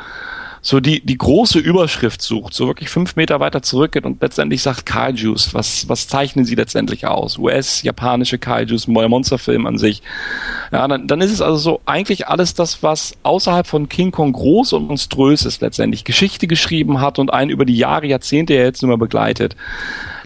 [0.62, 4.84] so die, die große Überschrift sucht, so wirklich fünf Meter weiter zurückgeht und letztendlich sagt
[4.84, 7.38] Kaijus, was, was zeichnen sie letztendlich aus?
[7.38, 10.02] US, japanische Kaijus, Monsterfilm an sich.
[10.70, 14.32] Ja, dann, dann ist es also so eigentlich alles das, was außerhalb von King Kong
[14.32, 18.64] groß und monströs ist letztendlich, Geschichte geschrieben hat und einen über die Jahre, Jahrzehnte ja
[18.64, 19.56] jetzt nur mal begleitet.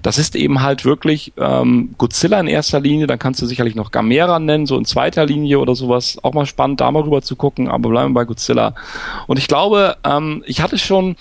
[0.05, 3.91] Das ist eben halt wirklich ähm, Godzilla in erster Linie, dann kannst du sicherlich noch
[3.91, 6.19] Gamera nennen, so in zweiter Linie oder sowas.
[6.23, 8.75] Auch mal spannend, da mal rüber zu gucken, aber bleiben wir bei Godzilla.
[9.27, 11.17] Und ich glaube, ähm, ich hatte schon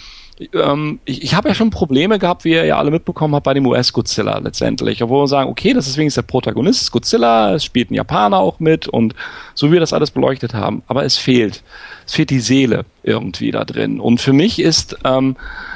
[0.54, 3.54] ähm, ich, ich habe ja schon Probleme gehabt, wie ihr ja alle mitbekommen habt, bei
[3.54, 5.02] dem US-Godzilla letztendlich.
[5.04, 8.60] Obwohl wir sagen, okay, das ist wenigstens der Protagonist, Godzilla, es spielt ein Japaner auch
[8.60, 9.16] mit und
[9.54, 10.84] so wie wir das alles beleuchtet haben.
[10.88, 11.64] Aber es fehlt.
[12.06, 14.00] Es fehlt die Seele irgendwie da drin.
[14.00, 15.36] Und für mich ist ähm,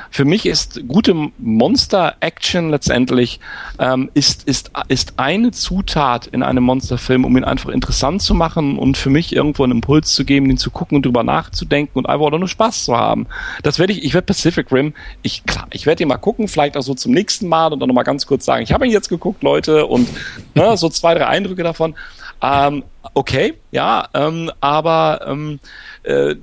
[0.10, 3.40] für mich ist gute Monster-Action letztendlich
[3.80, 8.78] ähm, ist, ist, ist eine Zutat in einem Monsterfilm, um ihn einfach interessant zu machen
[8.78, 12.06] und für mich irgendwo einen Impuls zu geben, ihn zu gucken und drüber nachzudenken und
[12.08, 13.28] einfach nur Spaß zu haben.
[13.64, 16.78] Das werde ich, ich werde Pacific Rim, ich, klar, ich werde ihn mal gucken, vielleicht
[16.78, 19.10] auch so zum nächsten Mal und dann nochmal ganz kurz sagen, ich habe ihn jetzt
[19.10, 20.08] geguckt, Leute, und
[20.56, 21.95] ne, so zwei, drei Eindrücke davon.
[22.41, 22.84] Ähm,
[23.14, 25.60] okay, ja, ähm, aber ähm,
[26.03, 26.36] äh,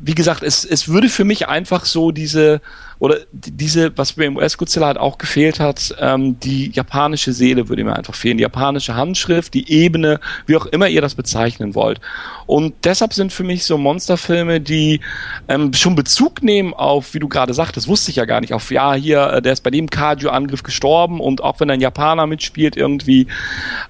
[0.00, 2.60] wie gesagt, es, es würde für mich einfach so diese
[2.98, 7.84] oder diese, was mir im US-Godzilla halt auch gefehlt hat, ähm, die japanische Seele würde
[7.84, 12.00] mir einfach fehlen, die japanische Handschrift, die Ebene, wie auch immer ihr das bezeichnen wollt.
[12.46, 15.00] Und deshalb sind für mich so Monsterfilme, die
[15.48, 18.70] ähm, schon Bezug nehmen auf, wie du gerade sagtest, wusste ich ja gar nicht, auf
[18.72, 22.76] ja, hier, äh, der ist bei dem Kaju-Angriff gestorben und auch wenn ein Japaner mitspielt
[22.76, 23.28] irgendwie,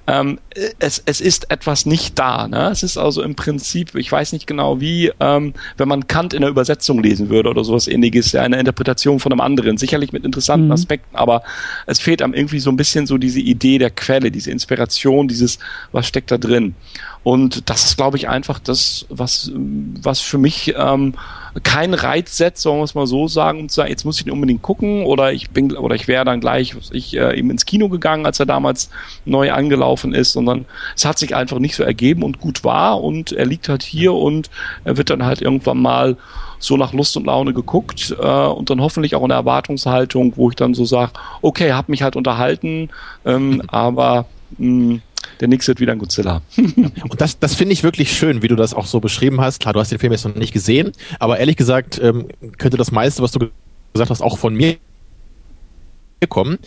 [0.07, 0.39] ähm,
[0.81, 2.49] es, es ist etwas nicht da.
[2.49, 2.71] Ne?
[2.71, 6.41] Es ist also im Prinzip, ich weiß nicht genau wie, ähm, wenn man Kant in
[6.41, 10.25] der Übersetzung lesen würde oder sowas ähnliches, ja, eine Interpretation von einem anderen, sicherlich mit
[10.25, 10.73] interessanten mhm.
[10.73, 11.43] Aspekten, aber
[11.87, 15.59] es fehlt einem irgendwie so ein bisschen so diese Idee der Quelle, diese Inspiration, dieses,
[15.93, 16.75] was steckt da drin.
[17.23, 21.15] Und das ist, glaube ich, einfach das, was, was für mich ähm,
[21.63, 24.33] kein Reiz setzt, sollen wir es mal so sagen, und sagen, jetzt muss ich ihn
[24.33, 27.89] unbedingt gucken oder ich bin oder ich wäre dann gleich ich äh, eben ins Kino
[27.89, 28.91] gegangen, als er damals
[29.25, 30.67] neu angelaufen ist, sondern
[30.97, 34.15] es hat sich einfach nicht so ergeben und gut war und er liegt halt hier
[34.15, 34.51] und
[34.85, 36.17] er wird dann halt irgendwann mal
[36.59, 40.51] so nach Lust und Laune geguckt äh, und dann hoffentlich auch in der Erwartungshaltung, wo
[40.51, 42.91] ich dann so sage, okay, hab mich halt unterhalten,
[43.25, 44.27] ähm, aber
[44.57, 45.01] mh,
[45.41, 46.43] der nächste wird wieder ein Godzilla.
[46.57, 49.61] und das, das finde ich wirklich schön, wie du das auch so beschrieben hast.
[49.61, 52.91] Klar, du hast den Film jetzt noch nicht gesehen, aber ehrlich gesagt ähm, könnte das
[52.91, 53.51] meiste, was du
[53.93, 54.77] gesagt hast, auch von mir
[56.29, 56.59] kommen.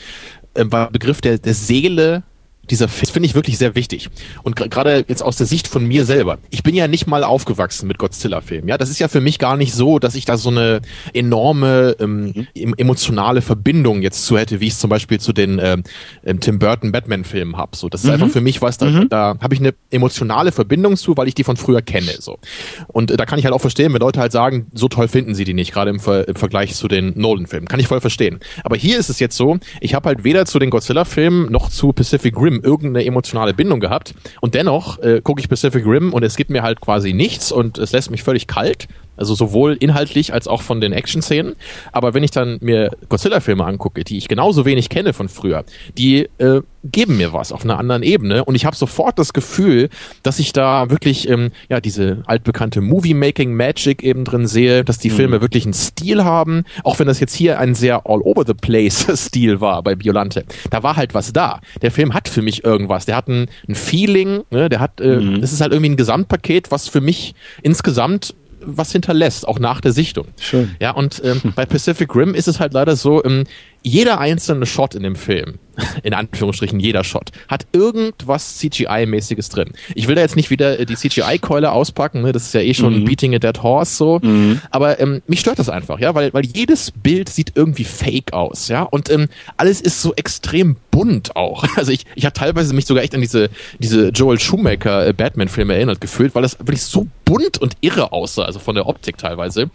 [0.55, 2.23] Ähm, war Begriff der, der Seele
[2.71, 4.09] dieser Film, das finde ich wirklich sehr wichtig.
[4.43, 6.39] Und gerade jetzt aus der Sicht von mir selber.
[6.49, 8.67] Ich bin ja nicht mal aufgewachsen mit Godzilla-Filmen.
[8.67, 10.81] Ja, das ist ja für mich gar nicht so, dass ich da so eine
[11.13, 12.73] enorme ähm, mhm.
[12.77, 15.83] emotionale Verbindung jetzt zu hätte, wie ich es zum Beispiel zu den ähm,
[16.23, 17.75] ähm Tim Burton Batman-Filmen habe.
[17.75, 18.13] So, das ist mhm.
[18.13, 19.09] einfach für mich was, da, mhm.
[19.09, 22.11] da habe ich eine emotionale Verbindung zu, weil ich die von früher kenne.
[22.19, 22.39] So.
[22.87, 25.35] Und äh, da kann ich halt auch verstehen, wenn Leute halt sagen, so toll finden
[25.35, 27.67] sie die nicht, gerade im, Ver im Vergleich zu den Nolan-Filmen.
[27.67, 28.39] Kann ich voll verstehen.
[28.63, 31.91] Aber hier ist es jetzt so, ich habe halt weder zu den Godzilla-Filmen noch zu
[31.91, 34.13] Pacific Rim irgendeine emotionale Bindung gehabt.
[34.39, 37.77] Und dennoch äh, gucke ich Pacific Rim und es gibt mir halt quasi nichts und
[37.77, 38.87] es lässt mich völlig kalt.
[39.21, 41.55] Also sowohl inhaltlich als auch von den Action-Szenen.
[41.91, 45.63] Aber wenn ich dann mir Godzilla-Filme angucke, die ich genauso wenig kenne von früher,
[45.95, 49.89] die äh, geben mir was auf einer anderen Ebene und ich habe sofort das Gefühl,
[50.23, 55.11] dass ich da wirklich ähm, ja diese altbekannte Movie-Making Magic eben drin sehe, dass die
[55.11, 55.15] mhm.
[55.15, 58.55] Filme wirklich einen Stil haben, auch wenn das jetzt hier ein sehr all over the
[58.55, 60.45] place Stil war bei Biolante.
[60.71, 61.61] Da war halt was da.
[61.83, 63.05] Der Film hat für mich irgendwas.
[63.05, 64.67] Der hat ein, ein Feeling, ne?
[64.67, 65.41] der hat, äh, mhm.
[65.41, 68.33] das ist halt irgendwie ein Gesamtpaket, was für mich insgesamt
[68.63, 70.27] was hinterlässt, auch nach der Sichtung.
[70.39, 70.75] Schön.
[70.79, 73.45] Ja, und ähm, bei Pacific Rim ist es halt leider so, ähm,
[73.83, 75.55] jeder einzelne Shot in dem Film,
[76.03, 79.71] in Anführungsstrichen jeder Shot, hat irgendwas CGI-mäßiges drin.
[79.95, 82.31] Ich will da jetzt nicht wieder äh, die CGI-Keule auspacken, ne?
[82.31, 83.05] das ist ja eh schon mhm.
[83.05, 84.61] Beating a Dead Horse so, mhm.
[84.69, 88.67] aber ähm, mich stört das einfach, ja, weil, weil jedes Bild sieht irgendwie fake aus,
[88.67, 89.27] ja, und ähm,
[89.57, 91.65] alles ist so extrem bunt auch.
[91.81, 93.49] Also ich, ich habe teilweise mich sogar echt an diese,
[93.79, 98.43] diese Joel Schumacher äh, Batman-Filme erinnert gefühlt, weil das wirklich so bunt und irre aussah,
[98.43, 99.71] also von der Optik teilweise.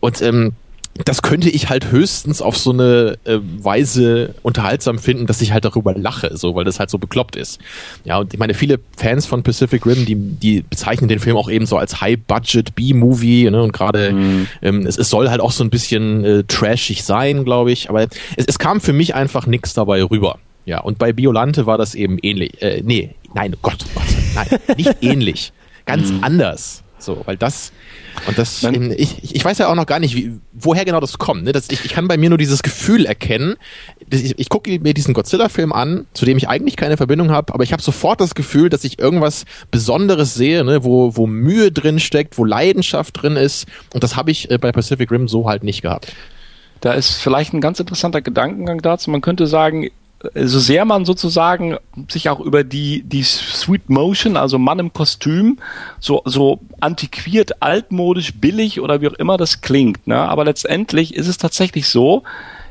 [0.00, 0.52] Und ähm,
[1.04, 5.64] das könnte ich halt höchstens auf so eine äh, Weise unterhaltsam finden, dass ich halt
[5.64, 7.60] darüber lache, so, weil das halt so bekloppt ist.
[8.04, 11.50] Ja, und ich meine, viele Fans von Pacific Rim, die, die bezeichnen den Film auch
[11.50, 14.46] eben so als High-Budget B-Movie, ne, und gerade mhm.
[14.62, 18.02] ähm, es, es soll halt auch so ein bisschen äh, trashig sein, glaube ich, aber
[18.36, 20.38] es, es kam für mich einfach nichts dabei rüber.
[20.64, 22.60] Ja, und bei Biolante war das eben ähnlich.
[22.60, 24.04] Äh, nee, nein, Gott, Gott,
[24.34, 25.52] nein, nicht ähnlich,
[25.86, 26.24] ganz mhm.
[26.24, 26.82] anders.
[27.08, 27.72] So, weil das
[28.26, 31.16] und das, in, ich, ich weiß ja auch noch gar nicht, wie, woher genau das
[31.16, 31.44] kommt.
[31.44, 31.52] Ne?
[31.52, 33.54] Das, ich, ich kann bei mir nur dieses Gefühl erkennen.
[34.10, 37.64] Ich, ich gucke mir diesen Godzilla-Film an, zu dem ich eigentlich keine Verbindung habe, aber
[37.64, 40.84] ich habe sofort das Gefühl, dass ich irgendwas Besonderes sehe, ne?
[40.84, 43.66] wo, wo Mühe drin steckt, wo Leidenschaft drin ist.
[43.94, 46.12] Und das habe ich äh, bei Pacific Rim so halt nicht gehabt.
[46.82, 49.10] Da ist vielleicht ein ganz interessanter Gedankengang dazu.
[49.10, 49.88] Man könnte sagen,
[50.34, 51.76] so sehr man sozusagen
[52.08, 55.58] sich auch über die, die Sweet Motion, also Mann im Kostüm,
[56.00, 60.16] so, so antiquiert, altmodisch, billig oder wie auch immer das klingt, ne?
[60.16, 62.24] aber letztendlich ist es tatsächlich so,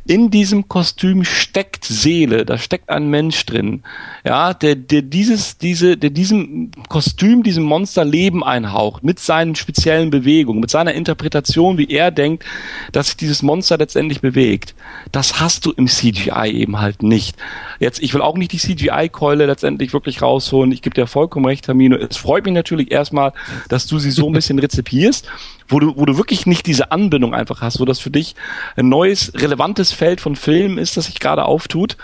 [0.08, 3.84] in diesem Kostüm steckt Seele, da steckt ein Mensch drin,
[4.26, 10.10] ja, der, der dieses, diese, der diesem Kostüm, diesem Monster Leben einhaucht, mit seinen speziellen
[10.10, 12.46] Bewegungen, mit seiner Interpretation, wie er denkt,
[12.92, 14.76] dass sich dieses Monster letztendlich bewegt.
[15.12, 17.36] Das hast du im CGI eben halt nicht.
[17.80, 20.72] Jetzt, ich will auch nicht die CGI-Keule letztendlich wirklich rausholen.
[20.72, 21.98] Ich gebe dir vollkommen recht, Termino.
[21.98, 23.34] Es freut mich natürlich erstmal,
[23.68, 25.28] dass du sie so ein bisschen rezipierst
[25.68, 28.35] wo du, wo du wirklich nicht diese Anbindung einfach hast, wo das für dich
[28.76, 31.98] ein neues, relevantes Feld von Filmen ist, das sich gerade auftut.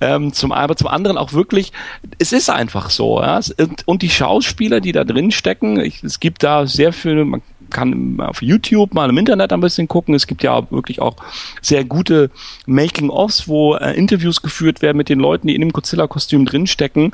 [0.00, 1.72] Ähm, zum, aber zum anderen auch wirklich,
[2.18, 3.20] es ist einfach so.
[3.20, 3.40] Ja?
[3.58, 7.42] Und, und die Schauspieler, die da drin stecken, ich, es gibt da sehr viele, man
[7.72, 10.14] kann auf YouTube mal im Internet ein bisschen gucken.
[10.14, 11.16] Es gibt ja wirklich auch
[11.60, 12.30] sehr gute
[12.66, 17.12] Making-ofs, wo äh, Interviews geführt werden mit den Leuten, die in dem Godzilla-Kostüm drinstecken.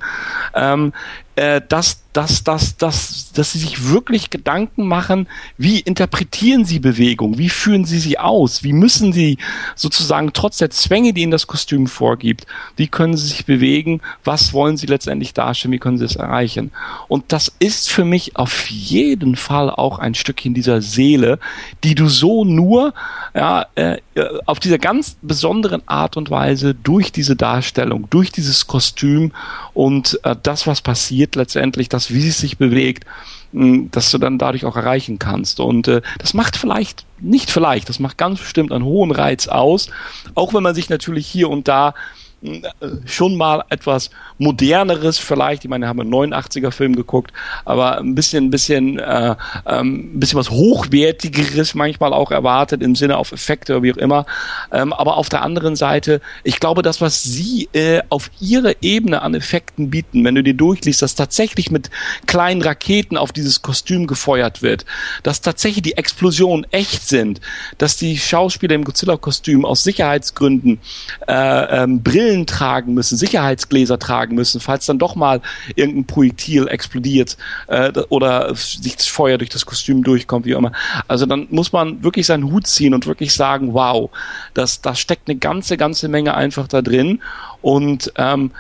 [0.55, 0.93] Ähm,
[1.37, 5.29] äh, dass, dass, dass, dass, dass sie sich wirklich Gedanken machen,
[5.59, 9.39] wie interpretieren sie Bewegung, wie führen sie sie aus, wie müssen sie
[9.75, 14.53] sozusagen trotz der Zwänge, die ihnen das Kostüm vorgibt, wie können sie sich bewegen, was
[14.53, 16.73] wollen sie letztendlich darstellen, wie können sie es erreichen.
[17.09, 21.39] Und das ist für mich auf jeden Fall auch ein Stückchen dieser Seele,
[21.85, 22.95] die du so nur
[23.35, 23.99] ja, äh,
[24.47, 29.33] auf dieser ganz besonderen Art und Weise durch diese Darstellung, durch dieses Kostüm
[29.75, 33.05] und äh, das, was passiert letztendlich, wie es sich bewegt,
[33.53, 35.61] dass du dann dadurch auch erreichen kannst.
[35.61, 39.91] Und äh, das macht vielleicht, nicht vielleicht, das macht ganz bestimmt einen hohen Reiz aus,
[40.35, 41.95] auch wenn man sich natürlich hier und da
[43.05, 45.65] schon mal etwas moderneres vielleicht.
[45.65, 47.33] Ich meine, haben einen 89er Film geguckt,
[47.65, 49.35] aber ein bisschen, ein bisschen, äh,
[49.67, 53.97] ähm, ein bisschen was hochwertigeres manchmal auch erwartet im Sinne auf Effekte oder wie auch
[53.97, 54.25] immer.
[54.71, 59.23] Ähm, aber auf der anderen Seite, ich glaube, das, was sie äh, auf ihre Ebene
[59.23, 61.91] an Effekten bieten, wenn du dir durchliest, dass tatsächlich mit
[62.27, 64.85] kleinen Raketen auf dieses Kostüm gefeuert wird,
[65.25, 67.41] dass tatsächlich die Explosionen echt sind,
[67.79, 70.79] dass die Schauspieler im Godzilla-Kostüm aus Sicherheitsgründen
[71.27, 75.41] äh, ähm, Brillen Brillen tragen müssen, Sicherheitsgläser tragen müssen, falls dann doch mal
[75.75, 77.37] irgendein Projektil explodiert
[77.69, 80.73] äh, oder sich das Feuer durch das Kostüm durchkommt, wie immer.
[81.07, 84.11] Also dann muss man wirklich seinen Hut ziehen und wirklich sagen, wow,
[84.53, 87.23] das, da steckt eine ganze, ganze Menge einfach da drin.
[87.63, 88.51] Und ähm,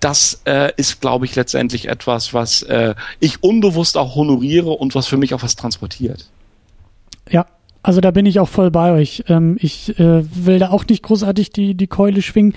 [0.00, 5.06] das äh, ist, glaube ich, letztendlich etwas, was äh, ich unbewusst auch honoriere und was
[5.06, 6.30] für mich auch was transportiert.
[7.28, 7.44] Ja,
[7.86, 9.22] also da bin ich auch voll bei euch.
[9.28, 12.52] Ähm, ich äh, will da auch nicht großartig die, die Keule schwingen.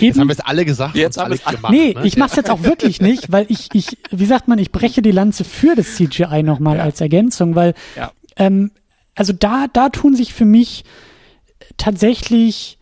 [0.00, 0.96] Eben, jetzt haben wir es alle gesagt.
[0.96, 1.74] Jetzt haben wir es gemacht.
[1.74, 2.06] Nee, ne?
[2.06, 5.10] ich mach's jetzt auch wirklich nicht, weil ich, ich, wie sagt man, ich breche die
[5.10, 6.84] Lanze für das CGI nochmal ja.
[6.84, 8.12] als Ergänzung, weil ja.
[8.36, 8.70] ähm,
[9.14, 10.84] also da, da tun sich für mich
[11.76, 12.78] tatsächlich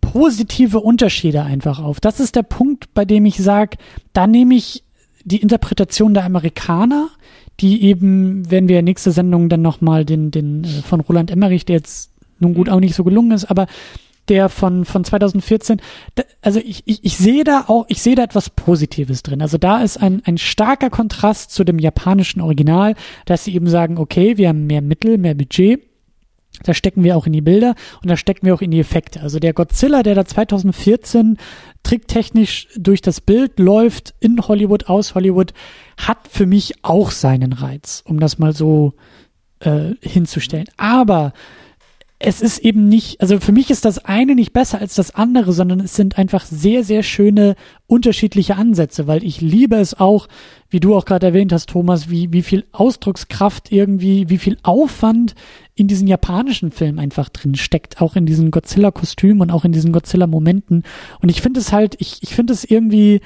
[0.00, 2.00] positive Unterschiede einfach auf.
[2.00, 3.76] Das ist der Punkt, bei dem ich sage,
[4.14, 4.82] da nehme ich
[5.24, 7.10] die Interpretation der Amerikaner,
[7.60, 11.76] die eben, wenn wir nächste Sendung dann nochmal den, den äh, von Roland Emmerich, der
[11.76, 12.10] jetzt
[12.40, 13.66] nun gut auch nicht so gelungen ist, aber
[14.28, 15.80] der von, von 2014,
[16.14, 19.42] da, also ich, ich, ich sehe da auch, ich sehe da etwas Positives drin.
[19.42, 22.94] Also da ist ein, ein starker Kontrast zu dem japanischen Original,
[23.26, 25.82] dass sie eben sagen, okay, wir haben mehr Mittel, mehr Budget.
[26.62, 29.20] Da stecken wir auch in die Bilder und da stecken wir auch in die Effekte.
[29.20, 31.36] Also der Godzilla, der da 2014
[31.82, 35.52] tricktechnisch durch das Bild läuft, in Hollywood, aus Hollywood,
[35.98, 38.94] hat für mich auch seinen Reiz, um das mal so
[39.60, 40.66] äh, hinzustellen.
[40.76, 41.32] Aber
[42.26, 45.52] es ist eben nicht, also für mich ist das eine nicht besser als das andere,
[45.52, 47.54] sondern es sind einfach sehr, sehr schöne
[47.86, 50.28] unterschiedliche Ansätze, weil ich liebe es auch,
[50.70, 55.34] wie du auch gerade erwähnt hast, Thomas, wie, wie viel Ausdruckskraft irgendwie, wie viel Aufwand
[55.74, 59.92] in diesen japanischen Filmen einfach drin steckt, auch in diesen Godzilla-Kostümen und auch in diesen
[59.92, 60.84] Godzilla-Momenten.
[61.20, 63.20] Und ich finde es halt, ich, ich finde es irgendwie,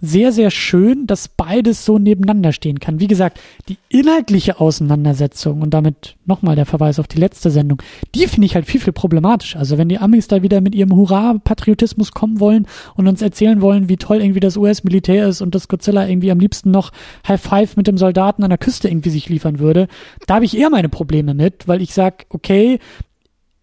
[0.00, 3.00] sehr, sehr schön, dass beides so nebeneinander stehen kann.
[3.00, 7.82] Wie gesagt, die inhaltliche Auseinandersetzung und damit nochmal der Verweis auf die letzte Sendung,
[8.14, 9.56] die finde ich halt viel, viel problematisch.
[9.56, 13.88] Also wenn die Amis da wieder mit ihrem Hurra-Patriotismus kommen wollen und uns erzählen wollen,
[13.88, 16.92] wie toll irgendwie das US-Militär ist und dass Godzilla irgendwie am liebsten noch
[17.26, 19.88] High Five mit dem Soldaten an der Küste irgendwie sich liefern würde,
[20.26, 22.78] da habe ich eher meine Probleme mit, weil ich sag, okay,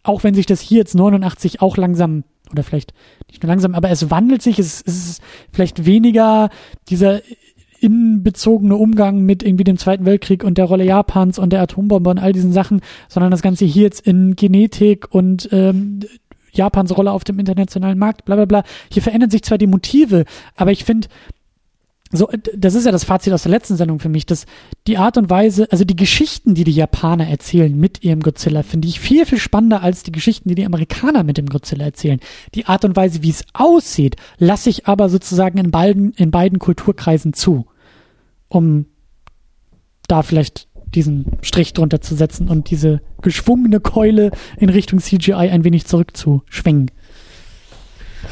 [0.04, 2.94] auch wenn sich das hier jetzt 89 auch langsam oder vielleicht
[3.30, 6.50] nicht nur langsam, aber es wandelt sich, es, es ist vielleicht weniger
[6.90, 7.22] dieser
[7.80, 12.20] innenbezogene Umgang mit irgendwie dem Zweiten Weltkrieg und der Rolle Japans und der Atombombe und
[12.20, 16.00] all diesen Sachen, sondern das Ganze hier jetzt in Genetik und ähm,
[16.54, 18.64] Japans Rolle auf dem internationalen Markt, bla bla bla.
[18.92, 21.08] Hier verändern sich zwar die Motive, aber ich finde,
[22.16, 24.46] so, das ist ja das Fazit aus der letzten Sendung für mich, dass
[24.88, 28.88] die Art und Weise, also die Geschichten, die die Japaner erzählen mit ihrem Godzilla, finde
[28.88, 32.20] ich viel, viel spannender als die Geschichten, die die Amerikaner mit dem Godzilla erzählen.
[32.54, 36.60] Die Art und Weise, wie es aussieht, lasse ich aber sozusagen in beiden, in beiden
[36.60, 37.66] Kulturkreisen zu,
[38.48, 38.86] um
[40.08, 45.64] da vielleicht diesen Strich drunter zu setzen und diese geschwungene Keule in Richtung CGI ein
[45.64, 46.95] wenig zurückzuschwenken.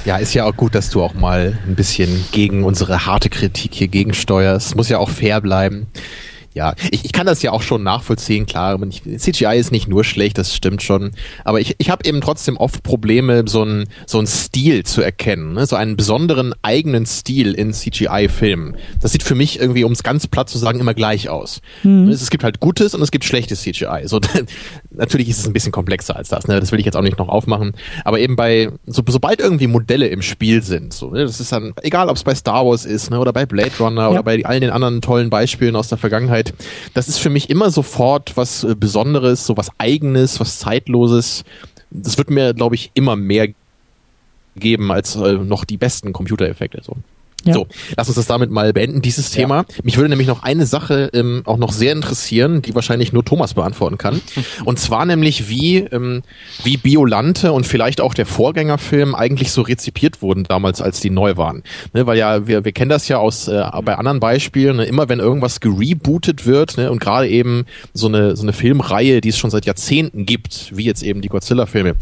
[0.06, 3.74] Ja, ist ja auch gut, dass du auch mal ein bisschen gegen unsere harte Kritik
[3.74, 4.76] hier gegensteuerst.
[4.76, 5.88] Muss ja auch fair bleiben
[6.54, 8.80] ja, ich, ich kann das ja auch schon nachvollziehen, klar.
[8.80, 11.12] CGI ist nicht nur schlecht, das stimmt schon.
[11.44, 15.54] Aber ich, ich habe eben trotzdem oft Probleme, so einen so einen Stil zu erkennen,
[15.54, 15.66] ne?
[15.66, 18.78] so einen besonderen eigenen Stil in CGI-Filmen.
[19.00, 21.62] Das sieht für mich irgendwie, um es ganz platt zu sagen, immer gleich aus.
[21.84, 22.10] Mhm.
[22.10, 24.04] Es, es, gibt halt gutes und es gibt schlechtes CGI.
[24.06, 24.20] So,
[24.92, 26.60] natürlich ist es ein bisschen komplexer als das, ne?
[26.60, 27.74] das will ich jetzt auch nicht noch aufmachen.
[28.06, 31.24] Aber eben bei, so, sobald irgendwie Modelle im Spiel sind, so, ne?
[31.24, 33.20] das ist dann, egal ob es bei Star Wars ist ne?
[33.20, 34.10] oder bei Blade Runner ja.
[34.10, 36.54] oder bei all den anderen tollen Beispielen aus der Vergangenheit, Zeit.
[36.94, 41.44] Das ist für mich immer sofort was äh, Besonderes, so was Eigenes, was Zeitloses.
[41.90, 43.50] Das wird mir, glaube ich, immer mehr
[44.56, 46.82] geben als äh, noch die besten Computereffekte.
[46.84, 46.98] So.
[47.46, 47.54] Ja.
[47.54, 47.68] So,
[47.98, 49.58] lass uns das damit mal beenden, dieses Thema.
[49.58, 49.66] Ja.
[49.84, 53.54] Mich würde nämlich noch eine Sache ähm, auch noch sehr interessieren, die wahrscheinlich nur Thomas
[53.54, 54.22] beantworten kann.
[54.66, 56.24] und zwar nämlich, wie, ähm,
[56.64, 61.36] wie Biolante und vielleicht auch der Vorgängerfilm eigentlich so rezipiert wurden damals, als die neu
[61.36, 61.64] waren.
[61.94, 65.10] Ne, weil ja, wir, wir kennen das ja aus äh, bei anderen Beispielen, ne, immer
[65.10, 69.38] wenn irgendwas gerebootet wird ne, und gerade eben so eine, so eine Filmreihe, die es
[69.38, 71.96] schon seit Jahrzehnten gibt, wie jetzt eben die Godzilla-Filme,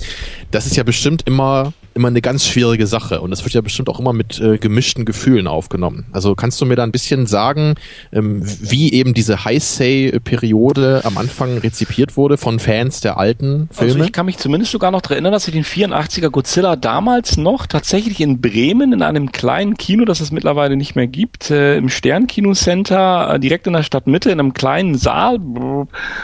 [0.52, 3.90] das ist ja bestimmt immer immer eine ganz schwierige Sache und das wird ja bestimmt
[3.90, 6.06] auch immer mit äh, gemischten Gefühlen aufgenommen.
[6.12, 7.76] Also kannst du mir da ein bisschen sagen,
[8.12, 13.94] ähm, wie eben diese High-Say-Periode am Anfang rezipiert wurde von Fans der alten Filme?
[13.94, 17.38] Also ich kann mich zumindest sogar noch daran erinnern, dass ich den 84er Godzilla damals
[17.38, 21.78] noch tatsächlich in Bremen in einem kleinen Kino, das es mittlerweile nicht mehr gibt, äh,
[21.78, 25.40] im Sternkino-Center, äh, direkt in der Stadtmitte, in einem kleinen Saal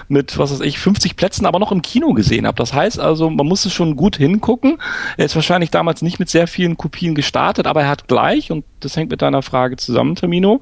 [0.07, 2.55] mit, was weiß ich, 50 Plätzen, aber noch im Kino gesehen habe.
[2.55, 4.77] Das heißt also, man muss es schon gut hingucken.
[5.17, 8.51] Er ist wahrscheinlich wahrscheinlich damals nicht mit sehr vielen Kopien gestartet, aber er hat gleich,
[8.51, 10.61] und das hängt mit deiner Frage zusammen, Termino,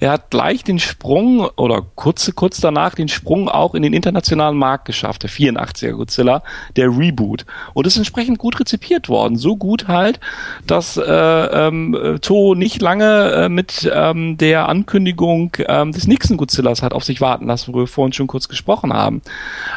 [0.00, 4.58] er hat gleich den Sprung oder kurz, kurz danach den Sprung auch in den internationalen
[4.58, 6.42] Markt geschafft, der 84er Godzilla,
[6.76, 7.46] der Reboot.
[7.72, 9.38] Und ist entsprechend gut rezipiert worden.
[9.38, 10.20] So gut halt,
[10.66, 16.82] dass äh, ähm, Toho nicht lange äh, mit ähm, der Ankündigung ähm, des nächsten Godzillas
[16.82, 19.22] hat auf sich warten lassen, worüber wir vorhin schon kurz gesprochen haben.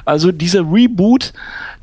[0.04, 1.32] Also dieser Reboot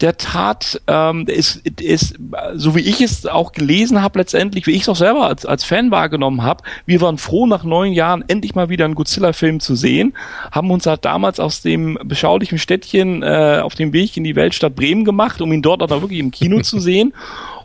[0.00, 2.16] der tat, ähm, ist, ist,
[2.54, 5.64] so wie ich es auch gelesen habe letztendlich, wie ich es auch selber als, als
[5.64, 9.74] Fan wahrgenommen habe, wir waren froh, nach neun Jahren endlich mal wieder einen Godzilla-Film zu
[9.74, 10.14] sehen,
[10.52, 14.74] haben uns halt damals aus dem beschaulichen Städtchen äh, auf dem Weg in die Weltstadt
[14.74, 17.12] Bremen gemacht, um ihn dort auch wirklich im Kino zu sehen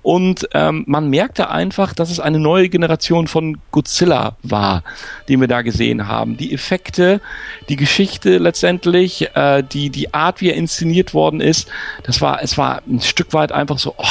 [0.02, 4.84] und ähm, man merkte einfach, dass es eine neue Generation von Godzilla war,
[5.28, 6.38] die wir da gesehen haben.
[6.38, 7.22] Die Effekte,
[7.68, 11.70] die Geschichte letztendlich, äh, die, die Art, wie er inszeniert worden ist,
[12.04, 14.04] das war, es war ein Stück weit einfach so, oh,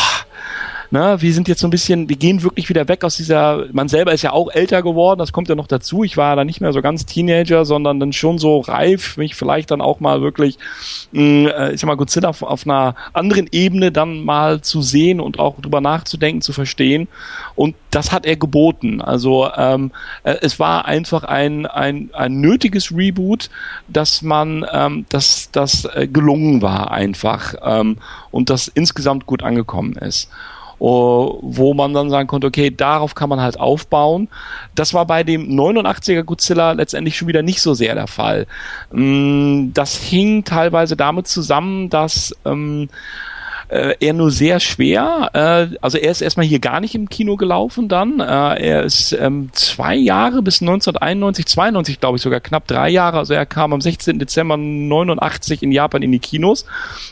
[0.90, 3.88] ne, wir sind jetzt so ein bisschen, wir gehen wirklich wieder weg aus dieser, man
[3.88, 6.04] selber ist ja auch älter geworden, das kommt ja noch dazu.
[6.04, 9.70] Ich war da nicht mehr so ganz Teenager, sondern dann schon so reif, mich vielleicht
[9.70, 10.58] dann auch mal wirklich,
[11.12, 15.20] mm, äh, ich sag mal, Godzilla auf, auf einer anderen Ebene dann mal zu sehen
[15.20, 17.08] und auch drüber nachzudenken, zu verstehen.
[17.54, 19.00] Und das hat er geboten.
[19.00, 19.90] Also ähm,
[20.22, 23.50] äh, es war einfach ein, ein, ein nötiges Reboot,
[23.88, 27.98] dass man, ähm, dass das äh, gelungen war einfach ähm,
[28.30, 30.30] und das insgesamt gut angekommen ist.
[30.80, 34.28] Uh, wo man dann sagen konnte, okay, darauf kann man halt aufbauen.
[34.76, 38.46] Das war bei dem 89er Godzilla letztendlich schon wieder nicht so sehr der Fall.
[38.92, 42.88] Mm, das hing teilweise damit zusammen, dass ähm,
[43.68, 45.30] äh, er nur sehr schwer.
[45.32, 48.20] Äh, also er ist erstmal hier gar nicht im Kino gelaufen dann.
[48.20, 53.18] Äh, er ist ähm, zwei Jahre bis 1991, 92 glaube ich sogar, knapp drei Jahre.
[53.18, 54.18] Also er kam am 16.
[54.18, 56.64] Dezember 89 in Japan in die Kinos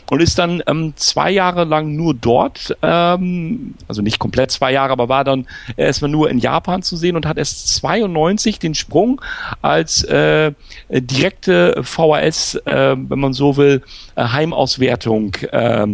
[0.09, 4.93] und ist dann ähm, zwei Jahre lang nur dort, ähm, also nicht komplett zwei Jahre,
[4.93, 9.21] aber war dann erstmal nur in Japan zu sehen und hat erst 92 den Sprung
[9.61, 10.53] als äh,
[10.89, 13.83] direkte VHS, äh, wenn man so will,
[14.15, 15.87] äh, Heimauswertung äh,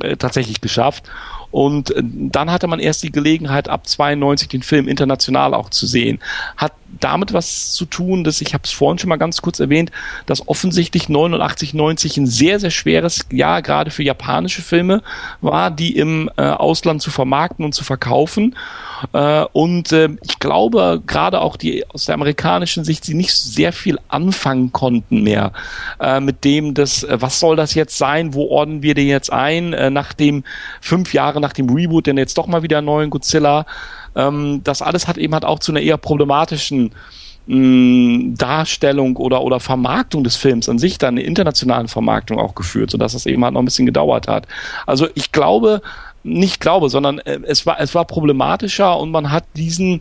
[0.00, 1.04] äh, tatsächlich geschafft.
[1.50, 5.86] Und äh, dann hatte man erst die Gelegenheit, ab 92 den Film international auch zu
[5.86, 6.20] sehen.
[6.56, 9.90] Hat damit was zu tun, dass ich habe es vorhin schon mal ganz kurz erwähnt,
[10.26, 15.02] dass offensichtlich 89, 90 ein sehr, sehr schweres Jahr gerade für japanische Filme
[15.40, 18.56] war, die im äh, Ausland zu vermarkten und zu verkaufen.
[19.12, 23.72] Äh, und äh, ich glaube, gerade auch die aus der amerikanischen Sicht, sie nicht sehr
[23.72, 25.52] viel anfangen konnten mehr
[26.00, 29.32] äh, mit dem, dass, äh, was soll das jetzt sein, wo ordnen wir den jetzt
[29.32, 30.44] ein, nach dem
[30.80, 33.66] fünf Jahre nach dem Reboot, denn jetzt doch mal wieder einen neuen Godzilla.
[34.14, 36.92] Ähm, das alles hat eben halt auch zu einer eher problematischen
[37.46, 42.90] mh, Darstellung oder, oder Vermarktung des Films an sich dann eine internationalen Vermarktung auch geführt,
[42.90, 44.46] sodass das eben halt noch ein bisschen gedauert hat.
[44.86, 45.82] Also ich glaube,
[46.22, 50.00] nicht glaube, sondern äh, es war, es war problematischer und man hat diesen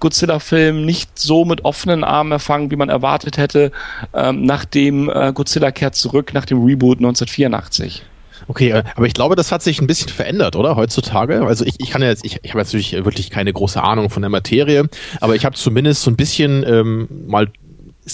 [0.00, 3.72] Godzilla-Film nicht so mit offenen Armen erfangen, wie man erwartet hätte,
[4.14, 8.04] ähm, nach dem äh, Godzilla kehrt zurück, nach dem Reboot 1984.
[8.46, 10.76] Okay, äh, aber ich glaube, das hat sich ein bisschen verändert, oder?
[10.76, 11.44] Heutzutage.
[11.44, 14.30] Also ich, ich kann jetzt, ich, ich habe natürlich wirklich keine große Ahnung von der
[14.30, 14.88] Materie,
[15.20, 17.50] aber ich habe zumindest so ein bisschen ähm, mal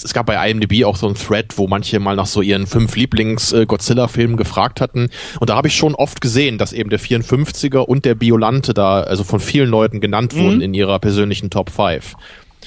[0.03, 2.95] es gab bei IMDb auch so ein Thread, wo manche mal nach so ihren fünf
[2.95, 5.09] Lieblings-Godzilla-Filmen gefragt hatten.
[5.39, 9.01] Und da habe ich schon oft gesehen, dass eben der 54er und der Biolante da
[9.01, 10.61] also von vielen Leuten genannt wurden mhm.
[10.61, 12.15] in ihrer persönlichen Top 5.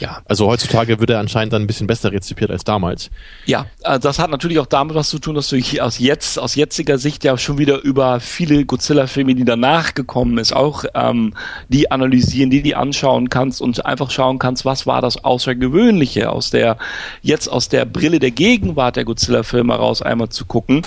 [0.01, 3.11] Ja, also heutzutage wird er anscheinend dann ein bisschen besser rezipiert als damals.
[3.47, 6.55] Ja, also das hat natürlich auch damit was zu tun, dass du aus jetzt, aus
[6.55, 11.35] jetziger Sicht ja schon wieder über viele Godzilla-Filme, die danach gekommen ist, auch ähm,
[11.69, 16.51] die analysieren, die die anschauen kannst und einfach schauen kannst, was war das Außergewöhnliche aus
[16.51, 16.79] der,
[17.23, 20.83] jetzt aus der Brille der Gegenwart der Godzilla-Filme raus einmal zu gucken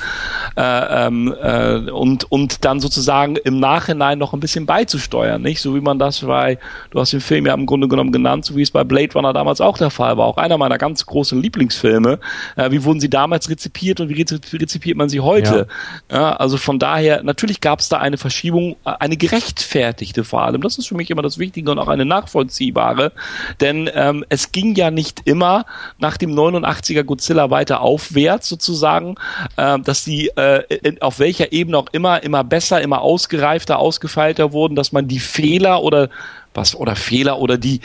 [0.55, 5.61] äh, ähm, äh, und, und dann sozusagen im Nachhinein noch ein bisschen beizusteuern, nicht?
[5.61, 6.57] So wie man das bei,
[6.91, 9.13] du hast den Film ja im Grunde genommen genannt, so wie es bei Blade Blade
[9.13, 12.19] Runner damals auch der Fall war, auch einer meiner ganz großen Lieblingsfilme.
[12.55, 15.67] Äh, wie wurden sie damals rezipiert und wie rezipiert man sie heute?
[16.09, 16.17] Ja.
[16.17, 20.61] Ja, also von daher, natürlich gab es da eine Verschiebung, äh, eine gerechtfertigte vor allem.
[20.61, 23.11] Das ist für mich immer das Wichtige und auch eine nachvollziehbare,
[23.59, 25.65] denn ähm, es ging ja nicht immer
[25.97, 29.15] nach dem 89er Godzilla weiter aufwärts sozusagen,
[29.57, 34.51] äh, dass die äh, in, auf welcher Ebene auch immer immer besser, immer ausgereifter, ausgefeilter
[34.53, 36.09] wurden, dass man die Fehler oder
[36.53, 37.81] was oder Fehler oder die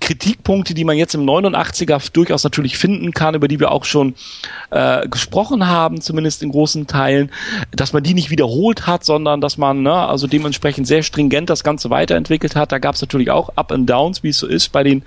[0.00, 4.14] Kritikpunkte, die man jetzt im 89er durchaus natürlich finden kann, über die wir auch schon
[4.70, 7.30] äh, gesprochen haben, zumindest in großen Teilen,
[7.70, 11.62] dass man die nicht wiederholt hat, sondern dass man ne, also dementsprechend sehr stringent das
[11.64, 12.72] Ganze weiterentwickelt hat.
[12.72, 15.02] Da gab es natürlich auch Up and Downs, wie es so ist bei den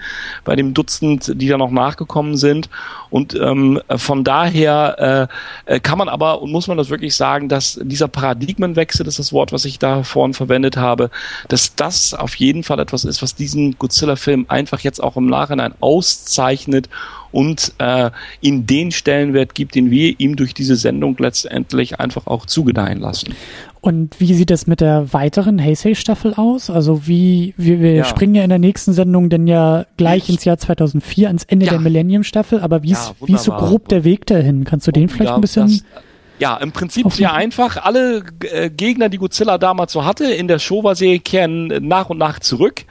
[0.45, 2.69] bei dem Dutzend, die da noch nachgekommen sind.
[3.09, 5.29] Und ähm, von daher
[5.65, 9.15] äh, äh kann man aber und muss man das wirklich sagen, dass dieser Paradigmenwechsel, das
[9.15, 11.09] ist das Wort, was ich da vorhin verwendet habe,
[11.47, 15.73] dass das auf jeden Fall etwas ist, was diesen Godzilla-Film einfach jetzt auch im Nachhinein
[15.79, 16.89] auszeichnet
[17.32, 22.45] und äh, in den Stellenwert gibt, den wir ihm durch diese Sendung letztendlich einfach auch
[22.45, 23.34] zugedeihen lassen.
[23.80, 26.70] Und wie sieht es mit der weiteren Heisei-Staffel aus?
[26.70, 28.04] Also wie, wie wir ja.
[28.04, 31.68] springen ja in der nächsten Sendung denn ja gleich ich, ins Jahr 2004, ans Ende
[31.68, 31.74] ja.
[31.74, 34.64] der Millennium-Staffel, aber wie ist, wie ist so grob der Weg dahin?
[34.66, 35.68] Kannst du den vielleicht ein bisschen...
[35.68, 35.84] Das,
[36.39, 37.77] ja, im Prinzip sehr einfach.
[37.77, 42.39] Alle äh, Gegner, die Godzilla damals so hatte, in der Showa-Serie kehren nach und nach
[42.39, 42.85] zurück.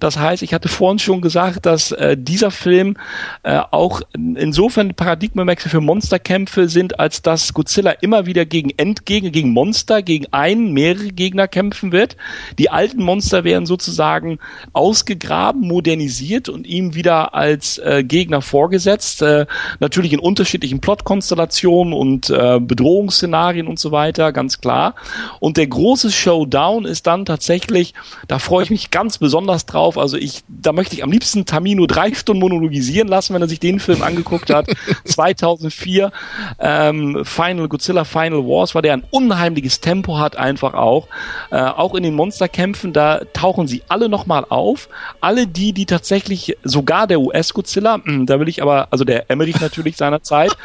[0.00, 2.96] Das heißt, ich hatte vorhin schon gesagt, dass äh, dieser Film
[3.42, 9.50] äh, auch insofern Paradigmenwechsel für Monsterkämpfe sind, als dass Godzilla immer wieder gegen Endgegner, gegen
[9.52, 12.16] Monster, gegen einen, mehrere Gegner kämpfen wird.
[12.58, 14.38] Die alten Monster werden sozusagen
[14.74, 19.22] ausgegraben, modernisiert und ihm wieder als äh, Gegner vorgesetzt.
[19.22, 19.46] Äh,
[19.80, 24.94] natürlich in unterschiedlichen Plotkonstellationen und äh, Bedrohungen Bedrohungsszenarien und so weiter, ganz klar.
[25.38, 27.94] Und der große Showdown ist dann tatsächlich,
[28.26, 29.96] da freue ich mich ganz besonders drauf.
[29.96, 33.60] Also ich, da möchte ich am liebsten Tamino drei Stunden monologisieren lassen, wenn er sich
[33.60, 34.66] den Film angeguckt hat.
[35.04, 36.10] 2004
[36.58, 41.06] ähm, Final Godzilla Final Wars, weil der ein unheimliches Tempo hat einfach auch.
[41.50, 44.88] Äh, auch in den Monsterkämpfen, da tauchen sie alle nochmal auf.
[45.20, 49.60] Alle die, die tatsächlich, sogar der US-Godzilla, hm, da will ich aber, also der Emmerich
[49.60, 50.56] natürlich seinerzeit.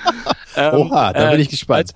[0.55, 1.75] Ähm, Oha, da bin ich äh, gespannt.
[1.75, 1.93] Als,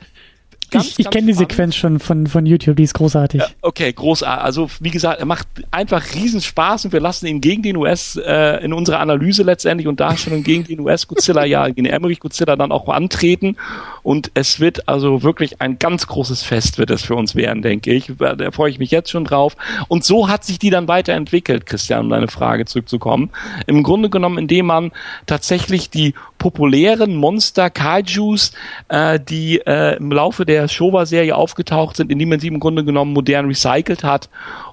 [0.71, 3.41] Ganz, ich ich kenne die Sequenz schon von, von YouTube, die ist großartig.
[3.61, 4.43] okay, großartig.
[4.43, 8.15] Also wie gesagt, er macht einfach riesen Spaß und wir lassen ihn gegen den US
[8.15, 12.19] äh, in unserer Analyse letztendlich und Darstellung gegen den US Godzilla, ja, gegen den Emmerich
[12.19, 13.57] Godzilla dann auch antreten
[14.03, 17.93] und es wird also wirklich ein ganz großes Fest wird es für uns werden, denke
[17.93, 18.11] ich.
[18.17, 19.55] Da freue ich mich jetzt schon drauf.
[19.87, 23.29] Und so hat sich die dann weiterentwickelt, Christian, um deine Frage zurückzukommen.
[23.67, 24.91] Im Grunde genommen, indem man
[25.25, 28.53] tatsächlich die populären Monster Kaijus,
[28.87, 33.13] äh, die äh, im Laufe der Showa-Serie aufgetaucht sind, indem man sie im Grunde genommen
[33.13, 34.29] modern recycelt hat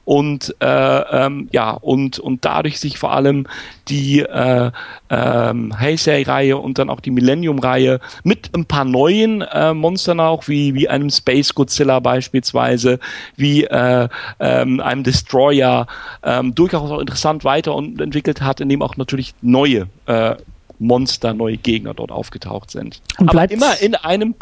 [0.06, 3.46] und äh, ähm, ja und und dadurch sich vor allem
[3.88, 4.70] die äh,
[5.10, 10.74] ähm, Heisei-Reihe und dann auch die Millennium-Reihe mit ein paar neuen äh, Monstern auch wie
[10.74, 13.00] wie einem Space Godzilla beispielsweise
[13.36, 15.88] wie äh, ähm, einem Destroyer
[16.22, 20.36] ähm, durchaus auch interessant weiterentwickelt hat, indem auch natürlich neue äh,
[20.78, 23.00] Monster, neue Gegner dort aufgetaucht sind.
[23.18, 24.34] Und Aber immer in einem,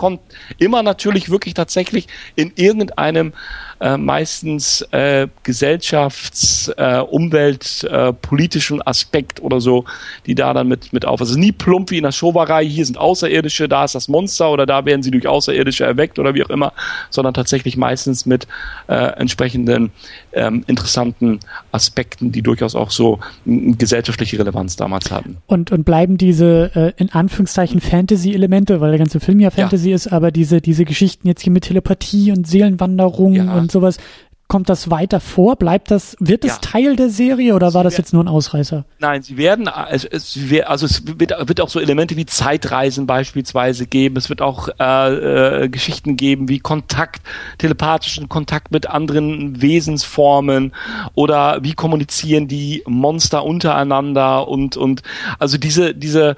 [0.58, 3.32] immer natürlich wirklich tatsächlich in irgendeinem
[3.80, 9.84] äh, meistens äh, Gesellschafts-, äh, Umwelt-, äh, politischen Aspekt oder so,
[10.26, 11.20] die da dann mit, mit auf.
[11.20, 14.66] Also nie plump wie in der Showa-Reihe, hier sind Außerirdische, da ist das Monster oder
[14.66, 16.72] da werden sie durch Außerirdische erweckt oder wie auch immer,
[17.10, 18.46] sondern tatsächlich meistens mit
[18.88, 19.90] äh, entsprechenden
[20.32, 21.40] ähm, interessanten
[21.72, 25.38] Aspekten, die durchaus auch so gesellschaftliche Relevanz damals hatten.
[25.46, 29.96] Und, und bleiben diese äh, in Anführungszeichen Fantasy-Elemente, weil der ganze Film ja Fantasy ja.
[29.96, 33.54] ist, aber diese, diese Geschichten jetzt hier mit Telepathie und Seelenwanderung ja.
[33.54, 33.98] und sowas,
[34.48, 35.56] kommt das weiter vor?
[35.56, 36.58] Bleibt das, wird es ja.
[36.58, 38.84] Teil der Serie oder sie war das jetzt nur ein Ausreißer?
[38.98, 43.86] Nein, sie werden, es, es, also es wird, wird auch so Elemente wie Zeitreisen beispielsweise
[43.86, 44.16] geben.
[44.16, 47.22] Es wird auch äh, äh, Geschichten geben wie Kontakt,
[47.58, 50.72] telepathischen Kontakt mit anderen Wesensformen
[51.14, 55.02] oder wie kommunizieren die Monster untereinander und und
[55.38, 56.36] also diese diese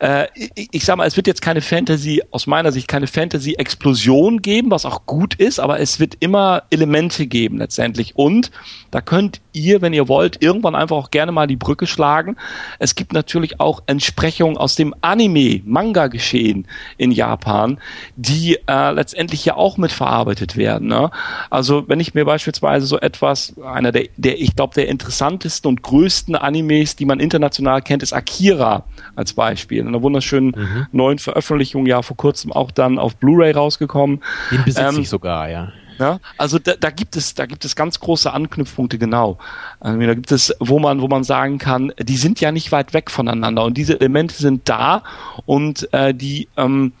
[0.00, 4.42] äh, ich, ich sag mal, es wird jetzt keine Fantasy aus meiner Sicht keine Fantasy-Explosion
[4.42, 8.16] geben, was auch gut ist, aber es wird immer Elemente geben geben letztendlich.
[8.16, 8.50] Und
[8.90, 12.36] da könnt ihr, wenn ihr wollt, irgendwann einfach auch gerne mal die Brücke schlagen.
[12.78, 16.66] Es gibt natürlich auch Entsprechungen aus dem Anime, Manga-Geschehen
[16.96, 17.78] in Japan,
[18.16, 20.88] die äh, letztendlich ja auch mitverarbeitet werden.
[20.88, 21.10] Ne?
[21.50, 25.82] Also wenn ich mir beispielsweise so etwas, einer der, der ich glaube, der interessantesten und
[25.82, 28.84] größten Animes, die man international kennt, ist Akira
[29.16, 29.80] als Beispiel.
[29.80, 30.86] In einer wunderschönen mhm.
[30.92, 34.22] neuen Veröffentlichung, ja vor kurzem auch dann auf Blu-ray rausgekommen.
[34.50, 35.72] Den besitze ähm, ich sogar, ja.
[35.98, 39.38] Ja, also da, da gibt es, da gibt es ganz große Anknüpfpunkte, genau.
[39.80, 42.94] Also, da gibt es, wo man, wo man sagen kann, die sind ja nicht weit
[42.94, 45.02] weg voneinander und diese Elemente sind da
[45.46, 46.92] und äh, die ähm,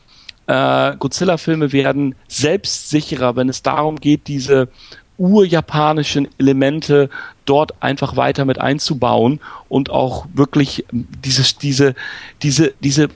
[0.46, 4.68] äh, Godzilla-Filme werden selbstsicherer, wenn es darum geht, diese
[5.16, 7.08] urjapanischen Elemente
[7.44, 11.94] dort einfach weiter mit einzubauen und auch wirklich dieses, diese,
[12.42, 13.08] diese, diese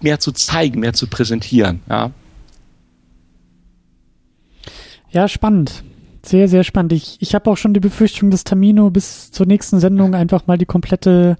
[0.00, 1.80] mehr zu zeigen, mehr zu präsentieren.
[1.88, 2.10] Ja.
[5.14, 5.84] Ja, spannend.
[6.24, 6.92] Sehr, sehr spannend.
[6.92, 10.58] Ich, ich habe auch schon die Befürchtung, dass Tamino bis zur nächsten Sendung einfach mal
[10.58, 11.36] die komplette,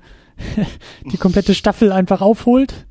[1.12, 2.86] die komplette Staffel einfach aufholt.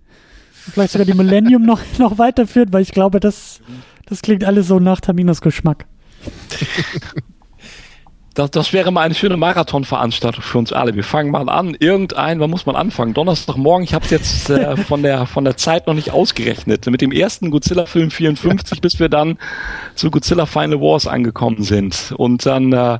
[0.51, 3.61] Vielleicht sogar die Millennium noch, noch weiterführt, weil ich glaube, das,
[4.07, 5.85] das klingt alles so nach Taminos Geschmack.
[8.33, 10.95] Das, das wäre mal eine schöne Marathonveranstaltung für uns alle.
[10.95, 11.75] Wir fangen mal an.
[11.79, 13.13] Irgendein, wann muss man anfangen?
[13.13, 13.83] Donnerstagmorgen.
[13.83, 16.85] Ich habe es jetzt äh, von der von der Zeit noch nicht ausgerechnet.
[16.87, 19.37] Mit dem ersten Godzilla-Film 54, bis wir dann
[19.93, 22.99] zu Godzilla Final Wars angekommen sind und dann äh,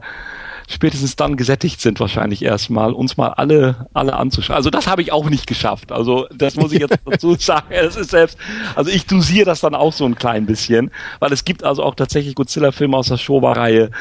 [0.67, 4.55] spätestens dann gesättigt sind wahrscheinlich erstmal, uns mal alle, alle anzuschauen.
[4.55, 5.91] Also das habe ich auch nicht geschafft.
[5.91, 7.67] Also das muss ich jetzt dazu sagen.
[7.69, 8.37] Es ist selbst,
[8.75, 11.95] also ich dosiere das dann auch so ein klein bisschen, weil es gibt also auch
[11.95, 13.91] tatsächlich Godzilla-Filme aus der Showa-Reihe.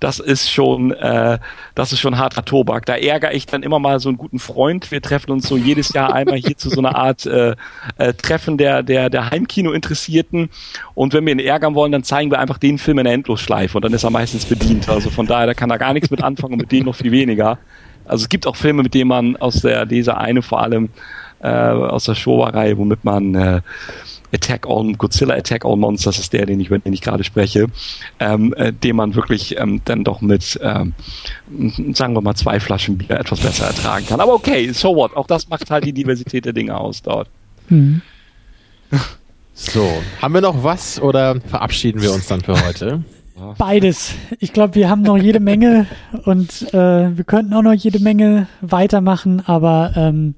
[0.00, 1.38] Das ist schon, äh,
[1.74, 2.86] das ist schon harter Tobak.
[2.86, 4.90] Da ärgere ich dann immer mal so einen guten Freund.
[4.90, 7.56] Wir treffen uns so jedes Jahr einmal hier zu so einer Art äh,
[7.96, 10.50] äh, Treffen der, der, der Heimkino-Interessierten.
[10.94, 13.78] Und wenn wir ihn ärgern wollen, dann zeigen wir einfach den Film in der Endlosschleife
[13.78, 14.88] und dann ist er meistens bedient.
[14.88, 17.12] Also von daher, da kann er gar nichts mit anfangen und mit denen noch viel
[17.12, 17.58] weniger.
[18.04, 20.90] Also es gibt auch Filme, mit denen man aus der, dieser eine vor allem
[21.40, 23.60] äh, aus der Showa-Reihe, womit man äh,
[24.32, 27.66] Attack All Godzilla Attack All Monsters ist der, den ich, den ich gerade spreche,
[28.18, 30.94] ähm, äh, den man wirklich ähm, dann doch mit, ähm,
[31.92, 34.20] sagen wir mal, zwei Flaschen Bier etwas besser ertragen kann.
[34.20, 35.16] Aber okay, so what?
[35.16, 37.28] Auch das macht halt die Diversität der Dinge aus dort.
[37.68, 38.02] Mhm.
[39.54, 43.02] So, haben wir noch was oder verabschieden wir uns dann für heute?
[43.58, 44.14] Beides.
[44.40, 45.86] Ich glaube, wir haben noch jede Menge
[46.24, 50.34] und äh, wir könnten auch noch jede Menge weitermachen, aber ähm,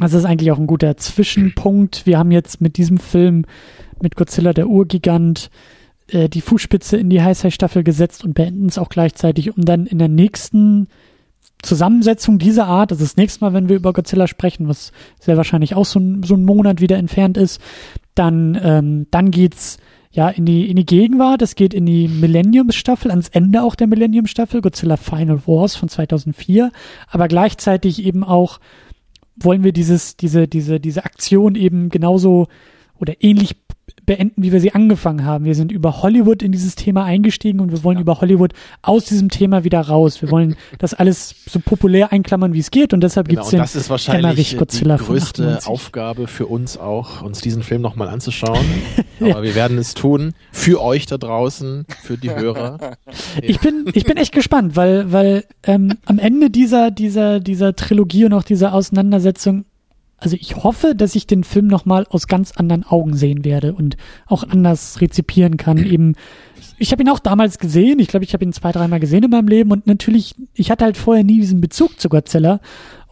[0.00, 2.06] das ist eigentlich auch ein guter Zwischenpunkt.
[2.06, 3.44] Wir haben jetzt mit diesem Film,
[4.02, 5.50] mit Godzilla der Urgigant,
[6.08, 9.98] äh, die Fußspitze in die Heisei-Staffel gesetzt und beenden es auch gleichzeitig, um dann in
[9.98, 10.88] der nächsten
[11.62, 14.90] Zusammensetzung dieser Art, also das nächste Mal, wenn wir über Godzilla sprechen, was
[15.20, 17.60] sehr wahrscheinlich auch so ein, so ein Monat wieder entfernt ist,
[18.16, 19.78] dann, ähm, dann geht's
[20.14, 23.88] ja in die, in die Gegenwart, es geht in die Millennium-Staffel, ans Ende auch der
[23.88, 26.70] Millennium-Staffel, Godzilla Final Wars von 2004,
[27.08, 28.60] aber gleichzeitig eben auch
[29.36, 32.46] wollen wir dieses, diese, diese, diese Aktion eben genauso
[33.00, 33.56] oder ähnlich
[34.06, 35.44] beenden, wie wir sie angefangen haben.
[35.44, 38.02] Wir sind über Hollywood in dieses Thema eingestiegen und wir wollen ja.
[38.02, 38.52] über Hollywood
[38.82, 40.22] aus diesem Thema wieder raus.
[40.22, 43.50] Wir wollen das alles so populär einklammern, wie es geht und deshalb genau, gibt es
[43.50, 48.08] den das ist wahrscheinlich Godzilla die größte Aufgabe für uns auch, uns diesen Film nochmal
[48.08, 48.64] anzuschauen.
[49.20, 49.42] Aber ja.
[49.42, 52.96] wir werden es tun für euch da draußen, für die Hörer.
[53.42, 58.24] ich bin ich bin echt gespannt, weil weil ähm, am Ende dieser dieser dieser Trilogie
[58.24, 59.64] und auch dieser Auseinandersetzung
[60.24, 63.98] also ich hoffe, dass ich den Film nochmal aus ganz anderen Augen sehen werde und
[64.26, 65.76] auch anders rezipieren kann.
[65.76, 66.14] Eben,
[66.78, 67.98] ich habe ihn auch damals gesehen.
[67.98, 70.84] Ich glaube, ich habe ihn zwei, dreimal gesehen in meinem Leben und natürlich, ich hatte
[70.86, 72.60] halt vorher nie diesen Bezug zu Godzilla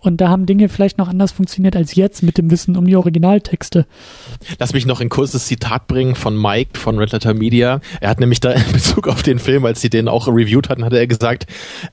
[0.03, 2.97] und da haben Dinge vielleicht noch anders funktioniert als jetzt mit dem Wissen um die
[2.97, 3.87] Originaltexte.
[4.59, 7.81] Lass mich noch ein kurzes Zitat bringen von Mike von Red Letter Media.
[8.01, 10.85] Er hat nämlich da in Bezug auf den Film, als sie den auch reviewed hatten,
[10.85, 11.47] hatte er gesagt,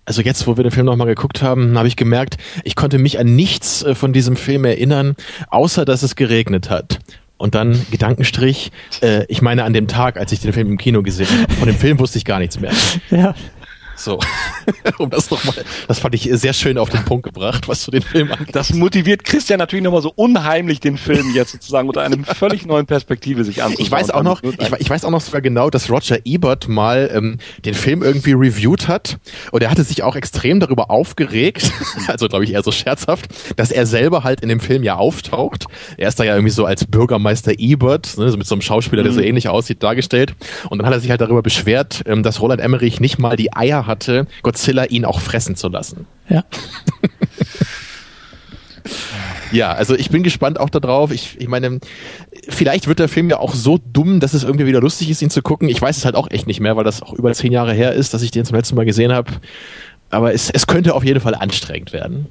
[0.05, 3.19] also jetzt, wo wir den Film nochmal geguckt haben, habe ich gemerkt, ich konnte mich
[3.19, 5.15] an nichts äh, von diesem Film erinnern,
[5.49, 6.99] außer dass es geregnet hat.
[7.37, 8.71] Und dann Gedankenstrich,
[9.01, 11.53] äh, ich meine an dem Tag, als ich den Film im Kino gesehen habe.
[11.53, 12.71] Von dem Film wusste ich gar nichts mehr.
[13.11, 13.33] Ja.
[13.99, 14.17] So,
[14.97, 15.55] um das nochmal,
[15.89, 18.55] das fand ich sehr schön auf den Punkt gebracht, was du den Film angeht.
[18.55, 22.85] Das motiviert Christian natürlich nochmal so unheimlich, den Film jetzt sozusagen unter einem völlig neuen
[22.85, 23.85] Perspektive sich anzuschauen.
[23.85, 27.11] Ich weiß auch noch, ich, ich, weiß auch noch sogar genau, dass Roger Ebert mal
[27.13, 29.17] ähm, den Film irgendwie reviewed hat
[29.51, 31.69] und er hatte sich auch extrem darüber aufgeregt,
[32.07, 33.27] also glaube ich eher so scherzhaft,
[33.57, 35.65] dass er selber halt in dem Film ja auftaucht.
[35.97, 39.03] Er ist da ja irgendwie so als Bürgermeister Ebert, ne, so mit so einem Schauspieler,
[39.03, 39.27] der so mhm.
[39.27, 40.35] ähnlich aussieht, dargestellt.
[40.69, 43.53] Und dann hat er sich halt darüber beschwert, ähm, dass Roland Emmerich nicht mal die
[43.53, 46.07] Eier hatte, Godzilla ihn auch fressen zu lassen.
[46.29, 46.45] Ja.
[49.51, 51.11] Ja, also ich bin gespannt auch darauf.
[51.11, 51.79] Ich, ich meine,
[52.47, 55.29] vielleicht wird der Film ja auch so dumm, dass es irgendwie wieder lustig ist, ihn
[55.29, 55.69] zu gucken.
[55.69, 57.93] Ich weiß es halt auch echt nicht mehr, weil das auch über zehn Jahre her
[57.93, 59.31] ist, dass ich den zum letzten Mal gesehen habe.
[60.11, 62.27] Aber es, es könnte auf jeden Fall anstrengend werden.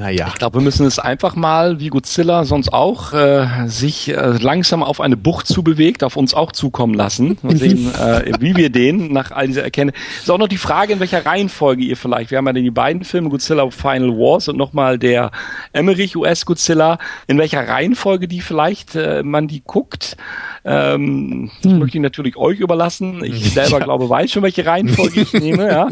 [0.00, 0.28] Naja.
[0.28, 4.82] Ich glaube, wir müssen es einfach mal, wie Godzilla sonst auch, äh, sich äh, langsam
[4.82, 7.36] auf eine Bucht zubewegt, auf uns auch zukommen lassen.
[7.42, 9.94] Mal sehen, äh, wie wir den nach all dieser Erkennung.
[10.18, 13.04] Ist auch noch die Frage, in welcher Reihenfolge ihr vielleicht, wir haben ja die beiden
[13.04, 15.32] Filme, Godzilla Final Wars und nochmal der
[15.74, 16.96] Emmerich US Godzilla,
[17.26, 20.16] in welcher Reihenfolge die vielleicht äh, man die guckt.
[20.64, 21.78] Ähm, das hm.
[21.78, 23.22] möchte ich natürlich euch überlassen.
[23.22, 23.84] Ich selber ja.
[23.84, 25.68] glaube, weiß schon, welche Reihenfolge ich nehme.
[25.68, 25.88] Ja.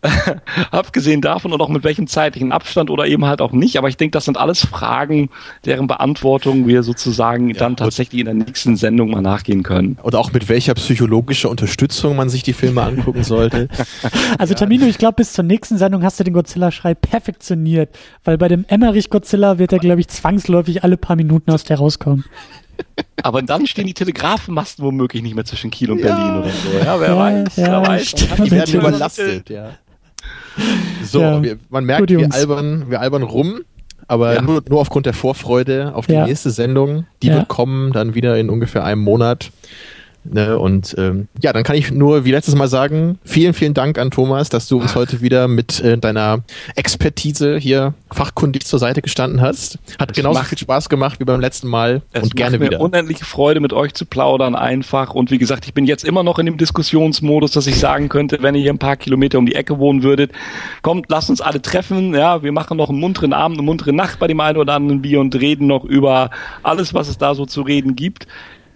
[0.70, 3.78] Abgesehen davon und auch mit welchem zeitlichen Abstand oder eben halt auch nicht.
[3.78, 5.30] Aber ich denke, das sind alles Fragen,
[5.64, 9.96] deren Beantwortung wir sozusagen ja, dann tatsächlich in der nächsten Sendung mal nachgehen können.
[10.02, 13.68] Und auch mit welcher psychologischer Unterstützung man sich die Filme angucken sollte.
[14.38, 17.90] Also Tamino, ich glaube, bis zur nächsten Sendung hast du den Godzilla-Schrei perfektioniert,
[18.24, 21.78] weil bei dem Emmerich Godzilla wird er, glaube ich, zwangsläufig alle paar Minuten aus der
[21.78, 22.24] rauskommen.
[23.22, 26.14] Aber dann stehen die Telegrafenmasten womöglich nicht mehr zwischen Kiel und ja.
[26.14, 26.78] Berlin oder so.
[26.84, 28.14] Ja, wer ja, weiß, ja, wer weiß.
[28.14, 29.70] Die werden überlastet, ja.
[31.04, 33.60] So, wir, man merkt, Gut, wir albern, wir albern rum,
[34.08, 37.06] aber nur, nur aufgrund der Vorfreude auf die nächste Sendung.
[37.22, 39.50] Die wird kommen, dann wieder in ungefähr einem Monat.
[40.22, 43.98] Ne, und ähm, ja, dann kann ich nur wie letztes Mal sagen, vielen, vielen Dank
[43.98, 46.40] an Thomas, dass du uns heute wieder mit äh, deiner
[46.76, 49.78] Expertise hier fachkundig zur Seite gestanden hast.
[49.98, 52.80] Hat es genauso viel Spaß gemacht wie beim letzten Mal es und gerne wieder.
[52.80, 55.14] unendliche Freude, mit euch zu plaudern einfach.
[55.14, 58.38] Und wie gesagt, ich bin jetzt immer noch in dem Diskussionsmodus, dass ich sagen könnte,
[58.42, 60.32] wenn ihr hier ein paar Kilometer um die Ecke wohnen würdet,
[60.82, 62.14] kommt, lasst uns alle treffen.
[62.14, 65.00] Ja, wir machen noch einen munteren Abend, eine muntere Nacht bei dem einen oder anderen
[65.00, 66.28] Bier und reden noch über
[66.62, 68.26] alles, was es da so zu reden gibt.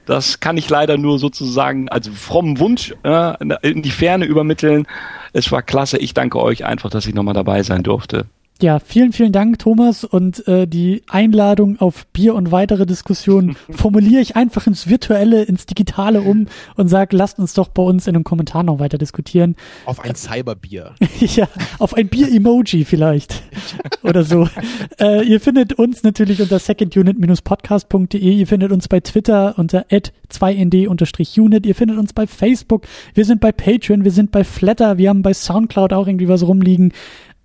[0.07, 4.87] Das kann ich leider nur sozusagen als frommen Wunsch äh, in die Ferne übermitteln.
[5.33, 5.99] Es war klasse.
[5.99, 8.27] Ich danke euch einfach, dass ich nochmal dabei sein durfte.
[8.65, 10.05] Ja, vielen, vielen Dank, Thomas.
[10.05, 15.67] Und äh, die Einladung auf Bier und weitere Diskussionen formuliere ich einfach ins Virtuelle, ins
[15.67, 19.55] Digitale um und sage, lasst uns doch bei uns in den Kommentaren noch weiter diskutieren.
[19.85, 20.95] Auf ein Cyberbier.
[21.21, 21.47] ja,
[21.79, 23.43] auf ein Bier-Emoji vielleicht.
[24.03, 24.49] Oder so.
[24.99, 28.19] Äh, ihr findet uns natürlich unter secondunit-podcast.de.
[28.19, 31.67] Ihr findet uns bei Twitter unter 2nd-unit.
[31.67, 32.87] Ihr findet uns bei Facebook.
[33.13, 34.05] Wir sind bei Patreon.
[34.05, 34.97] Wir sind bei Flatter.
[34.97, 36.95] Wir haben bei Soundcloud auch irgendwie was rumliegen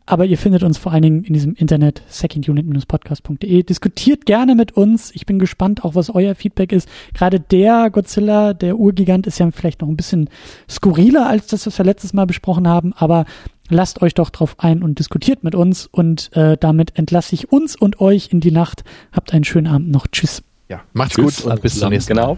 [0.09, 3.61] aber ihr findet uns vor allen Dingen in diesem Internet secondunit-podcast.de.
[3.61, 5.11] Diskutiert gerne mit uns.
[5.13, 6.89] Ich bin gespannt, auch was euer Feedback ist.
[7.13, 10.29] Gerade der Godzilla, der Urgigant, ist ja vielleicht noch ein bisschen
[10.67, 13.25] skurriler als das, was wir letztes Mal besprochen haben, aber
[13.69, 17.75] lasst euch doch drauf ein und diskutiert mit uns und äh, damit entlasse ich uns
[17.75, 18.83] und euch in die Nacht.
[19.11, 20.07] Habt einen schönen Abend noch.
[20.07, 20.41] Tschüss.
[20.69, 22.35] Ja, macht's Tschüss, gut und bis zum nächsten Mal.
[22.35, 22.37] Genau.